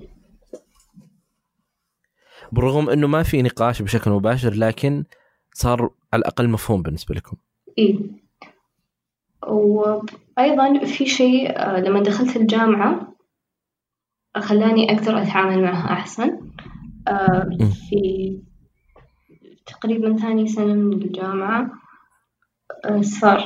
بالرغم 2.52 2.90
إنه 2.90 3.08
ما 3.08 3.24
في 3.24 3.42
نقاش 3.42 3.82
بشكل 3.82 4.12
مباشر 4.12 4.54
لكن 4.54 5.04
صار 5.54 5.90
على 6.14 6.20
الأقل 6.20 6.50
مفهوم 6.50 6.82
بالنسبة 6.82 7.16
لكم. 7.16 7.38
إيه 7.78 8.00
وأيضا 9.48 10.86
في 10.86 11.06
شيء 11.06 11.60
آه، 11.60 11.80
لما 11.80 12.04
دخلت 12.04 12.36
الجامعة 12.36 13.15
خلاني 14.40 14.92
أقدر 14.92 15.22
أتعامل 15.22 15.62
معها 15.62 15.94
أحسن. 15.94 16.38
آه، 17.08 17.50
في 17.90 18.40
تقريبا 19.66 20.18
ثاني 20.18 20.48
سنة 20.48 20.74
من 20.74 20.94
الجامعة 20.94 21.72
آه، 22.86 23.02
صار 23.02 23.46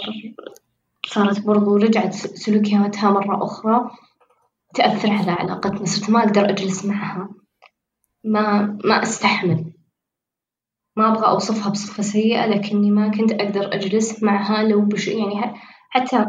صارت 1.05 1.45
برضو 1.45 1.77
رجعت 1.77 2.13
سلوكياتها 2.13 3.11
مرة 3.11 3.43
أخرى 3.43 3.89
تأثر 4.73 5.11
على 5.11 5.31
علاقتنا 5.31 5.85
صرت 5.85 6.09
ما 6.09 6.19
أقدر 6.19 6.49
أجلس 6.49 6.85
معها. 6.85 7.29
ما 8.23 8.77
ما 8.85 9.03
أستحمل. 9.03 9.73
ما 10.95 11.07
أبغى 11.07 11.27
أوصفها 11.27 11.71
بصفة 11.71 12.03
سيئة 12.03 12.45
لكني 12.45 12.91
ما 12.91 13.07
كنت 13.09 13.31
أقدر 13.31 13.73
أجلس 13.73 14.23
معها 14.23 14.63
لو 14.63 14.81
بش 14.81 15.07
يعني 15.07 15.53
حتى 15.89 16.25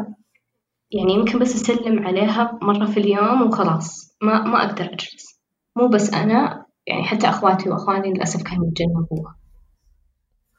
يعني 0.91 1.13
يمكن 1.13 1.39
بس 1.39 1.55
أسلم 1.55 2.07
عليها 2.07 2.59
مرة 2.61 2.85
في 2.85 2.99
اليوم 2.99 3.41
وخلاص. 3.41 4.10
ما 4.21 4.43
ما 4.43 4.65
أقدر 4.65 4.85
أجلس. 4.85 5.41
مو 5.75 5.87
بس 5.87 6.13
أنا 6.13 6.65
يعني 6.87 7.03
حتى 7.03 7.29
أخواتي 7.29 7.69
وأخواني 7.69 8.13
للأسف 8.13 8.43
كانوا 8.43 8.67
يتجنبوها. 8.67 9.35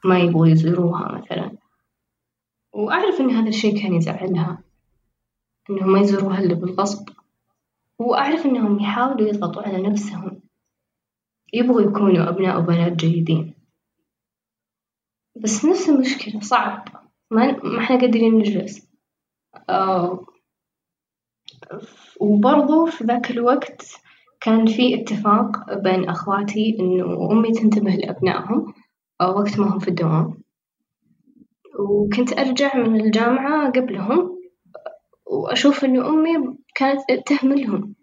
ما 0.05 0.19
يبغوا 0.19 0.47
يزوروها 0.47 1.11
مثلا. 1.11 1.57
وأعرف 2.73 3.21
إن 3.21 3.29
هذا 3.29 3.49
الشيء 3.49 3.81
كان 3.81 3.93
يزعلها 3.93 4.63
إنهم 5.69 5.93
ما 5.93 5.99
يزوروها 5.99 6.39
إلا 6.39 6.53
بالغصب. 6.53 7.09
وأعرف 7.99 8.45
إنهم 8.45 8.79
يحاولوا 8.79 9.27
يضغطوا 9.27 9.61
على 9.61 9.89
نفسهم. 9.89 10.41
يبغوا 11.53 11.81
يكونوا 11.81 12.29
أبناء 12.29 12.59
وبنات 12.59 12.91
جيدين. 12.91 13.53
بس 15.35 15.65
نفس 15.65 15.89
المشكلة 15.89 16.39
صعب. 16.41 16.87
ما 17.31 17.51
ما 17.51 17.79
إحنا 17.79 17.99
قادرين 17.99 18.37
نجلس. 18.37 18.87
آه 19.69 20.25
وبرضو 22.19 22.85
في 22.85 23.03
ذاك 23.03 23.31
الوقت 23.31 23.95
كان 24.41 24.65
في 24.65 25.01
اتفاق 25.01 25.73
بين 25.73 26.09
أخواتي 26.09 26.77
إنه 26.79 27.31
أمي 27.31 27.51
تنتبه 27.51 27.91
لأبنائهم 27.91 28.73
وقت 29.21 29.59
ما 29.59 29.73
هم 29.73 29.79
في 29.79 29.87
الدوام. 29.87 30.43
وكنت 31.79 32.39
أرجع 32.39 32.77
من 32.77 33.01
الجامعة 33.01 33.71
قبلهم 33.71 34.39
وأشوف 35.25 35.85
إنه 35.85 36.09
أمي 36.09 36.57
كانت 36.75 37.01
تهملهم 37.25 37.95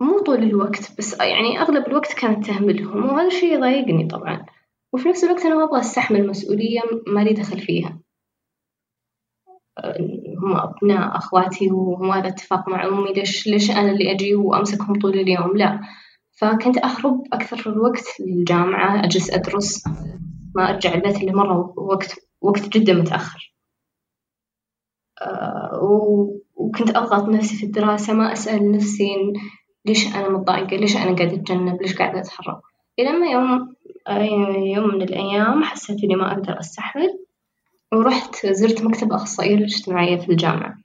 مو 0.00 0.18
طول 0.18 0.42
الوقت 0.42 0.98
بس 0.98 1.20
يعني 1.20 1.60
أغلب 1.60 1.86
الوقت 1.86 2.12
كانت 2.12 2.46
تهملهم 2.46 3.04
وهذا 3.04 3.26
الشي 3.26 3.52
يضايقني 3.52 4.06
طبعا. 4.06 4.46
وفي 4.92 5.08
نفس 5.08 5.24
الوقت 5.24 5.44
أنا 5.44 5.54
ما 5.54 5.64
أبغى 5.64 5.80
أستحمل 5.80 6.26
مسؤولية 6.26 6.80
ما 7.06 7.20
لي 7.20 7.32
دخل 7.32 7.58
فيها. 7.60 8.00
هم 10.42 10.56
أبناء 10.56 11.16
أخواتي 11.16 11.70
وهم 11.70 12.10
هذا 12.10 12.28
اتفاق 12.28 12.68
مع 12.68 12.86
أمي 12.86 13.12
ليش 13.12 13.46
ليش 13.46 13.70
أنا 13.70 13.90
اللي 13.90 14.12
أجي 14.12 14.34
وأمسكهم 14.34 14.98
طول 14.98 15.18
اليوم؟ 15.18 15.56
لا. 15.56 15.80
فكنت 16.32 16.78
أهرب 16.78 17.22
أكثر 17.32 17.72
الوقت 17.72 18.04
للجامعة 18.20 19.04
أجلس 19.04 19.30
أدرس 19.30 19.84
ما 20.56 20.70
أرجع 20.70 20.94
البيت 20.94 21.16
إلا 21.22 21.32
مرة 21.32 21.74
وقت 21.76 22.14
وقت 22.40 22.68
جدا 22.68 22.92
متأخر. 22.94 23.54
آه، 25.22 25.80
وكنت 26.56 26.90
أضغط 26.96 27.28
نفسي 27.28 27.56
في 27.56 27.66
الدراسة 27.66 28.12
ما 28.12 28.32
أسأل 28.32 28.72
نفسي 28.72 29.32
ليش 29.86 30.14
أنا 30.14 30.28
متضايقة 30.28 30.76
ليش 30.76 30.96
أنا 30.96 31.16
قاعدة 31.16 31.34
أتجنب 31.34 31.82
ليش 31.82 31.96
قاعدة 31.96 32.20
أتهرب 32.20 32.60
إلى 32.98 33.12
ما 33.12 33.26
يوم 33.26 33.74
يوم 34.66 34.94
من 34.94 35.02
الأيام 35.02 35.64
حسيت 35.64 36.04
إني 36.04 36.14
ما 36.16 36.32
أقدر 36.32 36.60
أستحمل. 36.60 37.18
ورحت 37.92 38.46
زرت 38.46 38.82
مكتب 38.82 39.12
أخصائية 39.12 39.54
الاجتماعية 39.54 40.16
في 40.16 40.28
الجامعة. 40.28 40.78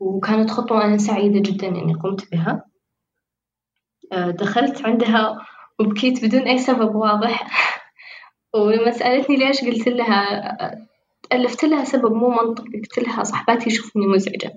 وكانت 0.00 0.50
خطوة 0.50 0.84
أنا 0.84 0.98
سعيدة 0.98 1.40
جدا 1.40 1.68
إني 1.68 1.94
قمت 1.94 2.30
بها. 2.30 2.64
آه، 4.12 4.30
دخلت 4.30 4.86
عندها 4.86 5.46
وبكيت 5.80 6.24
بدون 6.24 6.42
أي 6.42 6.58
سبب 6.58 6.94
واضح. 6.94 7.50
ولما 8.54 8.90
سألتني 8.90 9.36
ليش 9.36 9.60
قلت 9.60 9.88
لها 9.88 10.48
ألفت 11.32 11.64
لها 11.64 11.84
سبب 11.84 12.12
مو 12.12 12.28
منطقي 12.28 12.80
قلت 12.80 12.98
لها 12.98 13.24
صاحباتي 13.24 13.70
يشوفني 13.70 14.06
مزعجة. 14.06 14.56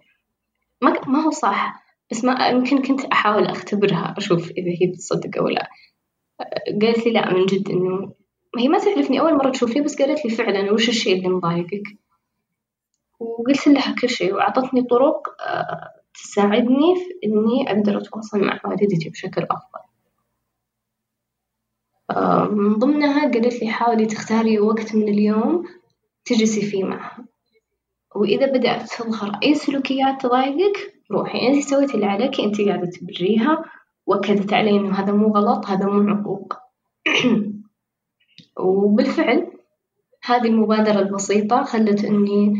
ما 0.81 1.01
ما 1.07 1.19
هو 1.19 1.31
صح 1.31 1.85
بس 2.11 2.25
ما 2.25 2.47
يمكن 2.47 2.81
كنت 2.81 3.05
أحاول 3.05 3.45
أختبرها 3.45 4.15
أشوف 4.17 4.51
إذا 4.51 4.69
هي 4.69 4.91
بتصدق 4.91 5.37
أو 5.37 5.47
لا. 5.47 5.69
قالت 6.81 7.05
لي 7.05 7.11
لا 7.11 7.33
من 7.33 7.45
جد 7.45 7.69
إنه 7.69 8.13
هي 8.57 8.67
ما 8.67 8.79
تعرفني 8.79 9.19
أول 9.19 9.33
مرة 9.33 9.49
تشوفني 9.49 9.81
بس 9.81 10.01
قالت 10.01 10.25
لي 10.25 10.31
فعلا 10.31 10.71
وش 10.71 10.89
الشيء 10.89 11.17
اللي 11.17 11.29
مضايقك؟ 11.29 11.83
وقلت 13.19 13.67
لها 13.67 13.95
كل 14.01 14.09
شيء 14.09 14.33
وأعطتني 14.33 14.83
طرق 14.83 15.41
آه، 15.41 15.91
تساعدني 16.13 16.95
في 16.95 17.27
إني 17.27 17.71
أقدر 17.71 17.97
أتواصل 17.97 18.39
مع 18.39 18.59
والدتي 18.65 19.09
بشكل 19.09 19.41
أفضل. 19.41 19.85
آه، 22.11 22.45
من 22.45 22.75
ضمنها 22.75 23.21
قالت 23.31 23.63
لي 23.63 23.69
حاولي 23.71 24.05
تختاري 24.05 24.59
وقت 24.59 24.95
من 24.95 25.07
اليوم 25.07 25.63
تجلسي 26.25 26.61
فيه 26.61 26.83
معها. 26.83 27.25
وإذا 28.15 28.45
بدأت 28.45 28.89
تظهر 28.89 29.39
أي 29.43 29.55
سلوكيات 29.55 30.21
تضايقك 30.21 30.93
روحي 31.11 31.47
أنت 31.47 31.63
سويتي 31.63 31.95
اللي 31.95 32.05
عليك 32.05 32.39
أنت 32.39 32.61
قاعدة 32.61 32.89
تبريها 32.89 33.63
وأكدت 34.05 34.53
علي 34.53 34.69
إنه 34.69 34.99
هذا 34.99 35.13
مو 35.13 35.27
غلط 35.27 35.65
هذا 35.65 35.85
مو 35.85 36.09
عقوق. 36.09 36.53
وبالفعل 38.59 39.51
هذه 40.23 40.47
المبادرة 40.47 40.99
البسيطة 40.99 41.63
خلت 41.63 42.03
إني 42.03 42.53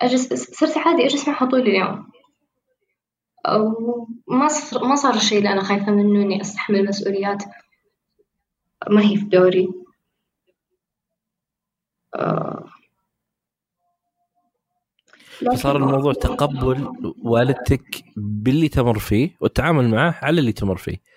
أجلس 0.00 0.32
صرت 0.32 0.78
عادي 0.78 1.06
أجلس 1.06 1.28
معها 1.28 1.46
طول 1.46 1.60
اليوم. 1.60 2.10
وما 4.26 4.48
صار 4.48 4.84
ما 4.84 4.94
صار 4.94 5.14
الشيء 5.14 5.38
اللي 5.38 5.52
أنا 5.52 5.62
خايفة 5.62 5.92
منه 5.92 6.22
إني 6.22 6.40
أستحمل 6.40 6.84
مسؤوليات. 6.88 7.42
ما 8.90 9.02
هي 9.02 9.16
في 9.16 9.24
دوري. 9.24 9.68
آه. 12.16 12.64
فصار 15.52 15.76
الموضوع 15.76 16.12
تقبل 16.12 16.88
والدتك 17.22 18.04
باللي 18.16 18.68
تمر 18.68 18.98
فيه 18.98 19.36
والتعامل 19.40 19.88
معه 19.88 20.18
على 20.22 20.40
اللي 20.40 20.52
تمر 20.52 20.76
فيه. 20.76 21.13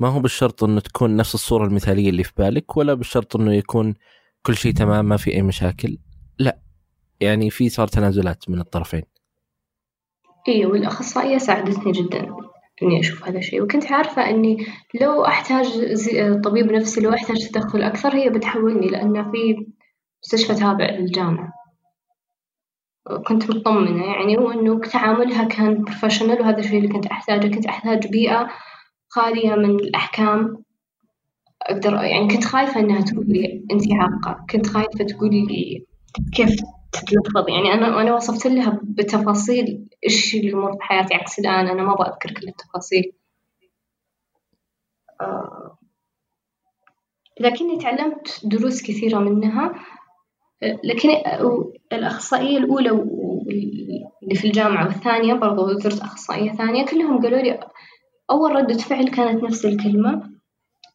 ما 0.00 0.08
هو 0.08 0.20
بالشرط 0.20 0.64
إنه 0.64 0.80
تكون 0.80 1.16
نفس 1.16 1.34
الصورة 1.34 1.64
المثالية 1.66 2.10
اللي 2.10 2.24
في 2.24 2.32
بالك 2.36 2.76
ولا 2.76 2.94
بالشرط 2.94 3.36
إنه 3.36 3.54
يكون 3.54 3.94
كل 4.42 4.56
شيء 4.56 4.72
تمام 4.72 5.04
ما 5.04 5.16
في 5.16 5.34
أي 5.34 5.42
مشاكل؟ 5.42 5.98
لا. 6.38 6.58
يعني 7.20 7.50
في 7.50 7.68
صار 7.68 7.86
تنازلات 7.86 8.50
من 8.50 8.60
الطرفين. 8.60 9.02
اي 10.48 10.66
والأخصائية 10.66 11.38
ساعدتني 11.38 11.92
جدا 11.92 12.36
إني 12.82 13.00
أشوف 13.00 13.28
هذا 13.28 13.38
الشيء. 13.38 13.62
وكنت 13.62 13.92
عارفة 13.92 14.30
إني 14.30 14.66
لو 15.00 15.24
أحتاج 15.24 15.66
طبيب 16.44 16.72
نفسي 16.72 17.00
لو 17.00 17.14
أحتاج 17.14 17.48
تدخل 17.48 17.82
أكثر 17.82 18.14
هي 18.14 18.30
بتحولني 18.30 18.88
لأن 18.88 19.30
في 19.32 19.66
مستشفى 20.22 20.54
تابع 20.54 20.90
للجامعة. 20.90 21.52
كنت 23.26 23.50
مطمنة 23.50 24.04
يعني 24.04 24.38
وإنه 24.38 24.80
تعاملها 24.80 25.44
كان 25.44 25.84
بروفيشنال 25.84 26.40
وهذا 26.40 26.58
الشيء 26.58 26.78
اللي 26.78 26.88
كنت 26.88 27.06
أحتاجه 27.06 27.54
كنت 27.54 27.66
أحتاج 27.66 28.06
بيئة 28.06 28.48
خالية 29.10 29.54
من 29.54 29.70
الأحكام. 29.70 30.64
أقدر 31.62 31.94
يعني 31.94 32.28
كنت 32.28 32.44
خايفة 32.44 32.80
إنها 32.80 33.00
تقول 33.00 33.24
لي 33.28 33.64
أنت 33.72 33.82
عاقة 33.92 34.46
كنت 34.50 34.66
خايفة 34.66 35.04
تقول 35.04 35.30
لي 35.30 35.86
كيف 36.34 36.56
تتلفظ. 36.92 37.48
يعني 37.48 37.74
أنا 37.74 38.00
أنا 38.00 38.14
وصفت 38.14 38.46
لها 38.46 38.80
بتفاصيل 38.82 39.88
إيش 40.04 40.34
اللي 40.34 40.48
يمر 40.48 40.70
بحياتي. 40.70 41.14
عكس 41.14 41.38
الآن 41.38 41.68
أنا 41.68 41.82
ما 41.82 41.94
بذكر 41.94 42.30
كل 42.30 42.48
التفاصيل. 42.48 43.12
آه 45.20 45.78
لكني 47.40 47.78
تعلمت 47.78 48.40
دروس 48.44 48.82
كثيرة 48.82 49.18
منها. 49.18 49.74
لكن 50.84 51.08
الأخصائية 51.92 52.58
الأولى 52.58 52.90
اللي 54.22 54.34
في 54.34 54.46
الجامعة 54.46 54.86
والثانية 54.86 55.34
برضو 55.34 55.78
زرت 55.78 56.00
أخصائية 56.00 56.52
ثانية 56.52 56.84
كلهم 56.86 57.22
قالوا 57.22 57.38
لي 57.38 57.60
أول 58.30 58.56
ردة 58.56 58.78
فعل 58.78 59.08
كانت 59.08 59.42
نفس 59.44 59.64
الكلمة 59.64 60.30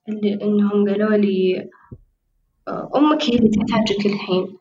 اللي 0.10 0.34
إنهم 0.42 0.90
قالوا 0.90 1.18
لي 1.18 1.70
أمك 2.96 3.24
هي 3.24 3.38
اللي 3.38 3.50
تحتاجك 3.50 4.06
الحين. 4.06 4.58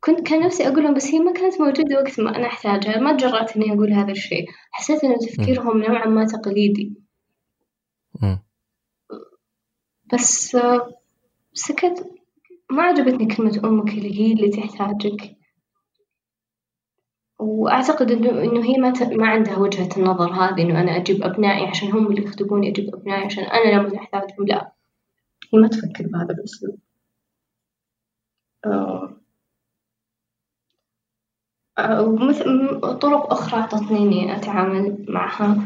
كنت 0.00 0.20
كان 0.20 0.40
نفسي 0.40 0.68
أقول 0.68 0.84
لهم 0.84 0.94
بس 0.94 1.06
هي 1.06 1.18
ما 1.18 1.32
كانت 1.32 1.60
موجودة 1.60 1.96
وقت 1.96 2.20
ما 2.20 2.36
أنا 2.36 2.46
أحتاجها 2.46 2.98
ما 2.98 3.12
تجرأت 3.12 3.56
إني 3.56 3.72
أقول 3.72 3.92
هذا 3.92 4.12
الشيء. 4.12 4.46
حسيت 4.70 5.04
إنه 5.04 5.16
تفكيرهم 5.16 5.82
نوعا 5.82 6.06
ما 6.06 6.24
تقليدي. 6.24 6.94
بس 10.12 10.56
سكت. 11.52 12.10
ما 12.70 12.82
عجبتني 12.82 13.26
كلمة 13.26 13.60
أمك 13.64 13.88
اللي 13.92 14.20
هي 14.20 14.32
اللي 14.32 14.48
تحتاجك. 14.48 15.36
وأعتقد 17.40 18.10
إنه 18.10 18.30
إنه 18.30 18.64
هي 18.64 18.78
ما 18.78 18.90
ت... 18.90 19.02
ما 19.02 19.28
عندها 19.28 19.56
وجهة 19.58 19.88
النظر 19.96 20.32
هذه 20.32 20.62
إنه 20.62 20.80
أنا 20.80 20.96
أجيب 20.96 21.22
أبنائي 21.22 21.66
عشان 21.66 21.92
هم 21.92 22.06
اللي 22.06 22.22
يخطبوني 22.24 22.70
أجيب 22.70 22.94
أبنائي 22.94 23.24
عشان 23.24 23.44
أنا 23.44 23.74
لما 23.74 23.98
أحتاجهم 23.98 24.46
لا. 24.46 24.72
هي 25.54 25.60
ما 25.60 25.68
تفكر 25.68 26.06
بهذا 26.06 26.34
الأسلوب 26.34 26.78
آه. 28.64 29.16
ومثل 32.00 32.80
طرق 32.98 33.32
أخرى 33.32 33.60
أعطتني 33.60 33.98
إني 33.98 34.36
أتعامل 34.36 35.06
معها. 35.08 35.56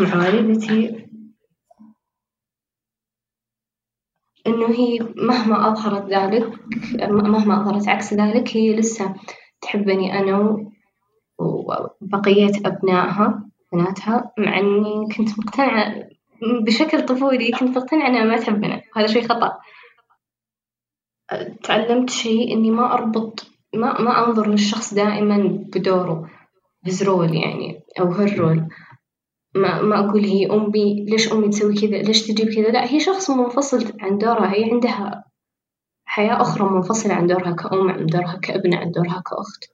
مع 0.00 0.16
والدتي 0.16 1.08
إنه 4.46 4.70
هي 4.70 4.98
مهما 5.16 5.68
أظهرت 5.68 6.10
ذلك 6.10 6.60
مهما 7.10 7.62
أظهرت 7.62 7.88
عكس 7.88 8.14
ذلك 8.14 8.56
هي 8.56 8.76
لسه 8.76 9.14
تحبني 9.62 10.18
أنا 10.18 10.66
وبقية 11.38 12.52
أبنائها 12.66 13.44
بناتها 13.72 14.32
مع 14.38 14.58
إني 14.58 15.08
كنت 15.16 15.38
مقتنعة 15.38 15.94
بشكل 16.66 17.06
طفولي 17.06 17.50
كنت 17.50 17.78
مقتنعة 17.78 18.08
إنها 18.08 18.24
ما 18.24 18.36
تحبنا. 18.36 18.82
هذا 18.96 19.06
شيء 19.06 19.22
خطأ. 19.28 19.58
تعلمت 21.64 22.10
شيء 22.10 22.52
إني 22.56 22.70
ما 22.70 22.92
أربط 22.92 23.46
ما 23.74 24.00
ما 24.00 24.26
أنظر 24.26 24.48
للشخص 24.48 24.94
دائما 24.94 25.66
بدوره 25.74 26.30
his 26.88 27.02
role 27.02 27.34
يعني 27.34 27.80
أو 28.00 28.14
her 28.14 28.30
role 28.30 28.62
ما 29.54 29.82
ما 29.82 29.98
أقول 29.98 30.24
هي 30.24 30.46
أمي 30.50 31.04
ليش 31.08 31.32
أمي 31.32 31.48
تسوي 31.48 31.74
كذا؟ 31.74 32.02
ليش 32.02 32.26
تجيب 32.26 32.54
كذا؟ 32.54 32.68
لا 32.68 32.92
هي 32.92 33.00
شخص 33.00 33.30
منفصل 33.30 33.92
عن 34.00 34.18
دورها 34.18 34.54
هي 34.54 34.70
عندها 34.70 35.24
حياة 36.12 36.40
أخرى 36.40 36.70
منفصلة 36.70 37.14
عن 37.14 37.26
دورها 37.26 37.52
كأم 37.52 37.90
عن 37.90 38.06
دورها 38.06 38.36
كابنة 38.36 38.76
عن 38.76 38.90
دورها 38.90 39.22
كأخت. 39.26 39.72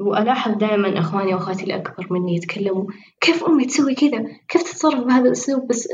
وألاحظ 0.00 0.54
دائما 0.56 0.98
أخواني 0.98 1.34
وأخواتي 1.34 1.64
الأكبر 1.64 2.06
مني 2.10 2.34
يتكلموا 2.34 2.86
كيف 3.20 3.44
أمي 3.44 3.64
تسوي 3.64 3.94
كذا؟ 3.94 4.24
كيف 4.48 4.62
تتصرف 4.62 5.04
بهذا 5.04 5.26
الأسلوب؟ 5.26 5.68
بس 5.68 5.88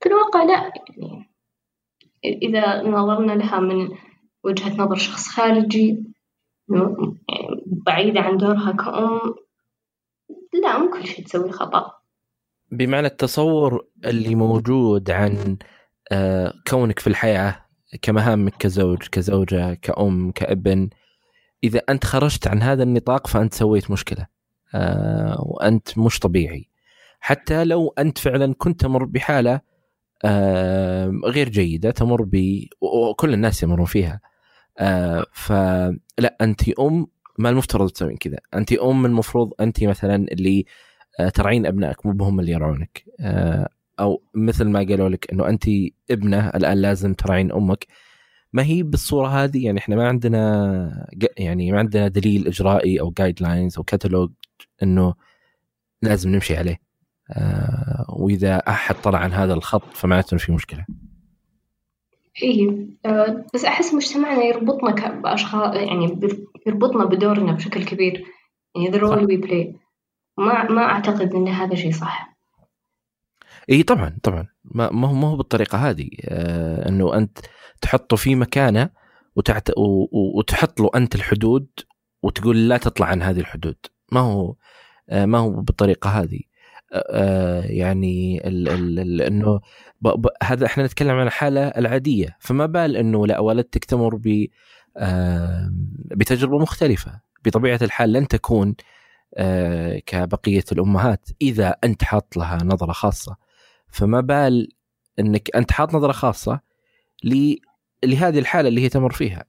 في 0.00 0.08
الواقع 0.08 0.42
لا 0.42 0.72
يعني 2.22 2.38
إذا 2.42 2.82
نظرنا 2.82 3.32
لها 3.32 3.60
من 3.60 3.88
وجهة 4.44 4.76
نظر 4.76 4.96
شخص 4.96 5.28
خارجي 5.28 6.04
بعيدة 7.86 8.20
عن 8.20 8.36
دورها 8.36 8.72
كأم 8.72 9.34
لا 10.62 10.78
مو 10.78 10.90
كل 10.90 11.06
شيء 11.06 11.24
تسويه 11.24 11.50
خطأ. 11.50 12.00
بمعنى 12.72 13.06
التصور 13.06 13.86
اللي 14.04 14.34
موجود 14.34 15.10
عن 15.10 15.58
كونك 16.68 16.98
في 16.98 17.06
الحياة 17.06 17.56
كمهامك 18.02 18.56
كزوج 18.58 18.98
كزوجة 19.12 19.74
كأم 19.74 20.30
كابن 20.30 20.90
إذا 21.64 21.80
أنت 21.88 22.04
خرجت 22.04 22.48
عن 22.48 22.62
هذا 22.62 22.82
النطاق 22.82 23.26
فأنت 23.26 23.54
سويت 23.54 23.90
مشكلة 23.90 24.26
آه، 24.74 25.36
وأنت 25.40 25.98
مش 25.98 26.18
طبيعي. 26.18 26.68
حتى 27.20 27.64
لو 27.64 27.94
أنت 27.98 28.18
فعلا 28.18 28.54
كنت 28.58 28.80
تمر 28.80 29.04
بحالة 29.04 29.60
آه، 30.24 31.20
غير 31.24 31.48
جيدة 31.48 31.90
تمر 31.90 32.22
ب 32.22 32.64
وكل 32.80 33.34
الناس 33.34 33.62
يمرون 33.62 33.86
فيها. 33.86 34.20
فلا 35.32 36.36
أنت 36.40 36.68
أم 36.68 37.06
ما 37.38 37.50
المفترض 37.50 37.90
تسوين 37.90 38.16
كذا. 38.16 38.38
أنت 38.54 38.72
أم 38.72 39.06
المفروض 39.06 39.52
أنت 39.60 39.84
مثلا 39.84 40.14
اللي 40.32 40.64
آه، 41.20 41.28
ترعين 41.28 41.66
أبنائك 41.66 42.06
مو 42.06 42.12
بهم 42.12 42.40
اللي 42.40 42.52
يرعونك. 42.52 43.04
آه، 43.20 43.68
أو 44.00 44.22
مثل 44.34 44.68
ما 44.68 44.78
قالوا 44.78 45.08
لك 45.08 45.32
إنه 45.32 45.48
انت 45.48 45.64
ابنة 46.10 46.48
الآن 46.48 46.78
لازم 46.78 47.14
ترعين 47.14 47.52
أمك 47.52 47.86
ما 48.52 48.62
هي 48.62 48.82
بالصورة 48.82 49.28
هذه؟ 49.28 49.64
يعني 49.66 49.78
إحنا 49.78 49.96
ما 49.96 50.08
عندنا 50.08 51.08
يعني 51.38 51.72
ما 51.72 51.78
عندنا 51.78 52.08
دليل 52.08 52.46
إجرائي 52.46 53.00
أو 53.00 53.10
guidelines 53.10 53.76
أو 53.76 53.82
كتالوج 53.82 54.30
إنه 54.82 55.14
لازم 56.02 56.30
نمشي 56.30 56.56
عليه. 56.56 56.80
آه، 57.30 58.06
وإذا 58.08 58.56
أحد 58.56 58.94
طلع 58.94 59.18
عن 59.18 59.32
هذا 59.32 59.54
الخط 59.54 59.94
فمعناته 59.94 60.36
في 60.36 60.52
مشكلة. 60.52 60.86
إيه 62.42 62.86
آه، 63.06 63.44
بس 63.54 63.64
أحس 63.64 63.94
مجتمعنا 63.94 64.44
يربطنا 64.44 65.10
بأشخاص 65.10 65.74
يعني 65.74 66.20
يربطنا 66.66 67.04
بدورنا 67.04 67.52
بشكل 67.52 67.84
كبير 67.84 68.24
يعني 68.76 68.92
the 68.92 69.00
role 69.02 69.26
we 69.26 69.48
play. 69.48 69.76
ما 70.38 70.70
ما 70.70 70.82
أعتقد 70.82 71.34
إن 71.34 71.48
هذا 71.48 71.74
شيء 71.74 71.92
صح. 71.92 72.39
إي 73.70 73.82
طبعا 73.82 74.16
طبعا. 74.22 74.46
ما 74.64 75.08
هو 75.08 75.12
ما 75.14 75.28
هو 75.28 75.36
بالطريقة 75.36 75.78
هذه. 75.90 76.08
آه 76.24 76.88
إنه 76.88 77.16
أنت 77.16 77.38
تحطه 77.82 78.16
في 78.16 78.34
مكانه 78.34 78.90
وتعت 79.36 79.68
وتحط 80.36 80.80
له 80.80 80.90
أنت 80.94 81.14
الحدود 81.14 81.66
وتقول 82.22 82.68
لا 82.68 82.76
تطلع 82.76 83.06
عن 83.06 83.22
هذه 83.22 83.40
الحدود. 83.40 83.76
ما 84.12 84.20
هو 84.20 84.54
آه 85.10 85.26
ما 85.26 85.38
هو 85.38 85.50
بالطريقة 85.50 86.10
هذه. 86.10 86.40
آه 86.92 87.62
يعني 87.62 88.48
ال 88.48 88.68
ال 88.98 89.22
إنه 89.22 89.60
هذا 90.42 90.66
إحنا 90.66 90.84
نتكلم 90.84 91.10
عن 91.10 91.26
الحالة 91.26 91.68
العادية. 91.68 92.36
فما 92.40 92.66
بال 92.66 92.96
إنه 92.96 93.26
لا 93.26 93.38
والدتك 93.38 93.84
تمر 93.84 94.16
ب 94.16 94.46
بتجربة 96.16 96.58
مختلفة. 96.58 97.20
بطبيعة 97.44 97.78
الحال 97.82 98.12
لن 98.12 98.28
تكون 98.28 98.74
آه، 99.34 99.98
كبقية 100.06 100.64
الأمهات 100.72 101.28
إذا 101.42 101.76
أنت 101.84 102.04
حاط 102.04 102.36
لها 102.36 102.58
نظرة 102.64 102.92
خاصة. 102.92 103.49
فما 103.90 104.20
بال 104.20 104.68
إنك 105.18 105.56
أنت 105.56 105.72
حاط 105.72 105.94
نظرة 105.94 106.12
خاصة 106.12 106.60
لهذه 108.04 108.38
الحالة 108.38 108.68
اللي 108.68 108.80
هي 108.80 108.88
تمر 108.88 109.12
فيها. 109.12 109.44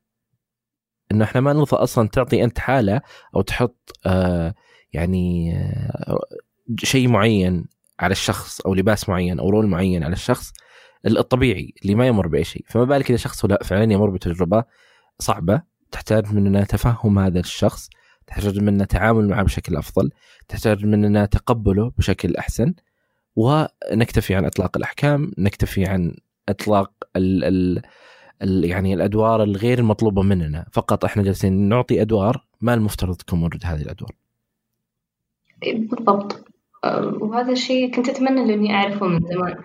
إنه 1.11 1.23
إحنا 1.23 1.41
ما 1.41 1.53
نرضى 1.53 1.75
أصلا 1.75 2.07
تعطي 2.07 2.43
أنت 2.43 2.59
حالة 2.59 3.01
أو 3.35 3.41
تحط 3.41 3.91
آه، 4.05 4.55
يعني 4.93 5.55
آه، 5.57 6.19
شيء 6.83 7.07
معين 7.07 7.65
على 7.99 8.11
الشخص 8.11 8.61
أو 8.61 8.73
لباس 8.73 9.09
معين 9.09 9.39
أو 9.39 9.49
رول 9.49 9.67
معين 9.67 10.03
على 10.03 10.13
الشخص 10.13 10.53
الطبيعي 11.05 11.73
اللي 11.81 11.95
ما 11.95 12.07
يمر 12.07 12.27
بأي 12.27 12.43
شيء. 12.43 12.65
فما 12.67 12.83
بالك 12.83 13.09
إذا 13.09 13.17
شخص 13.17 13.45
لا 13.45 13.63
فعلا 13.63 13.93
يمر 13.93 14.09
بتجربة 14.09 14.63
صعبة 15.19 15.61
تحتاج 15.91 16.33
مننا 16.33 16.63
تفهم 16.63 17.19
هذا 17.19 17.39
الشخص 17.39 17.89
تحتاج 18.27 18.59
مننا 18.59 18.85
تعامل 18.85 19.27
معه 19.27 19.43
بشكل 19.43 19.75
أفضل 19.75 20.09
تحتاج 20.47 20.85
مننا 20.85 21.25
تقبله 21.25 21.91
بشكل 21.97 22.35
أحسن. 22.35 22.73
ونكتفي 23.35 24.35
عن 24.35 24.45
إطلاق 24.45 24.77
الأحكام 24.77 25.31
نكتفي 25.37 25.85
عن 25.85 26.15
إطلاق 26.49 26.91
ال 27.15 27.43
ال 27.43 27.81
ال 28.41 28.65
يعني 28.65 28.93
الأدوار 28.93 29.43
الغير 29.43 29.79
المطلوبه 29.79 30.21
مننا. 30.21 30.65
فقط 30.73 31.05
إحنا 31.05 31.23
جالسين 31.23 31.53
نعطي 31.53 32.01
أدوار 32.01 32.45
ما 32.61 32.73
المفترض 32.73 33.15
تكون 33.15 33.39
موجودة 33.39 33.67
هذه 33.67 33.81
الأدوار. 33.81 34.11
بالضبط. 35.75 36.45
وهذا 37.21 37.51
الشيء 37.51 37.95
كنت 37.95 38.09
أتمنى 38.09 38.53
إني 38.53 38.73
أعرفه 38.73 39.07
من 39.07 39.19
زمان. 39.19 39.57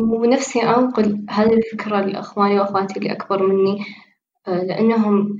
ونفسي 0.00 0.62
أنقل 0.62 1.26
هذه 1.30 1.52
الفكرة 1.52 2.00
لإخواني 2.00 2.60
وأخواتي 2.60 2.98
اللي 2.98 3.12
أكبر 3.12 3.46
مني. 3.46 3.84
لأنهم 4.46 5.36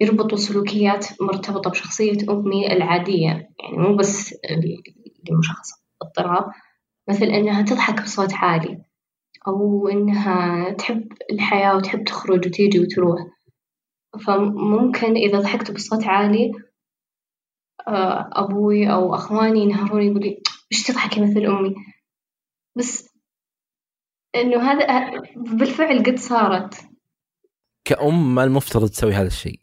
يربطوا 0.00 0.38
سلوكيات 0.38 1.06
مرتبطة 1.22 1.70
بشخصية 1.70 2.18
أمي 2.30 2.72
العادية. 2.72 3.26
يعني 3.26 3.78
مو 3.78 3.96
بس 3.96 4.34
اللي 4.50 4.82
مشخصة 5.38 5.83
اضطراب 6.02 6.52
مثل 7.08 7.24
إنها 7.24 7.62
تضحك 7.62 8.02
بصوت 8.02 8.34
عالي 8.34 8.84
أو 9.46 9.88
إنها 9.88 10.70
تحب 10.70 11.12
الحياة 11.32 11.76
وتحب 11.76 12.04
تخرج 12.04 12.46
وتيجي 12.46 12.80
وتروح. 12.80 13.20
فممكن 14.26 15.16
إذا 15.16 15.38
ضحكت 15.38 15.70
بصوت 15.70 16.04
عالي 16.04 16.52
آه، 17.88 18.30
أبوي 18.32 18.92
أو 18.92 19.14
أخواني 19.14 19.60
ينهروني 19.60 20.06
يقولي 20.06 20.42
إيش 20.72 20.82
تضحكي 20.82 21.20
مثل 21.20 21.46
أمي؟ 21.46 21.74
بس 22.76 23.14
إنه 24.34 24.62
هذا 24.62 25.10
بالفعل 25.36 25.98
قد 25.98 26.18
صارت. 26.18 26.88
كأم 27.84 28.34
ما 28.34 28.44
المفترض 28.44 28.88
تسوي 28.88 29.12
هذا 29.12 29.26
الشيء. 29.26 29.60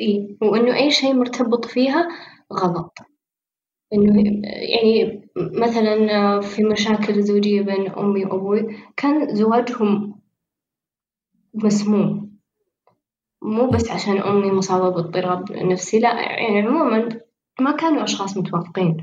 إيه 0.00 0.36
وإنه 0.42 0.76
أي 0.76 0.90
شيء 0.90 1.14
مرتبط 1.14 1.64
فيها 1.64 2.08
غلط. 2.52 2.98
إنه 3.92 4.22
يعني 4.56 5.22
مثلا 5.36 6.40
في 6.40 6.64
مشاكل 6.64 7.22
زوجية 7.22 7.62
بين 7.62 7.90
أمي 7.90 8.24
وأبوي 8.24 8.76
كان 8.96 9.34
زواجهم 9.34 10.20
مسموم. 11.54 12.38
مو 13.42 13.70
بس 13.70 13.90
عشان 13.90 14.18
أمي 14.18 14.50
مصابة 14.52 14.88
باضطراب 14.90 15.52
نفسي 15.52 15.98
لا 15.98 16.20
يعني 16.22 16.60
عموما 16.62 17.08
ما 17.60 17.72
كانوا 17.76 18.04
أشخاص 18.04 18.36
متوافقين. 18.36 18.96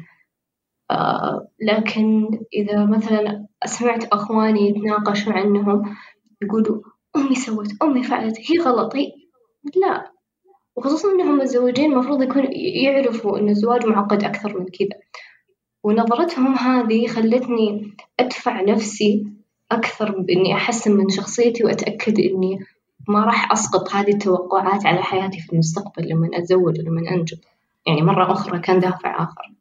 آه 0.92 1.48
لكن 1.62 2.30
إذا 2.54 2.86
مثلا 2.86 3.48
سمعت 3.66 4.06
أخواني 4.06 4.70
يتناقشوا 4.70 5.34
عنهم 5.34 5.96
يقولوا 6.44 6.82
أمي 7.18 7.36
سوت 7.36 7.68
أمي 7.84 8.04
فعلت 8.04 8.38
هي 8.52 8.60
غلط 8.60 8.98
هي 8.98 9.12
لا. 9.82 10.15
وخصوصا 10.76 11.12
إنهم 11.12 11.38
متزوجين 11.38 11.92
المفروض 11.92 12.22
يكون 12.22 12.48
يعرفوا 12.54 13.40
إن 13.40 13.50
الزواج 13.50 13.86
معقد 13.86 14.24
أكثر 14.24 14.60
من 14.60 14.66
كذا. 14.66 15.00
ونظرتهم 15.84 16.56
هذه 16.56 17.08
خلتني 17.08 17.94
أدفع 18.20 18.62
نفسي 18.62 19.28
أكثر 19.72 20.22
بإني 20.22 20.54
أحسن 20.54 20.92
من 20.92 21.10
شخصيتي 21.10 21.64
وأتأكد 21.64 22.20
إني 22.20 22.60
ما 23.08 23.26
راح 23.26 23.52
أسقط 23.52 23.90
هذه 23.94 24.12
التوقعات 24.12 24.86
على 24.86 25.04
حياتي 25.04 25.40
في 25.40 25.54
المستقبل 25.54 26.10
لما 26.10 26.30
أتزوج 26.34 26.80
ولما 26.80 27.12
أنجب. 27.12 27.38
يعني 27.88 28.02
مرة 28.02 28.32
أخرى 28.32 28.60
كان 28.60 28.80
دافع 28.80 29.24
آخر. 29.24 29.54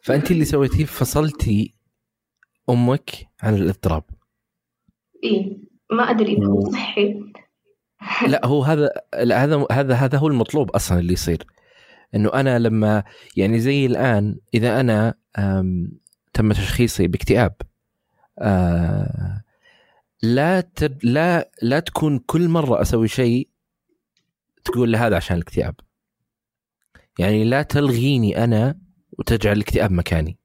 فأنت 0.00 0.30
اللي 0.30 0.44
سويتيه 0.44 0.84
فصلتي 0.84 1.74
أمك 2.70 3.10
عن 3.42 3.54
الإضطراب. 3.54 4.04
إيه 5.24 5.56
ما 5.92 6.10
أدري 6.10 6.32
إذا 6.32 6.46
هو 6.46 6.70
صحي. 6.70 7.27
لا 8.26 8.46
هو 8.46 8.62
هذا 8.62 8.90
هذا 9.14 9.66
هذا 9.72 9.94
هذا 9.94 10.18
هو 10.18 10.28
المطلوب 10.28 10.70
أصلا 10.70 10.98
اللي 10.98 11.12
يصير. 11.12 11.46
إنه 12.14 12.30
أنا 12.34 12.58
لما 12.58 13.04
يعني 13.36 13.60
زي 13.60 13.86
الآن 13.86 14.36
إذا 14.54 14.80
أنا 14.80 15.14
تم 16.32 16.52
تشخيصي 16.52 17.06
باكتئاب 17.06 17.54
آه، 18.38 19.42
لا 20.22 20.60
تد 20.60 20.98
لا 21.02 21.50
لا 21.62 21.80
تكون 21.80 22.18
كل 22.18 22.48
مرة 22.48 22.82
أسوي 22.82 23.08
شيء 23.08 23.48
تقول 24.64 24.92
لهذا 24.92 25.16
عشان 25.16 25.36
الاكتئاب. 25.36 25.74
يعني 27.18 27.44
لا 27.44 27.62
تلغيني 27.62 28.44
أنا 28.44 28.78
وتجعل 29.18 29.56
الاكتئاب 29.56 29.92
مكاني. 29.92 30.38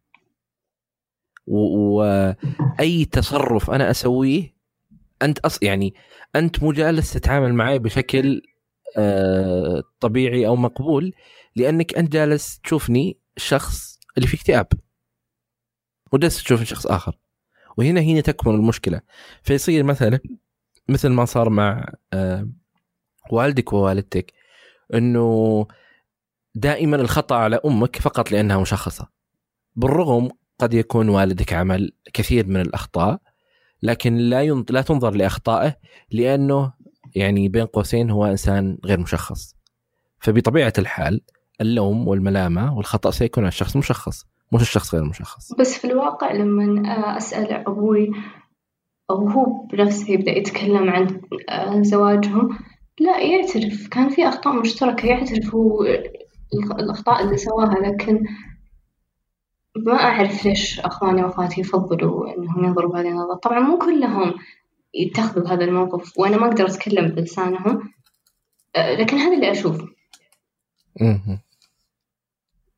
واي 1.48 3.06
تصرف 3.06 3.72
أنا 3.72 3.92
أسويه 3.92 4.54
أنت 5.24 5.40
أص 5.40 5.60
يعني 5.62 5.94
أنت 6.36 6.64
مو 6.64 6.72
جالس 6.72 7.14
تتعامل 7.14 7.54
معي 7.54 7.80
بشكل 7.80 8.42
آه 8.98 9.84
طبيعي 10.00 10.48
أو 10.48 10.56
مقبول 10.56 11.14
لأنك 11.56 11.98
أنت 11.98 12.14
جالس 12.14 12.60
تشوفني 12.60 13.18
شخص 13.38 14.00
اللي 14.18 14.28
في 14.28 14.38
اكتئاب. 14.38 14.68
وجالس 16.12 16.44
تشوف 16.44 16.64
شخص 16.64 16.88
آخر. 16.88 17.18
وهنا 17.78 18.02
هنا 18.02 18.22
تكمن 18.22 18.56
المشكلة. 18.56 19.02
فيصير 19.44 19.84
مثلا 19.84 20.20
مثل 20.90 21.10
ما 21.10 21.26
صار 21.26 21.50
مع 21.50 21.94
آه 22.14 22.50
والدك 23.32 23.74
ووالدتك 23.74 24.34
إنه 24.94 25.68
دائما 26.56 26.96
الخطأ 26.96 27.36
على 27.36 27.60
أمك 27.66 27.98
فقط 27.98 28.32
لأنها 28.32 28.62
مشخصة. 28.62 29.08
بالرغم 29.76 30.30
قد 30.60 30.74
يكون 30.74 31.10
والدك 31.10 31.54
عمل 31.54 31.92
كثير 32.14 32.48
من 32.48 32.62
الأخطاء 32.62 33.22
لكن 33.84 34.16
لا 34.16 34.64
لا 34.70 34.82
تنظر 34.82 35.12
لأخطائه 35.12 35.76
لأنه 36.12 36.74
يعني 37.16 37.50
بين 37.50 37.66
قوسين 37.66 38.10
هو 38.10 38.26
إنسان 38.26 38.78
غير 38.86 39.00
مشخص. 39.00 39.56
فبطبيعة 40.20 40.74
الحال 40.78 41.22
اللوم 41.62 42.08
والملامة 42.08 42.78
والخطأ 42.78 43.12
سيكون 43.12 43.44
على 43.44 43.50
الشخص 43.50 43.74
المشخص 43.74 44.26
مش 44.52 44.62
الشخص 44.62 44.94
غير 44.94 45.04
المشخص 45.04 45.54
بس 45.60 45.78
في 45.78 45.86
الواقع 45.86 46.32
لما 46.32 47.18
أسأل 47.18 47.52
أبوي 47.52 48.12
أو 49.10 49.30
هو 49.30 49.68
بنفسه 49.74 50.12
يبدأ 50.12 50.32
يتكلم 50.32 50.90
عن 51.50 51.84
زواجهم 51.84 52.58
لا 53.00 53.20
يعترف. 53.20 53.88
كان 53.88 54.10
في 54.10 54.28
أخطاء 54.28 54.60
مشتركة 54.60 55.06
يعترف 55.06 55.56
هو 55.56 55.84
الأخطاء 56.80 57.24
اللي 57.24 57.38
سواها 57.38 57.76
لكن 57.76 58.24
ما 59.76 59.94
أعرف 59.94 60.46
ليش 60.46 60.80
أخواني 60.80 61.24
وأخواتي 61.24 61.62
يفضلوا 61.62 62.38
إنهم 62.38 62.66
ينظروا 62.66 62.92
بهذه 62.92 63.08
النظرة 63.08 63.36
طبعا 63.36 63.60
مو 63.60 63.78
كلهم 63.78 64.34
يتخذوا 64.94 65.48
هذا 65.48 65.64
الموقف 65.64 66.20
وأنا 66.20 66.38
ما 66.38 66.48
أقدر 66.48 66.66
أتكلم 66.66 67.08
بلسانهم 67.08 67.94
لكن 68.78 69.18
هذا 69.18 69.36
اللي 69.36 69.52
أشوفه. 69.52 69.88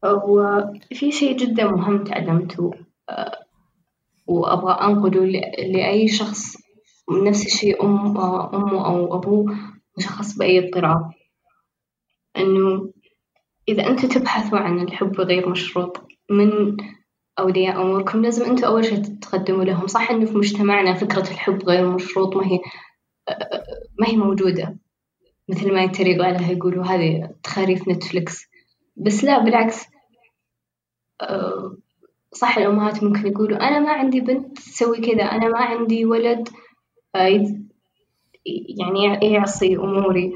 وفي 0.03 1.11
شيء 1.11 1.37
جدا 1.37 1.65
مهم 1.67 2.03
تعلمته 2.03 2.71
وأبغى 4.27 4.73
أنقله 4.73 5.25
لأي 5.57 6.07
شخص 6.07 6.57
نفس 7.23 7.45
الشيء 7.45 7.83
أم 7.83 8.17
أمه 8.17 8.85
أو 8.85 9.15
أبوه 9.15 9.57
مشخص 9.97 10.37
بأي 10.37 10.67
اضطراب. 10.67 11.11
إنه 12.37 12.91
إذا 13.67 13.87
أنتوا 13.87 14.09
تبحثوا 14.09 14.59
عن 14.59 14.79
الحب 14.79 15.21
غير 15.21 15.49
مشروط 15.49 16.04
من 16.29 16.77
أولياء 17.39 17.81
أموركم 17.81 18.21
لازم 18.21 18.45
أنتم 18.45 18.67
أول 18.67 18.85
شيء 18.85 19.03
تقدموا 19.21 19.63
لهم. 19.63 19.87
صح 19.87 20.11
إنه 20.11 20.25
في 20.25 20.37
مجتمعنا 20.37 20.93
فكرة 20.93 21.31
الحب 21.31 21.63
غير 21.63 21.89
مشروط 21.89 22.35
ما 22.35 22.45
هي 22.45 22.59
ما 23.99 24.07
هي 24.07 24.17
موجودة. 24.17 24.77
مثل 25.49 25.73
ما 25.73 25.83
يتريقوا 25.83 26.25
عليها 26.25 26.51
يقولوا 26.51 26.83
هذه 26.83 27.29
تخاريف 27.43 27.87
نتفليكس. 27.87 28.45
بس 28.95 29.23
لا 29.23 29.43
بالعكس. 29.43 29.85
صح 32.33 32.57
الأمهات 32.57 33.03
ممكن 33.03 33.27
يقولوا 33.27 33.57
أنا 33.57 33.79
ما 33.79 33.91
عندي 33.91 34.21
بنت 34.21 34.57
تسوي 34.57 34.97
كذا. 34.97 35.23
أنا 35.23 35.47
ما 35.47 35.59
عندي 35.59 36.05
ولد 36.05 36.49
يعني 38.79 39.19
يعصي 39.21 39.75
أموري. 39.75 40.33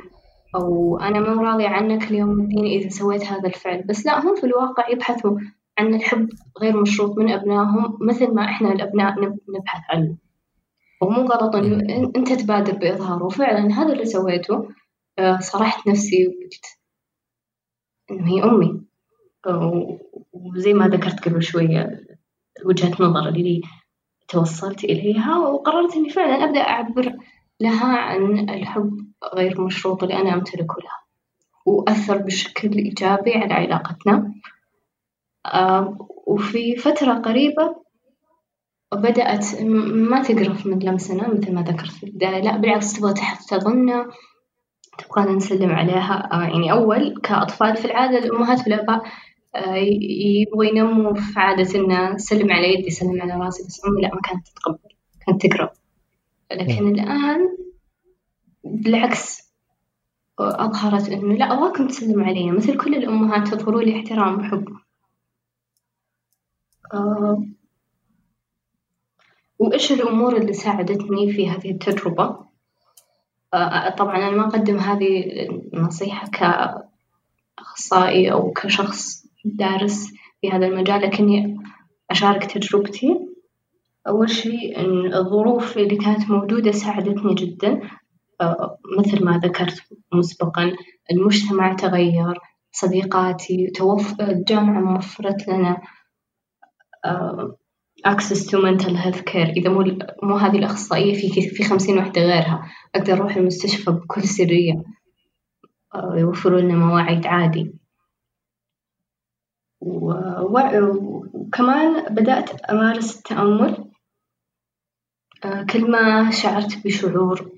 أو 0.55 0.97
أنا 0.99 1.19
ما 1.19 1.41
راضية 1.51 1.67
عنك 1.67 2.11
اليوم 2.11 2.39
الدين 2.39 2.65
إذا 2.65 2.89
سويت 2.89 3.23
هذا 3.23 3.47
الفعل. 3.47 3.83
بس 3.83 4.05
لا 4.05 4.19
هم 4.19 4.35
في 4.35 4.43
الواقع 4.43 4.89
يبحثوا 4.89 5.39
عن 5.79 5.93
الحب 5.93 6.29
غير 6.61 6.81
مشروط 6.81 7.17
من 7.17 7.31
أبنائهم 7.31 7.97
مثل 8.01 8.33
ما 8.33 8.45
إحنا 8.45 8.71
الأبناء 8.71 9.19
نبحث 9.49 9.81
عنه. 9.89 10.17
ومو 11.01 11.21
غلط 11.21 11.55
إنه 11.55 12.11
أنت 12.15 12.33
تبادر 12.33 12.73
بإظهاره. 12.73 13.23
وفعلا 13.23 13.73
هذا 13.73 13.93
اللي 13.93 14.05
سويته 14.05 14.69
آه، 15.19 15.39
صرحت 15.39 15.87
نفسي 15.87 16.27
وقلت 16.27 16.65
إنه 18.11 18.27
هي 18.27 18.43
أمي. 18.43 18.81
وزي 20.33 20.73
ما 20.73 20.87
ذكرت 20.87 21.29
قبل 21.29 21.43
شوية 21.43 22.05
وجهة 22.65 23.03
نظر 23.03 23.29
اللي 23.29 23.61
توصلت 24.27 24.83
إليها 24.83 25.37
وقررت 25.37 25.95
إني 25.95 26.09
فعلا 26.09 26.43
أبدأ 26.43 26.61
أعبر 26.61 27.13
لها 27.59 27.97
عن 27.97 28.49
الحب 28.49 29.11
غير 29.35 29.61
مشروط 29.61 30.03
اللي 30.03 30.15
أنا 30.15 30.33
أمتلكه 30.33 30.75
لها. 30.83 30.99
وأثر 31.65 32.17
بشكل 32.17 32.71
إيجابي 32.77 33.33
على 33.33 33.53
علاقتنا. 33.53 34.33
وفي 36.27 36.75
فترة 36.75 37.13
قريبة 37.13 37.75
بدأت 38.93 39.61
ما 39.61 40.23
تقرف 40.23 40.65
من 40.65 40.79
لمسنا 40.79 41.33
مثل 41.33 41.53
ما 41.53 41.61
ذكرت 41.61 41.91
في 41.91 42.03
البداية 42.03 42.41
لا 42.41 42.57
بالعكس 42.57 42.93
تبغى 42.93 43.13
تحتضننا 43.13 44.09
تبغانا 44.97 45.31
نسلم 45.31 45.71
عليها 45.71 46.29
آه، 46.33 46.43
يعني 46.43 46.71
أول 46.71 47.19
كأطفال 47.23 47.77
في 47.77 47.85
العادة 47.85 48.17
الأمهات 48.17 48.59
والآباء 48.59 49.03
آه، 49.55 49.75
يبغوا 50.41 50.65
ينموا 50.65 51.13
في 51.13 51.39
عادة 51.39 51.79
إنه 51.79 52.17
سلم 52.17 52.51
على 52.51 52.73
يدي 52.73 52.89
سلم 52.89 53.21
على 53.21 53.33
راسي 53.33 53.63
بس 53.67 53.81
أمي 53.85 54.01
لا 54.01 54.15
ما 54.15 54.21
كانت 54.21 54.47
تتقبل 54.47 54.89
كانت 55.25 55.45
تقرب 55.45 55.69
لكن 56.51 56.87
الآن 56.87 57.57
بالعكس 58.63 59.49
أظهرت 60.39 61.09
إنه 61.09 61.33
لا 61.33 61.53
أبغاكم 61.53 61.87
تسلموا 61.87 62.25
علي 62.25 62.51
مثل 62.51 62.77
كل 62.77 62.95
الأمهات 62.95 63.47
تظهروا 63.47 63.81
لي 63.81 63.99
احترام 63.99 64.39
وحب. 64.39 64.67
آه، 66.93 67.43
وإيش 69.59 69.91
الأمور 69.91 70.37
اللي 70.37 70.53
ساعدتني 70.53 71.31
في 71.33 71.49
هذه 71.49 71.71
التجربة؟ 71.71 72.49
آه، 73.53 73.89
طبعًا 73.89 74.17
أنا 74.17 74.29
ما 74.29 74.47
أقدم 74.47 74.77
هذه 74.77 75.31
النصيحة 75.73 76.27
كأخصائي 77.57 78.31
أو 78.31 78.51
كشخص 78.51 79.25
دارس 79.45 80.13
في 80.41 80.51
هذا 80.51 80.67
المجال 80.67 81.01
لكني 81.01 81.57
أشارك 82.11 82.45
تجربتي، 82.45 83.19
أول 84.07 84.29
شي 84.29 84.75
إن 84.77 85.13
الظروف 85.13 85.77
اللي 85.77 85.95
كانت 85.95 86.29
موجودة 86.29 86.71
ساعدتني 86.71 87.33
جدًا 87.35 87.81
آه، 88.41 88.77
مثل 88.97 89.25
ما 89.25 89.37
ذكرت 89.37 89.83
مسبقًا 90.13 90.75
المجتمع 91.11 91.73
تغير، 91.73 92.39
صديقاتي 92.71 93.67
توف 93.75 94.21
الجامعة 94.21 94.81
موفرت 94.81 95.47
لنا 95.47 95.81
access 98.05 98.45
to 98.47 98.57
mental 98.61 98.95
health 98.95 99.25
care. 99.25 99.49
إذا 99.57 99.69
مو 99.69 99.97
مو 100.23 100.35
هذه 100.37 100.57
الأخصائية 100.57 101.13
في 101.13 101.49
في 101.49 101.63
خمسين 101.63 101.97
وحدة 101.97 102.21
غيرها. 102.21 102.71
أقدر 102.95 103.13
أروح 103.13 103.35
المستشفى 103.35 103.91
بكل 103.91 104.23
سرية. 104.23 104.83
آه، 105.95 106.15
يوفروا 106.17 106.59
لنا 106.59 106.75
مواعيد 106.75 107.27
عادي. 107.27 107.73
وكمان 111.33 112.15
بدأت 112.15 112.61
أمارس 112.61 113.17
التأمل. 113.17 113.85
آه، 115.45 115.63
كل 115.63 115.91
ما 115.91 116.31
شعرت 116.31 116.85
بشعور 116.85 117.51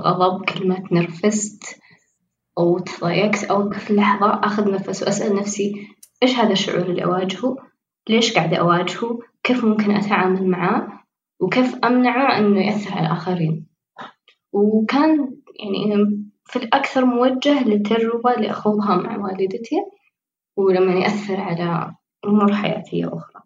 غضب 0.00 0.44
كل 0.44 0.68
ما 0.68 0.74
تنرفزت 0.74 1.80
أو 2.58 2.78
تضايقت 2.78 3.44
أوقف 3.44 3.90
لحظة 3.90 4.40
أخذ 4.44 4.72
نفس 4.72 5.02
وأسأل 5.02 5.36
نفسي 5.36 5.88
إيش 6.22 6.38
هذا 6.38 6.52
الشعور 6.52 6.82
اللي 6.82 7.04
أواجهه؟ 7.04 7.56
ليش 8.08 8.34
قاعدة 8.34 8.56
أواجهه؟ 8.56 9.18
كيف 9.42 9.64
ممكن 9.64 9.90
أتعامل 9.90 10.48
معاه 10.48 11.02
وكيف 11.40 11.74
أمنعه 11.84 12.38
إنه 12.38 12.66
يأثر 12.66 12.92
على 12.92 13.06
الآخرين؟ 13.06 13.66
وكان 14.52 15.36
يعني 15.60 16.26
في 16.44 16.56
الأكثر 16.56 17.04
موجه 17.04 17.64
للتجربة 17.64 18.34
اللي 18.34 18.50
أخوضها 18.50 18.96
مع 18.96 19.16
والدتي 19.16 19.76
ولما 20.56 20.92
يأثر 20.92 21.40
على 21.40 21.94
أمور 22.24 22.54
حياتية 22.54 23.08
أخرى. 23.08 23.42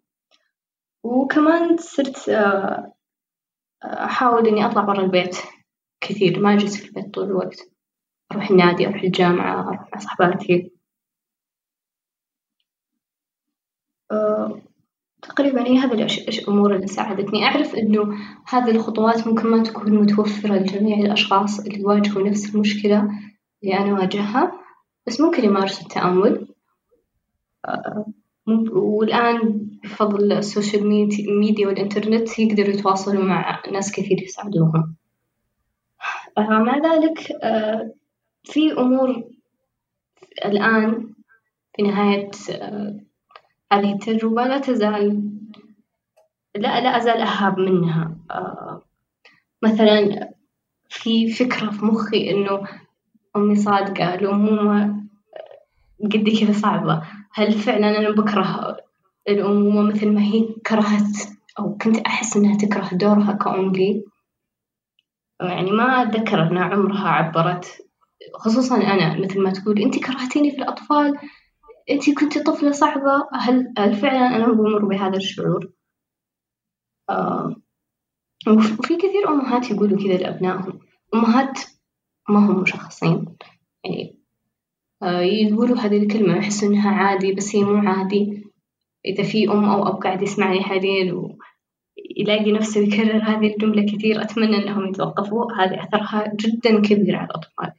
وكمان 1.03 1.77
صرت 1.77 2.29
آه، 2.29 2.93
أحاول 3.85 4.49
إني 4.49 4.67
أطلع 4.67 4.83
برا 4.83 5.01
البيت 5.05 5.37
كثير 6.01 6.41
ما 6.41 6.55
أجلس 6.55 6.77
في 6.77 6.89
البيت 6.89 7.15
طول 7.15 7.25
الوقت. 7.25 7.71
أروح 8.33 8.51
النادي 8.51 8.87
أروح 8.89 9.03
الجامعة 9.03 9.61
أروح 9.61 9.81
مع 9.93 9.99
صحباتي 9.99 10.55
آه، 10.55 10.71
تقريبا 15.23 15.67
هي 15.67 15.79
هذه 15.79 16.07
الأمور 16.29 16.77
اللي 16.77 16.87
ساعدتني. 16.87 17.45
أعرف 17.45 17.75
إنه 17.75 18.17
هذه 18.49 18.71
الخطوات 18.71 19.27
ممكن 19.27 19.49
ما 19.49 19.63
تكون 19.63 19.95
متوفرة 19.95 20.55
لجميع 20.55 20.99
الأشخاص 20.99 21.61
اللي 21.61 21.81
يواجهوا 21.81 22.29
نفس 22.29 22.55
المشكلة 22.55 23.11
اللي 23.63 23.79
أنا 23.79 23.91
أواجهها 23.91 24.53
بس 25.07 25.21
ممكن 25.21 25.45
يمارسوا 25.45 25.83
التأمل. 25.83 26.47
آه، 27.65 28.07
والآن 28.73 29.71
بفضل 29.85 30.33
السوشيال 30.33 30.89
ميديا 31.39 31.67
والإنترنت 31.67 32.39
يقدروا 32.39 32.75
يتواصلوا 32.75 33.25
مع 33.25 33.63
ناس 33.73 33.93
كثير 33.93 34.23
يساعدوهم. 34.23 34.97
آه، 36.39 36.43
مع 36.49 36.79
ذلك 36.79 37.19
في 38.45 38.73
أمور 38.73 39.25
الآن 40.45 41.15
في 41.77 41.83
نهاية 41.83 42.31
هذه 43.73 43.93
التجربة 43.93 44.45
لا 44.45 44.59
تزال 44.59 45.31
لا 46.55 46.81
لا 46.81 46.97
أزال 46.97 47.21
أهاب 47.21 47.59
منها. 47.59 48.17
آه 48.31 48.83
مثلا 49.63 50.31
في 50.89 51.33
فكرة 51.33 51.71
في 51.71 51.85
مخي 51.85 52.31
إنه 52.31 52.67
أمي 53.37 53.57
صادقة 53.57 54.15
الأمومة 54.15 55.01
قد 56.05 56.29
كذا 56.41 56.53
صعبة. 56.53 57.03
هل 57.33 57.53
فعلا 57.53 57.99
أنا 57.99 58.11
بكره 58.11 58.77
الأمومة 59.29 59.83
مثل 59.83 60.13
ما 60.13 60.21
هي 60.23 60.49
كرهت 60.67 61.17
أو 61.59 61.77
كنت 61.77 61.99
أحس 61.99 62.37
إنها 62.37 62.59
تكره 62.59 62.89
دورها 62.93 63.33
كأم 63.33 63.73
لي 63.73 64.05
يعني 65.41 65.71
ما 65.71 66.03
أتذكر 66.03 66.43
إنها 66.43 66.65
عمرها 66.65 67.09
عبرت. 67.09 67.87
خصوصا 68.35 68.77
أنا 68.77 69.21
مثل 69.21 69.41
ما 69.41 69.51
تقول 69.51 69.79
أنت 69.83 69.99
كرهتيني 69.99 70.51
في 70.51 70.59
الأطفال 70.59 71.19
أنتِ 71.91 72.11
كنتِ 72.11 72.39
طفلة 72.39 72.73
صعبة 72.73 73.29
هل 73.33 73.73
هل 73.79 73.95
فعلًا 73.95 74.37
أنا 74.37 74.47
بمر 74.53 74.85
بهذا 74.85 75.17
الشعور؟ 75.17 75.73
آه 77.11 77.57
وفي 78.49 78.97
كثير 78.97 79.29
أمهات 79.29 79.71
يقولوا 79.71 79.99
كذا 79.99 80.17
لأبنائهم، 80.17 80.81
أمهات 81.15 81.61
ما 82.29 82.39
هم 82.39 82.63
مشخصين 82.63 83.37
يعني 83.85 84.17
آه 85.03 85.21
يقولوا 85.21 85.77
هذه 85.77 85.99
الكلمة 86.03 86.37
يحسوا 86.37 86.69
إنها 86.69 86.91
عادي 86.91 87.33
بس 87.33 87.57
هي 87.57 87.65
مو 87.65 87.89
عادي، 87.91 88.45
إذا 89.07 89.25
في 89.25 89.49
أم 89.53 89.65
أو 89.65 89.89
أب 89.89 90.03
قاعد 90.03 90.23
يسمعني 90.23 90.63
حاليًا 90.63 91.13
ويلاقي 91.13 92.53
نفسه 92.53 92.81
يكرر 92.81 93.23
هذه 93.23 93.55
الجملة 93.55 93.83
كثير 93.83 94.23
أتمنى 94.23 94.57
إنهم 94.57 94.89
يتوقفوا 94.89 95.53
هذه 95.53 95.85
أثرها 95.85 96.33
جدًا 96.41 96.81
كبير 96.83 97.17
على 97.17 97.27
الأطفال. 97.27 97.73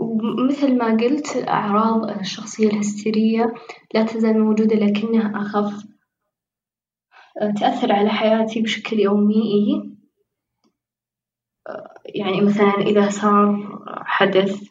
آه 0.00 0.04
ومثل 0.04 0.78
ما 0.78 0.96
قلت 0.96 1.44
أعراض 1.48 2.18
الشخصية 2.20 2.68
الهستيرية 2.68 3.54
لا 3.94 4.02
تزال 4.02 4.40
موجودة 4.40 4.76
لكنها 4.76 5.32
أخف 5.42 5.86
تأثر 7.60 7.92
على 7.92 8.10
حياتي 8.10 8.60
بشكل 8.62 9.00
يومي. 9.00 9.98
يعني 12.14 12.40
مثلا 12.40 12.74
إذا 12.80 13.10
صار 13.10 13.78
حدث 13.86 14.68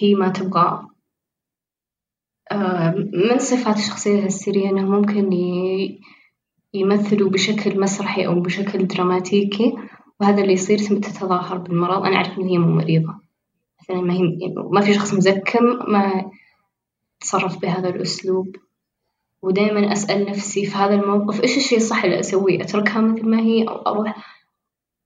هي 0.00 0.14
ما 0.14 0.28
تبغاه 0.28 0.90
من 3.12 3.38
صفات 3.38 3.76
الشخصية 3.76 4.18
الهستيرية 4.18 4.70
أنه 4.70 4.90
ممكن 4.90 5.32
يمثلوا 6.74 7.30
بشكل 7.30 7.80
مسرحي 7.80 8.26
أو 8.26 8.40
بشكل 8.40 8.86
دراماتيكي 8.86 9.76
وهذا 10.20 10.42
اللي 10.42 10.52
يصير 10.52 10.78
ثم 10.78 11.00
تتظاهر 11.00 11.58
بالمرض. 11.58 12.04
أنا 12.04 12.16
أعرف 12.16 12.38
إن 12.38 12.44
هي 12.48 12.58
مو 12.58 12.74
مريضة. 12.76 13.19
مثلا 13.90 14.00
ما 14.00 14.14
هي 14.14 14.54
ما 14.70 14.80
في 14.80 14.94
شخص 14.94 15.14
مزكم 15.14 15.64
ما 15.64 16.30
تصرف 17.20 17.58
بهذا 17.58 17.88
الأسلوب. 17.88 18.56
ودائما 19.42 19.92
أسأل 19.92 20.30
نفسي 20.30 20.66
في 20.66 20.74
هذا 20.76 20.94
الموقف 20.94 21.42
إيش 21.42 21.56
الشيء 21.56 21.78
الصح 21.78 22.04
اللي 22.04 22.20
أسويه؟ 22.20 22.62
أتركها 22.62 23.00
مثل 23.00 23.28
ما 23.28 23.40
هي 23.40 23.64
أو 23.68 23.74
أروح 23.74 24.40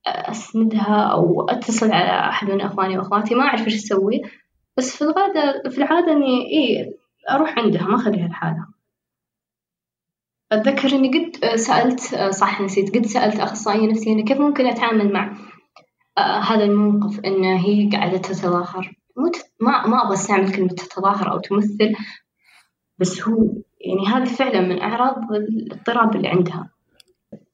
أسندها 0.07 1.03
أو 1.13 1.47
أتصل 1.49 1.93
على 1.93 2.29
أحد 2.29 2.51
من 2.51 2.61
أخواني 2.61 2.99
وأخواتي؟ 2.99 3.35
ما 3.35 3.43
أعرف 3.43 3.65
إيش 3.65 3.75
أسوي. 3.75 4.23
بس 4.77 4.97
في 4.97 5.03
الغادة 5.03 5.71
في 5.71 5.79
العادة 5.79 6.13
إني 6.13 6.47
إيه 6.51 6.97
أروح 7.31 7.59
عندها 7.59 7.83
ما 7.83 7.97
أخليها 7.97 8.29
لحالها. 8.29 8.69
أتذكر 10.53 10.89
إني 10.89 11.09
قد 11.09 11.55
سألت 11.55 12.01
صح 12.31 12.61
نسيت 12.61 12.97
قد 12.97 13.07
سألت 13.07 13.41
أخصائية 13.41 13.91
نفسية 13.91 14.25
كيف 14.25 14.41
ممكن 14.41 14.67
أتعامل 14.67 15.13
مع 15.13 15.37
هذا 16.19 16.65
الموقف 16.65 17.21
إن 17.21 17.45
هي 17.45 17.91
قاعدة 17.91 18.19
تتظاهر. 18.19 18.97
ما 19.61 19.87
ما 19.87 20.03
أبغى 20.03 20.15
أستعمل 20.15 20.53
كلمة 20.53 20.69
تتظاهر 20.69 21.33
أو 21.33 21.39
تمثل 21.39 21.95
بس 22.99 23.23
هو 23.29 23.45
يعني 23.81 24.07
هذه 24.07 24.25
فعلا 24.25 24.61
من 24.61 24.81
أعراض 24.81 25.33
الاضطراب 25.33 26.17
اللي 26.17 26.29
عندها. 26.29 26.71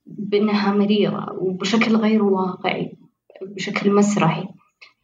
بأنها 0.06 0.72
مريضة 0.72 1.26
وبشكل 1.32 1.96
غير 1.96 2.22
واقعي 2.22 2.98
بشكل 3.42 3.90
مسرحي. 3.90 4.48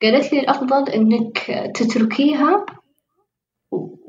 قالت 0.02 0.32
لي 0.32 0.40
الأفضل 0.40 0.88
إنك 0.88 1.38
تتركيها 1.74 2.66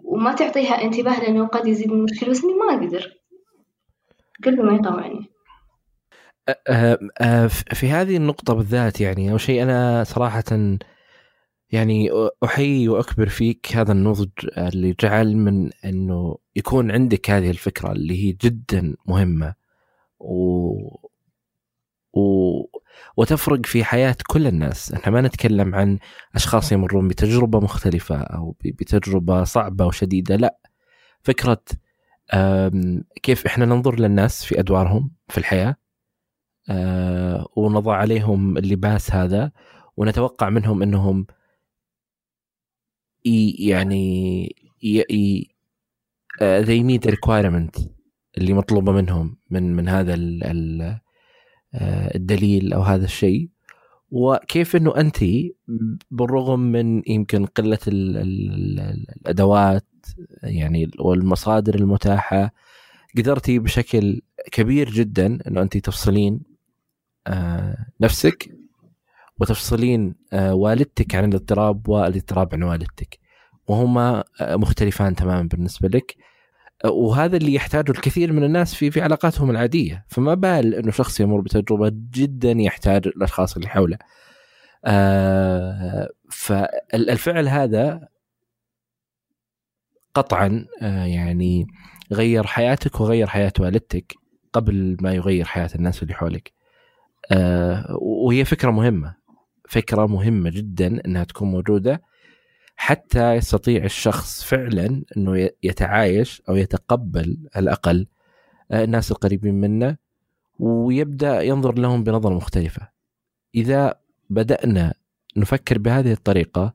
وما 0.04 0.34
تعطيها 0.34 0.84
انتباه 0.84 1.20
لأنه 1.20 1.48
قد 1.48 1.68
يزيد 1.68 1.92
المشكلة 1.92 2.30
بس 2.30 2.44
إني 2.44 2.54
ما 2.54 2.74
أقدر. 2.74 3.14
قلبي 4.46 4.62
ما 4.62 4.76
يطوعني 4.76 5.30
في 7.74 7.90
هذه 7.90 8.18
النقطة 8.18 8.54
بالذات 8.54 9.02
يعني 9.02 9.32
أول 9.32 9.42
شيء 9.42 9.64
أنا 9.64 10.04
صراحة 10.04 10.44
يعني 11.72 12.10
أحيي 12.44 12.90
وأكبر 12.90 13.30
فيك 13.30 13.76
هذا 13.76 13.92
النضج 13.92 14.30
اللي 14.58 14.96
جعل 15.00 15.38
من 15.38 15.70
أنه 15.86 16.38
يكون 16.56 16.92
عندك 16.92 17.30
هذه 17.30 17.50
الفكرة 17.50 17.92
اللي 17.92 18.28
هي 18.28 18.32
جدا 18.32 18.96
مهمة 19.06 19.54
و... 20.20 20.70
و... 22.14 22.22
وتفرق 23.18 23.66
في 23.66 23.84
حياة 23.84 24.16
كل 24.28 24.48
الناس. 24.48 24.94
إحنا 24.94 25.12
ما 25.14 25.22
نتكلم 25.22 25.76
عن 25.76 26.00
أشخاص 26.36 26.72
يمرون 26.72 27.08
بتجربة 27.08 27.60
مختلفة 27.60 28.16
أو 28.18 28.56
بتجربة 28.66 29.44
صعبة 29.44 29.86
وشديدة 29.86 30.36
لا. 30.36 30.58
فكرة 31.24 31.62
كيف 33.24 33.46
إحنا 33.46 33.66
ننظر 33.66 34.00
للناس 34.00 34.46
في 34.46 34.60
أدوارهم 34.60 35.12
في 35.30 35.38
الحياة 35.38 35.68
آه 35.70 35.87
ونضع 37.56 37.96
عليهم 37.96 38.58
اللباس 38.58 39.12
هذا 39.12 39.52
ونتوقع 39.98 40.50
منهم 40.50 40.82
إنهم 40.82 41.28
يعني 43.60 44.46
ي... 44.84 45.48
uh, 46.42 46.66
they 46.66 46.84
meet 46.84 47.02
the 47.08 47.12
requirement 47.12 47.88
اللي 48.38 48.54
مطلوبة 48.54 48.92
منهم 48.92 49.38
من 49.50 49.76
من 49.76 49.90
هذا 49.90 50.14
ال 50.14 50.44
ال 50.44 51.00
الدليل 52.16 52.74
أو 52.74 52.82
هذا 52.82 53.06
الشيء. 53.06 53.50
وكيف 54.12 54.76
إنه 54.76 54.96
أنت 54.98 55.18
بالرغم 56.12 56.60
من 56.60 57.02
يمكن 57.08 57.46
قلة 57.46 57.80
ال 57.88 58.18
ال 58.18 58.80
الأدوات 58.80 59.86
يعني 60.44 60.92
والمصادر 61.00 61.76
المتاحة 61.76 62.54
قدرتي 63.18 63.60
بشكل 63.60 64.22
كبير 64.52 64.90
جدا 64.90 65.40
إنه 65.48 65.62
أنت 65.62 65.78
تفصلين 65.78 66.57
نفسك 68.02 68.50
وتفصلين 69.40 70.16
والدتك 70.34 71.16
عن 71.16 71.30
الاضطراب 71.30 71.90
والاضطراب 71.90 72.50
عن 72.54 72.64
والدتك. 72.64 73.20
وهما 73.68 74.24
مختلفان 74.42 75.16
تماما 75.16 75.48
بالنسبة 75.48 75.88
لك. 75.88 76.16
وهذا 76.86 77.38
اللي 77.38 77.54
يحتاجه 77.54 77.92
الكثير 77.92 78.34
من 78.34 78.44
الناس 78.44 78.74
في 78.76 78.92
في 78.92 79.02
علاقاتهم 79.02 79.50
العادية. 79.50 80.06
فما 80.08 80.34
بال 80.34 80.76
إنه 80.76 80.92
شخص 80.92 81.20
يمر 81.20 81.42
بتجربة 81.42 81.92
جدا 81.94 82.52
يحتاج 82.52 83.08
الأشخاص 83.08 83.56
اللي 83.56 83.68
حوله. 83.68 83.98
آه 84.86 86.10
فالفعل 86.32 87.48
هذا 87.48 88.08
قطعا 90.14 90.66
آه 90.82 91.06
يعني 91.06 91.68
غير 92.12 92.48
حياتك 92.48 93.02
وغير 93.02 93.28
حياة 93.28 93.54
والدتك 93.60 94.14
قبل 94.54 94.98
ما 95.02 95.14
يغير 95.14 95.46
حياة 95.46 95.70
الناس 95.76 96.04
اللي 96.04 96.14
حولك. 96.14 96.52
آه 96.52 96.57
وهي 98.02 98.46
فكرة 98.46 98.72
مهمة 98.72 99.16
فكرة 99.70 100.06
مهمة 100.06 100.50
جدا 100.50 101.06
إنها 101.06 101.24
تكون 101.24 101.52
موجودة 101.52 102.02
حتى 102.76 103.34
يستطيع 103.34 103.84
الشخص 103.84 104.44
فعلا 104.44 105.04
إنه 105.18 105.50
يتعايش 105.64 106.42
أو 106.50 106.56
يتقبل 106.56 107.38
على 107.56 107.64
الأقل 107.64 108.08
آه، 108.72 108.84
الناس 108.84 109.12
القريبين 109.12 109.54
منه 109.54 109.98
ويبدأ 110.60 111.42
ينظر 111.42 111.80
لهم 111.80 112.04
بنظرة 112.04 112.34
مختلفة. 112.34 112.90
إذا 113.56 114.00
بدأنا 114.30 114.94
نفكر 115.38 115.78
بهذه 115.78 116.12
الطريقة 116.12 116.74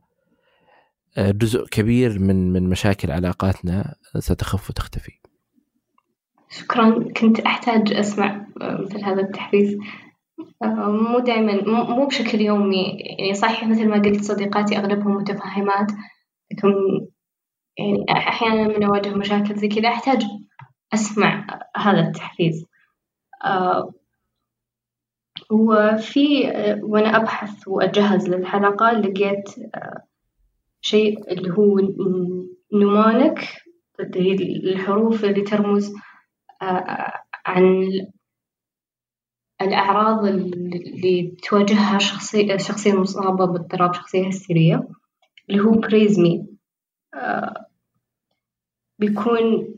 آه، 1.16 1.30
جزء 1.30 1.66
كبير 1.66 2.18
من 2.18 2.53
من 2.53 2.68
مشاكل 2.68 3.11
علاقاتنا 3.11 3.94
ستخف 4.18 4.70
وتختفي. 4.70 5.12
شكرا 6.50 7.12
كنت 7.16 7.40
أحتاج 7.40 7.92
أسمع 7.92 8.46
آه، 8.61 8.80
مثل 8.80 9.05
هذا 9.05 9.20
التحديث 9.20 9.78
مو 10.86 11.18
دائما 11.18 11.62
مو 11.84 12.07
بشكل 12.07 12.40
يومي. 12.40 12.97
يعني 13.18 13.34
صحيح 13.34 13.64
مثل 13.64 13.88
ما 13.88 14.03
قلت 14.03 14.24
صديقاتي 14.24 14.78
أغلبهم 14.78 15.16
متفهمات 15.16 15.93
لكن 16.53 16.74
يعني 17.78 18.05
أحيانا 18.11 18.78
من 18.78 18.84
أواجه 18.84 19.14
مشاكل 19.14 19.55
زي 19.55 19.68
كذا 19.68 19.88
أحتاج 19.88 20.24
أسمع 20.95 21.47
هذا 21.76 22.01
التحفيز. 22.01 22.66
وفي 25.51 26.51
وأنا 26.82 27.16
أبحث 27.16 27.68
وأجهز 27.68 28.28
للحلقة 28.28 28.93
لقيت 28.93 29.51
شيء 30.80 31.32
اللي 31.32 31.51
هو 31.51 31.80
نمونك 32.72 33.45
الحروف 34.01 35.24
اللي 35.24 35.40
ترمز 35.40 35.95
عن 37.47 37.90
الأعراض 39.64 40.24
اللي 40.24 41.34
تواجهها 41.48 41.98
شخصية 41.98 42.54
الشخصية 42.54 42.92
المصابة 42.92 43.44
باضطراب 43.44 43.94
شخصية 43.94 44.28
هستيرية 44.28 44.88
اللي 45.50 45.60
هو 45.62 45.70
بريزمي. 45.70 46.46
آه 47.14 47.66
بيكون 48.98 49.68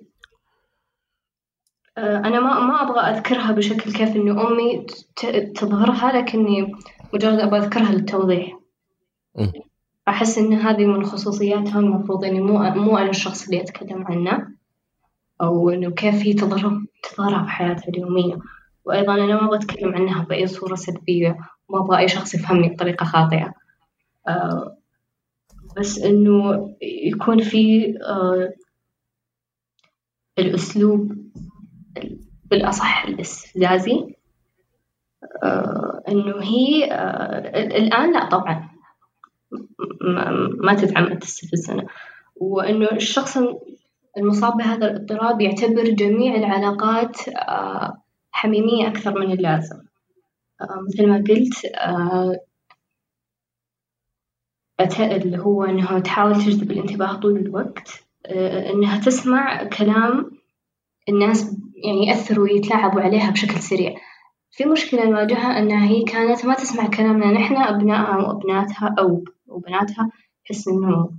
آه 1.98 2.18
أنا 2.18 2.40
ما 2.40 2.60
ما 2.60 2.82
أبغى 2.82 3.00
أذكرها 3.00 3.52
بشكل 3.52 3.92
كيف 3.92 4.16
إنه 4.16 4.48
أمي 4.48 4.86
تظهرها 5.54 6.12
لكني 6.18 6.72
مجرد 7.14 7.38
أبغى 7.38 7.58
أذكرها 7.58 7.92
للتوضيح. 7.92 8.58
أحس 10.08 10.38
إن 10.38 10.52
هذه 10.52 10.86
من 10.86 11.04
خصوصياتها 11.04 11.78
المفروض 11.80 12.24
إني 12.24 12.40
مو 12.40 12.58
مو 12.58 12.98
أنا 12.98 13.10
الشخص 13.10 13.44
اللي 13.44 13.60
أتكلم 13.60 14.04
عنه 14.06 14.48
أو 15.40 15.70
إنه 15.70 15.90
كيف 15.90 16.14
هي 16.14 16.32
تظهر 16.34 16.82
تظهرها 17.02 17.42
بحياتها 17.42 17.88
اليومية. 17.88 18.38
وأيضا 18.84 19.14
أنا 19.14 19.26
ما 19.26 19.44
أبغى 19.44 19.58
أتكلم 19.58 19.94
عنها 19.94 20.24
بأي 20.24 20.46
صورة 20.46 20.74
سلبية 20.74 21.38
ما 21.70 21.78
أبغى 21.80 21.98
أي 21.98 22.08
شخص 22.08 22.34
يفهمني 22.34 22.68
بطريقة 22.68 23.04
خاطئة. 23.04 23.52
آه 24.28 24.76
بس 25.76 25.98
إنه 25.98 26.70
يكون 26.82 27.42
في 27.42 27.94
آه 28.02 28.52
الأسلوب 30.38 31.12
بالأصح 32.50 33.04
الاستفزازي 33.04 34.14
آه 35.42 36.02
إنه 36.08 36.42
هي 36.42 36.84
الآن 37.76 38.12
لا 38.12 38.28
طبعا. 38.28 38.74
ما, 40.60 40.74
تتعمد 40.74 41.18
تستفزنا 41.18 41.86
وإنه 42.36 42.88
الشخص 42.92 43.38
المصاب 44.16 44.56
بهذا 44.56 44.90
الاضطراب 44.90 45.40
يعتبر 45.40 45.82
جميع 45.84 46.34
العلاقات 46.34 47.16
حميمية 48.34 48.88
أكثر 48.88 49.18
من 49.18 49.32
اللازم. 49.32 49.76
آه، 50.60 50.80
مثل 50.86 51.08
ما 51.08 51.16
قلت 51.28 51.64
آه، 51.64 52.40
اللي 55.00 55.38
هو 55.38 55.64
إنها 55.64 56.00
تحاول 56.00 56.34
تجذب 56.34 56.70
الانتباه 56.70 57.20
طول 57.20 57.36
الوقت. 57.36 58.04
آه، 58.26 58.70
إنها 58.70 59.00
تسمع 59.00 59.64
كلام 59.64 60.30
الناس 61.08 61.56
يعني 61.84 62.06
يأثروا 62.06 62.44
ويتلاعبوا 62.44 63.00
عليها 63.00 63.30
بشكل 63.30 63.58
سريع. 63.60 63.96
في 64.50 64.64
مشكلة 64.64 65.04
نواجهها 65.04 65.58
أنها 65.58 65.86
هي 65.86 66.02
كانت 66.02 66.44
ما 66.46 66.54
تسمع 66.54 66.86
كلامنا 66.86 67.32
نحن 67.32 67.56
أبنائها 67.56 68.16
وأبناتها 68.16 68.94
أو 68.98 69.24
وبناتها 69.46 70.10
تحس 70.44 70.68
إنه 70.68 71.10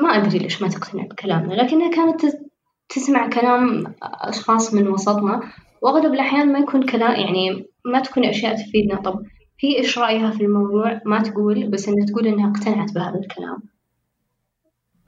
ما 0.00 0.08
أدري 0.08 0.38
ليش 0.38 0.62
ما 0.62 0.68
تقتنع 0.68 1.02
بكلامنا 1.02 1.54
لكنها 1.54 1.90
كانت 1.90 2.47
تسمع 2.88 3.28
كلام 3.28 3.94
أشخاص 4.02 4.74
من 4.74 4.88
وسطنا 4.88 5.40
وأغلب 5.82 6.14
الأحيان 6.14 6.52
ما 6.52 6.58
يكون 6.58 6.86
كلام 6.86 7.20
يعني 7.20 7.66
ما 7.84 8.00
تكون 8.00 8.24
أشياء 8.24 8.56
تفيدنا. 8.56 9.00
طب 9.02 9.22
هي 9.60 9.76
إيش 9.76 9.98
رأيها 9.98 10.30
في 10.30 10.44
الموضوع؟ 10.44 11.00
ما 11.06 11.22
تقول 11.22 11.70
بس 11.70 11.88
إنها 11.88 12.06
تقول 12.06 12.26
إنها 12.26 12.50
اقتنعت 12.50 12.94
بهذا 12.94 13.18
الكلام. 13.18 13.62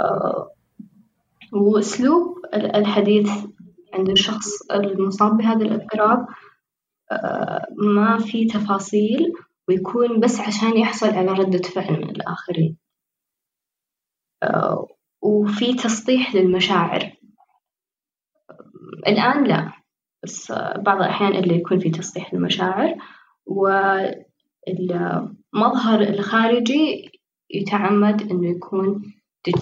أه 0.01 0.51
وأسلوب 1.53 2.39
الحديث 2.55 3.31
عند 3.95 4.09
الشخص 4.11 4.71
المصاب 4.71 5.37
بهذا 5.37 5.63
الاضطراب 5.65 6.27
أه 7.13 7.67
ما 7.79 8.19
في 8.19 8.47
تفاصيل 8.47 9.33
ويكون 9.69 10.21
بس 10.21 10.41
عشان 10.41 10.79
يحصل 10.79 11.09
على 11.09 11.33
ردة 11.33 11.69
فعل 11.69 11.93
من 11.93 12.11
الآخرين. 12.11 12.77
أه 14.43 14.87
وفي 15.23 15.75
تسطيح 15.75 16.35
للمشاعر. 16.35 17.20
الآن 19.07 19.45
لا 19.45 19.73
بس 20.23 20.53
بعض 20.79 20.97
الأحيان 20.97 21.35
اللي 21.35 21.57
يكون 21.57 21.79
في 21.79 21.91
تسطيح 21.91 22.33
المشاعر 22.33 22.95
والمظهر 23.47 24.21
الخارجي 26.01 27.11
يتعمد 27.51 28.31
إنه 28.31 28.51
يكون 28.51 29.03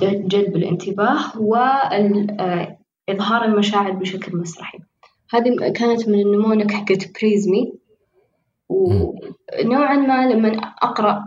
جلب 0.05 0.57
الانتباه 0.57 1.41
وإظهار 1.41 3.45
المشاعر 3.45 3.91
بشكل 3.91 4.37
مسرحي. 4.37 4.79
هذه 5.31 5.73
كانت 5.73 6.09
من 6.09 6.21
النمونك 6.21 6.73
حقت 6.73 7.21
بريزمي 7.21 7.73
ونوعا 8.69 9.97
ما 9.97 10.33
لما 10.33 10.49
أقرأ 10.83 11.25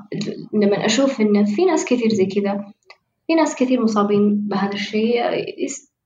لما 0.54 0.86
أشوف 0.86 1.22
إن 1.22 1.46
في 1.46 1.66
ناس 1.66 1.86
كثير 1.86 2.10
زي 2.10 2.26
كذا 2.26 2.74
في 3.28 3.36
ناس 3.36 3.56
كثير 3.56 3.84
مصابين 3.84 4.48
بهذا 4.48 4.74
الشيء 4.74 5.22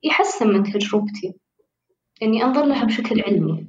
يحسن 0.03 0.47
من 0.47 0.63
تجربتي. 0.63 1.33
إني 2.23 2.43
أنظر 2.43 2.65
لها 2.65 2.85
بشكل 2.85 3.21
علمي. 3.21 3.67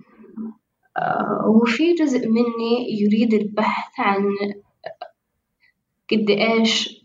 آه، 0.99 1.45
وفي 1.47 1.95
جزء 1.95 2.29
مني 2.29 3.01
يريد 3.01 3.35
البحث 3.35 4.01
عن 4.01 4.25
قد 6.13 6.31
إيش 6.31 7.05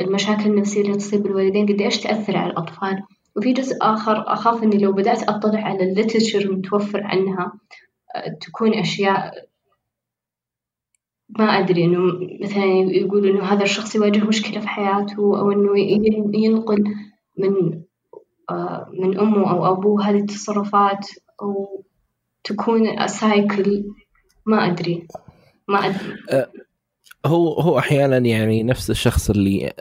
المشاكل 0.00 0.50
النفسية 0.50 0.80
اللي 0.80 0.96
تصيب 0.96 1.26
الوالدين 1.26 1.66
قد 1.66 1.80
إيش 1.80 2.00
تأثر 2.00 2.36
على 2.36 2.50
الأطفال. 2.50 3.02
وفي 3.36 3.52
جزء 3.52 3.76
آخر 3.82 4.32
أخاف 4.32 4.62
إني 4.62 4.78
لو 4.78 4.92
بدأت 4.92 5.22
أطلع 5.28 5.60
على 5.60 5.84
الليترشر 5.84 6.38
المتوفر 6.38 7.02
عنها 7.04 7.52
آه، 8.16 8.38
تكون 8.40 8.74
أشياء 8.74 9.48
ما 11.38 11.44
أدري 11.44 11.84
إنه 11.84 11.98
مثلا 12.40 12.64
يقول 12.74 13.28
إنه 13.28 13.44
هذا 13.44 13.62
الشخص 13.62 13.94
يواجه 13.94 14.24
مشكلة 14.24 14.60
في 14.60 14.68
حياته 14.68 15.40
أو 15.40 15.52
إنه 15.52 15.78
ينقل 16.34 16.84
من 17.38 17.83
من 18.92 19.18
أمه 19.18 19.50
أو 19.50 19.72
أبوه 19.72 20.10
هذه 20.10 20.18
التصرفات 20.18 21.06
أو 21.42 21.84
تكون 22.44 23.06
سايكل 23.06 23.84
ما 24.46 24.66
أدري. 24.66 25.06
ما 25.68 25.78
أدري 25.86 26.16
أه 26.30 26.50
هو 27.26 27.52
هو 27.52 27.78
أحيانا 27.78 28.18
يعني 28.18 28.62
نفس 28.62 28.90
الشخص 28.90 29.30
اللي 29.30 29.72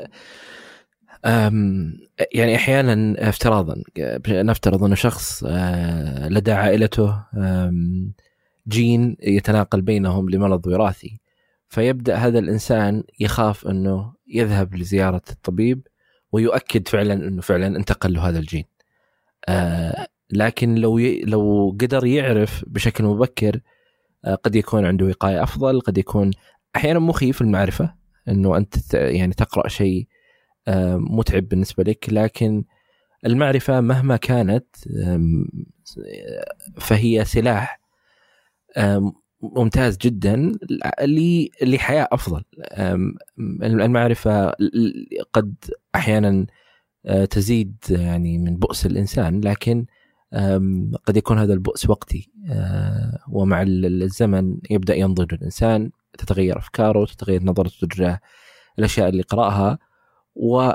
يعني 2.34 2.56
أحيانا 2.56 3.30
افتراضا 3.30 3.84
نفترض 4.28 4.84
انه 4.84 4.96
شخص 4.96 5.44
أه 5.48 6.30
لدى 6.30 6.52
عائلته 6.52 7.24
جين 8.68 9.18
يتناقل 9.24 9.82
بينهم 9.82 10.30
لمرض 10.30 10.68
وراثي 10.68 11.20
فيبدأ 11.70 12.16
هذا 12.16 12.40
الإنسان 12.40 13.04
يخاف 13.20 13.68
أنه 13.68 14.14
يذهب 14.28 14.76
لزيارة 14.76 15.22
الطبيب 15.32 15.88
ويؤكد 16.34 16.88
فعلا 16.88 17.14
إنه 17.14 17.42
فعلا 17.42 17.68
انتقل 17.68 18.14
له 18.14 18.30
هذا 18.30 18.40
الجين. 18.40 18.66
آه 19.48 20.08
لكن 20.32 20.76
لو 20.76 20.98
ي... 20.98 21.22
لو 21.22 21.70
قدر 21.82 22.06
يعرف 22.06 22.64
بشكل 22.68 23.04
مبكر 23.04 23.60
آه 24.26 24.36
قد 24.36 24.56
يكون 24.56 24.86
عنده 24.86 25.06
وقاية 25.06 25.44
أفضل، 25.44 25.82
قد 25.82 25.98
يكون 25.98 26.32
أحيانا 26.76 27.00
مخيف 27.00 27.42
المعرفه 27.42 27.96
إنه 28.28 28.58
أنت 28.58 28.94
يعني 28.94 29.34
تقرأ 29.34 29.68
شيء 29.68 30.08
آه 30.68 30.98
متعب 30.98 31.48
بالنسبة 31.48 31.84
لك 31.84 32.08
لكن 32.12 32.64
المعرفة 33.26 33.82
مهما 33.82 34.18
كانت 34.18 34.66
فهي 36.80 37.26
سلاح 37.26 37.80
ممتاز 39.44 39.98
جدا 39.98 40.52
لحياه 41.62 42.08
أفضل. 42.12 42.44
المعرفة 43.64 44.56
قد 45.34 45.56
أحيانا 45.96 46.46
آه، 47.06 47.26
تزيد 47.26 47.76
يعني 47.90 48.38
من 48.38 48.58
بؤس 48.58 48.86
الإنسان 48.86 49.42
لكن 49.42 49.86
قد 51.06 51.18
يكون 51.18 51.40
هذا 51.40 51.54
البؤس 51.54 51.90
وقتي. 51.90 52.32
آه، 52.50 53.20
ومع 53.30 53.62
الزمن 53.68 54.58
يبدأ 54.70 54.96
ينضج 54.96 55.34
الإنسان 55.34 55.92
تتغير 56.18 56.58
أفكاره 56.58 57.06
تتغير 57.06 57.44
نظرته 57.44 57.88
تجاه 57.88 58.20
الأشياء 58.80 59.10
اللي 59.10 59.24
قرأها. 59.24 59.80
و 60.36 60.72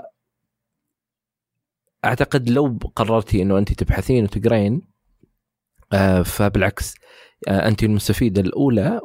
أعتقد 2.04 2.50
لو 2.50 2.78
قررتي 2.96 3.42
إنه 3.42 3.58
انت 3.58 3.72
تبحثين 3.72 4.24
وتقرين 4.24 4.82
آه، 5.92 6.22
فبالعكس 6.22 6.94
أنت 7.48 7.82
المستفيدة 7.82 8.40
الأولى 8.40 9.00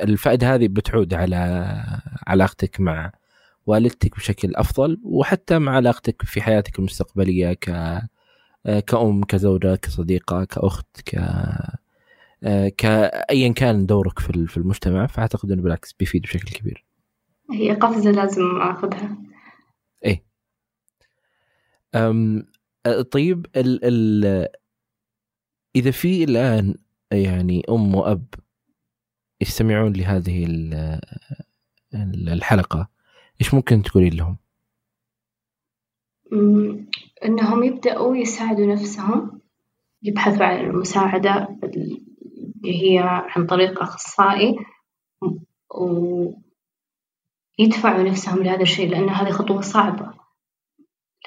والفائده 0.00 0.46
آه، 0.46 0.54
هذه 0.54 0.68
بتعود 0.68 1.14
على 1.14 1.36
علاقتك 2.26 2.80
مع 2.80 3.12
والدتك 3.66 4.16
بشكل 4.16 4.54
أفضل 4.56 5.00
وحتى 5.04 5.58
مع 5.58 5.76
علاقتك 5.76 6.22
في 6.22 6.42
حياتك 6.42 6.78
المستقبلية 6.78 7.52
ك 7.52 8.00
كأم 8.86 9.24
كزوجة 9.24 9.74
كصديقة 9.74 10.44
كأخت 10.44 11.00
ك 11.00 11.16
كأيا 12.76 13.52
كان 13.52 13.86
دورك 13.86 14.18
في 14.18 14.46
في 14.46 14.56
المجتمع 14.56 15.06
فأعتقد 15.06 15.52
أنه 15.52 15.62
بالعكس 15.62 15.92
بيفيد 15.92 16.22
بشكل 16.22 16.50
كبير. 16.50 16.84
هي 17.52 17.72
قفزة 17.72 18.10
لازم 18.10 18.60
أخذها. 18.60 19.16
إيه. 20.04 20.24
أم 21.94 22.46
طيب 23.10 23.46
ال 23.56 23.80
ال 23.84 24.48
إذا 25.76 25.90
في 25.90 26.24
الآن 26.24 26.74
يعني 27.12 27.62
أم 27.70 27.94
وأب 27.94 28.24
يستمعون 29.40 29.92
لهذه 29.92 30.46
الحلقة 32.28 32.88
إيش 33.40 33.54
ممكن 33.54 33.82
تقولين 33.82 34.14
لهم؟ 34.14 34.36
إنهم 37.24 37.64
يبدأوا 37.64 38.16
يساعدوا 38.16 38.66
نفسهم 38.66 39.40
يبحثوا 40.02 40.46
عن 40.46 40.60
المساعدة 40.60 41.58
اللي 41.64 42.02
هي 42.64 42.98
عن 43.04 43.46
طريق 43.46 43.82
أخصائي 43.82 44.56
ويدفعوا 47.58 48.02
نفسهم 48.02 48.42
لهذا 48.42 48.62
الشيء 48.62 48.88
لأن 48.88 49.08
هذه 49.08 49.30
خطوة 49.30 49.60
صعبة 49.60 50.14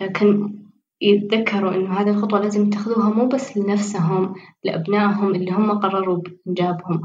لكن 0.01 0.56
يتذكروا 1.01 1.75
إنه 1.75 1.93
هذه 1.93 2.09
الخطوة 2.09 2.39
لازم 2.39 2.67
يتخذوها 2.67 3.09
مو 3.09 3.27
بس 3.27 3.57
لنفسهم 3.57 4.35
لأبنائهم 4.63 5.35
اللي 5.35 5.51
هم 5.51 5.79
قرروا 5.79 6.17
بإنجابهم. 6.17 7.01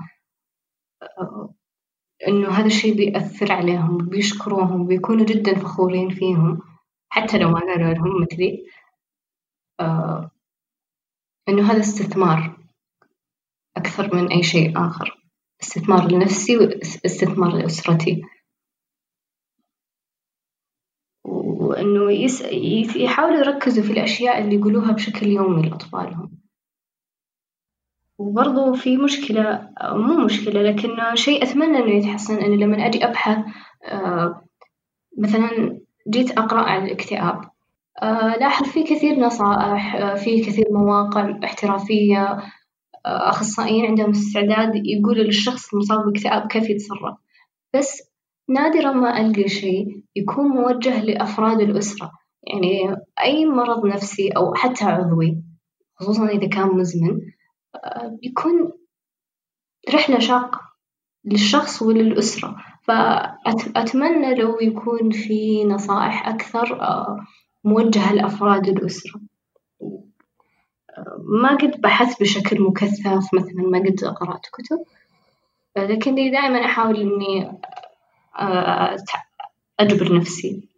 إنه 2.29 2.49
هذا 2.49 2.67
الشيء 2.67 2.97
بيأثر 2.97 3.53
عليهم 3.53 3.99
بيشكروهم 3.99 4.87
بيكونوا 4.87 5.27
جدا 5.27 5.59
فخورين 5.59 6.09
فيهم 6.09 6.61
حتى 7.09 7.39
لو 7.39 7.49
ما 7.51 7.61
قالوا 7.61 7.95
لهم 7.95 8.23
مثلي. 8.23 8.67
إنه 11.49 11.73
هذا 11.73 11.81
استثمار 11.81 12.57
أكثر 13.77 14.15
من 14.17 14.33
أي 14.33 14.43
شيء 14.43 14.79
آخر. 14.87 15.23
استثمار 15.63 16.13
لنفسي 16.13 16.57
واستثمار 16.57 17.57
لأسرتي. 17.57 18.23
وإنه 21.83 22.13
يس... 22.13 22.43
يحاولوا 22.97 23.39
يركزوا 23.39 23.85
في 23.85 23.93
الأشياء 23.93 24.43
اللي 24.43 24.55
يقولوها 24.55 24.93
بشكل 24.93 25.27
يومي 25.27 25.69
لأطفالهم. 25.69 26.31
وبرضو 28.19 28.73
في 28.73 28.97
مشكلة 28.97 29.69
مو 29.83 30.25
مشكلة 30.25 30.63
لكن 30.63 31.15
شيء 31.15 31.43
أتمنى 31.43 31.79
إنه 31.79 31.91
يتحسن 31.91 32.39
إنه 32.39 32.57
لما 32.57 32.87
أجي 32.87 33.05
أبحث 33.05 33.39
آه، 33.85 34.43
مثلا 35.19 35.81
جيت 36.09 36.39
أقرأ 36.39 36.61
عن 36.61 36.87
الاكتئاب 36.87 37.41
آه، 38.03 38.37
لاحظ 38.37 38.67
في 38.67 38.83
كثير 38.83 39.21
نصائح 39.21 39.95
آه، 39.95 40.15
في 40.15 40.41
كثير 40.41 40.67
مواقع 40.71 41.39
احترافية 41.45 42.39
أخصائيين 43.07 43.87
عندهم 43.87 44.11
استعداد 44.11 44.73
يقولوا 44.75 45.25
للشخص 45.25 45.75
المصاب 45.75 46.05
باكتئاب 46.05 46.47
كيف 46.47 46.71
يتصرف. 46.71 47.17
بس 47.75 48.12
نادرا 48.53 48.93
ما 48.93 49.21
ألقى 49.21 49.49
شيء 49.49 50.03
يكون 50.17 50.47
موجه 50.47 51.05
لأفراد 51.05 51.61
الأسرة 51.61 52.13
يعني 52.43 52.97
أي 53.23 53.47
مرض 53.47 53.87
نفسي 53.87 54.29
أو 54.29 54.55
حتى 54.55 54.85
عضوي 54.85 55.43
خصوصا 55.95 56.29
إذا 56.29 56.49
كان 56.49 56.69
مزمن 56.69 57.21
آه، 57.75 58.19
بيكون 58.23 58.73
رحلة 59.95 60.19
شاقة 60.19 60.61
للشخص 61.25 61.83
وللأسرة. 61.83 62.57
فأتمنى 62.83 64.35
لو 64.35 64.61
يكون 64.61 65.11
في 65.11 65.65
نصائح 65.65 66.29
أكثر 66.29 66.83
آه، 66.83 67.27
موجهة 67.65 68.15
لأفراد 68.15 68.69
الأسرة. 68.69 69.21
آه، 69.83 71.17
ما 71.43 71.57
قد 71.57 71.81
بحثت 71.81 72.21
بشكل 72.21 72.63
مكثف 72.63 73.35
مثلا 73.35 73.63
ما 73.63 73.79
قد 73.79 74.05
قرأت 74.05 74.47
كتب 74.53 74.79
لكني 75.77 76.31
دائما 76.31 76.65
أحاول 76.65 77.01
إني 77.01 77.61
أجبر 79.81 80.17
نفسي 80.17 80.69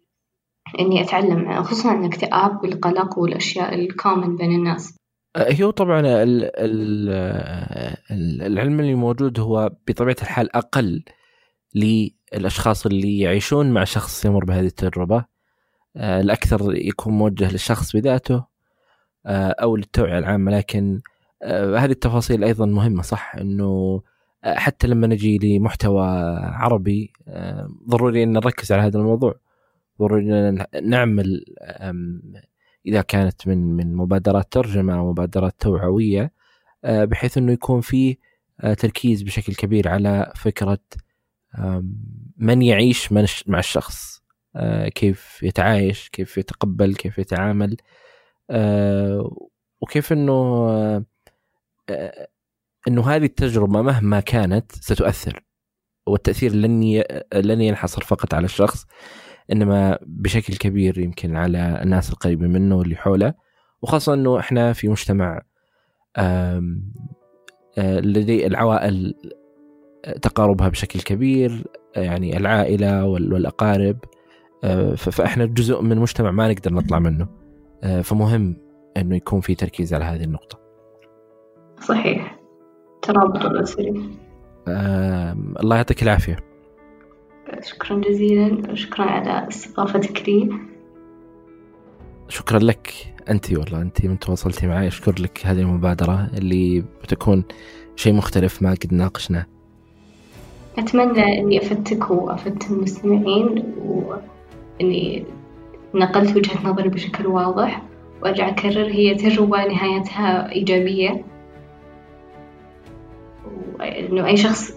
إني 0.79 1.01
أتعلم 1.01 1.63
خصوصا 1.63 1.99
الاكتئاب 1.99 2.63
والقلق 2.63 3.19
والأشياء 3.19 3.75
الكومن 3.75 4.35
بين 4.35 4.51
الناس 4.51 4.97
هو 5.61 5.69
طبعا 5.71 6.01
العلم 8.41 8.79
اللي 8.79 8.95
موجود 8.95 9.39
هو 9.39 9.71
بطبيعة 9.87 10.15
الحال 10.21 10.55
أقل 10.55 11.03
للأشخاص 11.75 12.85
اللي 12.85 13.19
يعيشون 13.19 13.71
مع 13.71 13.83
شخص 13.83 14.25
يمر 14.25 14.45
بهذه 14.45 14.65
التجربة 14.65 15.25
الأكثر 15.97 16.75
يكون 16.75 17.13
موجه 17.13 17.51
للشخص 17.51 17.95
بذاته 17.95 18.45
أو 19.27 19.75
للتوعية 19.75 20.19
العامة 20.19 20.51
لكن 20.51 21.01
هذه 21.77 21.91
التفاصيل 21.91 22.43
أيضا 22.43 22.65
مهمة 22.65 23.01
صح 23.01 23.35
أنه 23.35 24.01
حتى 24.45 24.87
لما 24.87 25.07
نجي 25.07 25.37
لمحتوى 25.37 26.07
عربي 26.39 27.13
ضروري 27.89 28.23
أن 28.23 28.31
نركز 28.31 28.71
على 28.71 28.81
هذا 28.81 28.99
الموضوع. 28.99 29.35
ضروري 29.99 30.49
أن 30.49 30.65
نعمل 30.83 31.45
إذا 32.85 33.01
كانت 33.01 33.47
من 33.47 33.57
من 33.57 33.95
مبادرات 33.95 34.51
ترجمة 34.51 34.97
أو 34.97 35.11
مبادرات 35.11 35.55
توعوية 35.59 36.31
بحيث 36.83 37.37
أنه 37.37 37.51
يكون 37.51 37.81
في 37.81 38.17
تركيز 38.77 39.21
بشكل 39.21 39.55
كبير 39.55 39.87
على 39.87 40.33
فكرة 40.35 40.79
من 42.37 42.61
يعيش 42.61 43.11
مع 43.47 43.59
الشخص. 43.59 44.23
كيف 44.95 45.43
يتعايش 45.43 46.09
كيف 46.09 46.37
يتقبل 46.37 46.95
كيف 46.95 47.17
يتعامل. 47.19 47.77
وكيف 49.81 50.13
أنه 50.13 51.05
إنه 52.87 53.09
هذه 53.09 53.25
التجربة 53.25 53.81
مهما 53.81 54.19
كانت 54.19 54.71
ستؤثر 54.71 55.43
والتأثير 56.07 56.53
لن 56.53 56.83
ي... 56.83 57.03
لن 57.33 57.61
ينحصر 57.61 58.01
فقط 58.03 58.33
على 58.33 58.45
الشخص 58.45 58.85
إنما 59.51 59.99
بشكل 60.01 60.55
كبير 60.55 60.99
يمكن 60.99 61.35
على 61.35 61.79
الناس 61.83 62.09
القريبه 62.09 62.47
منه 62.47 62.75
واللي 62.77 62.95
حوله 62.95 63.33
وخاصة 63.81 64.13
إنه 64.13 64.39
إحنا 64.39 64.73
في 64.73 64.87
مجتمع 64.87 65.41
آم... 66.17 66.93
آ... 67.77 67.99
لدي 67.99 68.47
العوائل 68.47 69.13
تقاربها 70.21 70.69
بشكل 70.69 70.99
كبير 70.99 71.67
يعني 71.95 72.37
العائلة 72.37 73.05
وال... 73.05 73.33
والأقارب 73.33 73.97
آ... 74.63 74.95
فإحنا 74.95 75.45
جزء 75.45 75.81
من 75.81 75.97
مجتمع 75.97 76.31
ما 76.31 76.51
نقدر 76.51 76.73
نطلع 76.73 76.99
منه. 76.99 77.27
فمهم 78.03 78.57
إنه 78.97 79.15
يكون 79.15 79.41
في 79.41 79.55
تركيز 79.55 79.93
على 79.93 80.05
هذه 80.05 80.23
النقطة 80.23 80.59
صحيح 81.81 82.39
الترابط 83.09 83.45
الأسري 83.45 84.09
آه 84.67 85.37
الله 85.59 85.75
يعطيك 85.75 86.03
العافية. 86.03 86.37
شكرا 87.61 88.01
جزيلا. 88.09 88.71
وشكرا 88.71 89.05
على 89.05 89.47
استضافتك 89.47 90.29
لي 90.29 90.49
شكرا 92.29 92.59
لك. 92.59 92.93
أنت 93.29 93.53
والله 93.53 93.81
أنت 93.81 94.05
من 94.05 94.19
تواصلتي 94.19 94.67
معي. 94.67 94.87
أشكر 94.87 95.15
لك 95.19 95.41
هذه 95.45 95.59
المبادرة 95.59 96.29
اللي 96.37 96.83
بتكون 97.03 97.43
شيء 97.95 98.13
مختلف 98.13 98.61
ما 98.61 98.69
قد 98.69 98.93
ناقشناه. 98.93 99.45
أتمنى 100.77 101.39
إني 101.39 101.57
أفدتك 101.57 102.11
وأفدت 102.11 102.71
المستمعين 102.71 103.73
وإني 103.77 105.25
نقلت 105.93 106.37
وجهة 106.37 106.67
نظري 106.67 106.89
بشكل 106.89 107.27
واضح. 107.27 107.81
وأرجع 108.21 108.49
أكرر 108.49 108.85
هي 108.85 109.15
تجربة 109.15 109.65
نهايتها 109.65 110.51
إيجابية. 110.51 111.25
وإنه 113.79 114.27
أي 114.27 114.37
شخص 114.37 114.73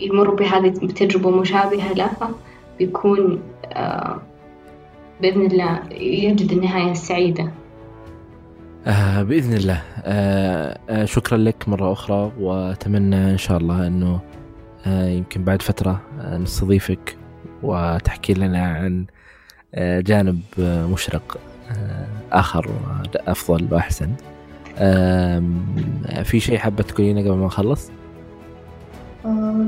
يمر 0.00 0.34
بهذه 0.34 0.66
التجربة 0.68 1.30
مشابهة 1.30 1.92
لها 1.92 2.30
بيكون 2.78 3.42
آه، 3.64 4.20
بإذن 5.22 5.46
الله 5.46 5.80
يجد 6.00 6.52
النهاية 6.52 6.90
السعيدة. 6.90 7.50
آه 8.86 9.22
بإذن 9.22 9.54
الله. 9.56 9.82
آه 10.04 10.78
آه 10.90 11.04
شكرا 11.04 11.38
لك 11.38 11.68
مرة 11.68 11.92
أخرى 11.92 12.32
وأتمنى 12.40 13.30
إن 13.30 13.38
شاء 13.38 13.58
الله 13.58 13.86
أنه 13.86 14.20
آه 14.86 15.08
يمكن 15.08 15.44
بعد 15.44 15.62
فترة 15.62 16.00
آه 16.20 16.38
نستضيفك 16.38 17.16
وتحكي 17.62 18.34
لنا 18.34 18.66
عن 18.66 19.06
آه 19.74 20.00
جانب 20.00 20.40
آه 20.60 20.86
مشرق 20.86 21.38
آخر 22.32 22.70
أفضل 23.16 23.68
وأحسن. 23.70 24.08
في 26.24 26.40
شيء 26.40 26.58
حابة 26.58 26.82
تقولينه 26.82 27.20
قبل 27.20 27.32
ما 27.38 27.46
نخلص؟ 27.46 27.90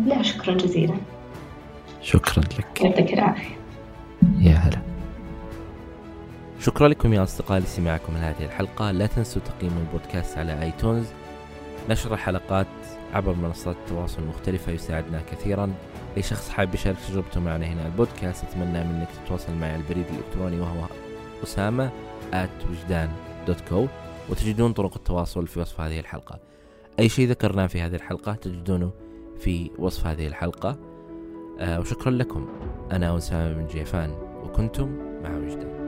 لا 0.07 0.23
شكرا 0.23 0.55
جزيلا. 0.55 0.97
شكرا 2.03 2.45
لك. 2.45 2.81
يعطيك 2.81 3.13
العافية. 3.13 3.57
يا 4.39 4.55
هلا. 4.55 4.79
شكرا 6.61 6.89
لكم 6.89 7.13
يا 7.13 7.23
أصدقاء 7.23 7.59
لاستماعكم 7.59 8.13
لهذه 8.13 8.45
الحلقة. 8.45 8.91
لا 8.91 9.07
تنسوا 9.07 9.43
تقييم 9.43 9.73
البودكاست 9.79 10.39
على 10.39 10.63
آيتونز. 10.63 11.07
نشر 11.91 12.15
الحلقات 12.15 12.67
عبر 13.13 13.35
منصات 13.35 13.77
التواصل 13.77 14.23
المختلفة 14.23 14.73
يساعدنا 14.73 15.23
كثيرا. 15.33 15.73
أي 16.17 16.23
شخص 16.23 16.49
حاب 16.49 16.75
يشارك 16.75 16.97
تجربته 17.09 17.41
معنا 17.41 17.67
هنا 17.67 17.87
البودكاست 17.87 18.45
أتمنى 18.45 18.85
منك 18.85 19.09
تتواصل 19.25 19.55
معي 19.55 19.71
على 19.71 19.83
البريد 19.83 20.07
الإلكتروني 20.11 20.61
وهو 20.61 20.87
أسامة 21.43 21.91
at 22.33 22.71
وجدان 22.71 23.11
دوت 23.47 23.61
كو 23.61 23.87
وتجدون 24.31 24.73
طرق 24.73 24.95
التواصل 24.97 25.47
في 25.47 25.61
وصف 25.61 25.81
هذه 25.81 26.01
الحلقة. 26.01 26.39
أي 26.99 27.09
شيء 27.09 27.29
ذكرناه 27.29 27.67
في 27.67 27.81
هذه 27.81 27.95
الحلقة 27.95 28.33
تجدونه 28.33 28.91
في 29.39 29.71
وصف 29.79 30.07
هذه 30.07 30.27
الحلقة. 30.27 30.79
آه 31.59 31.81
وشكرا 31.81 32.11
لكم. 32.11 32.49
أنا 32.93 33.17
أسامة 33.17 33.53
بن 33.53 33.67
جيفان 33.67 34.11
وكنتم 34.45 34.89
مع 35.23 35.37
وجدان. 35.37 35.84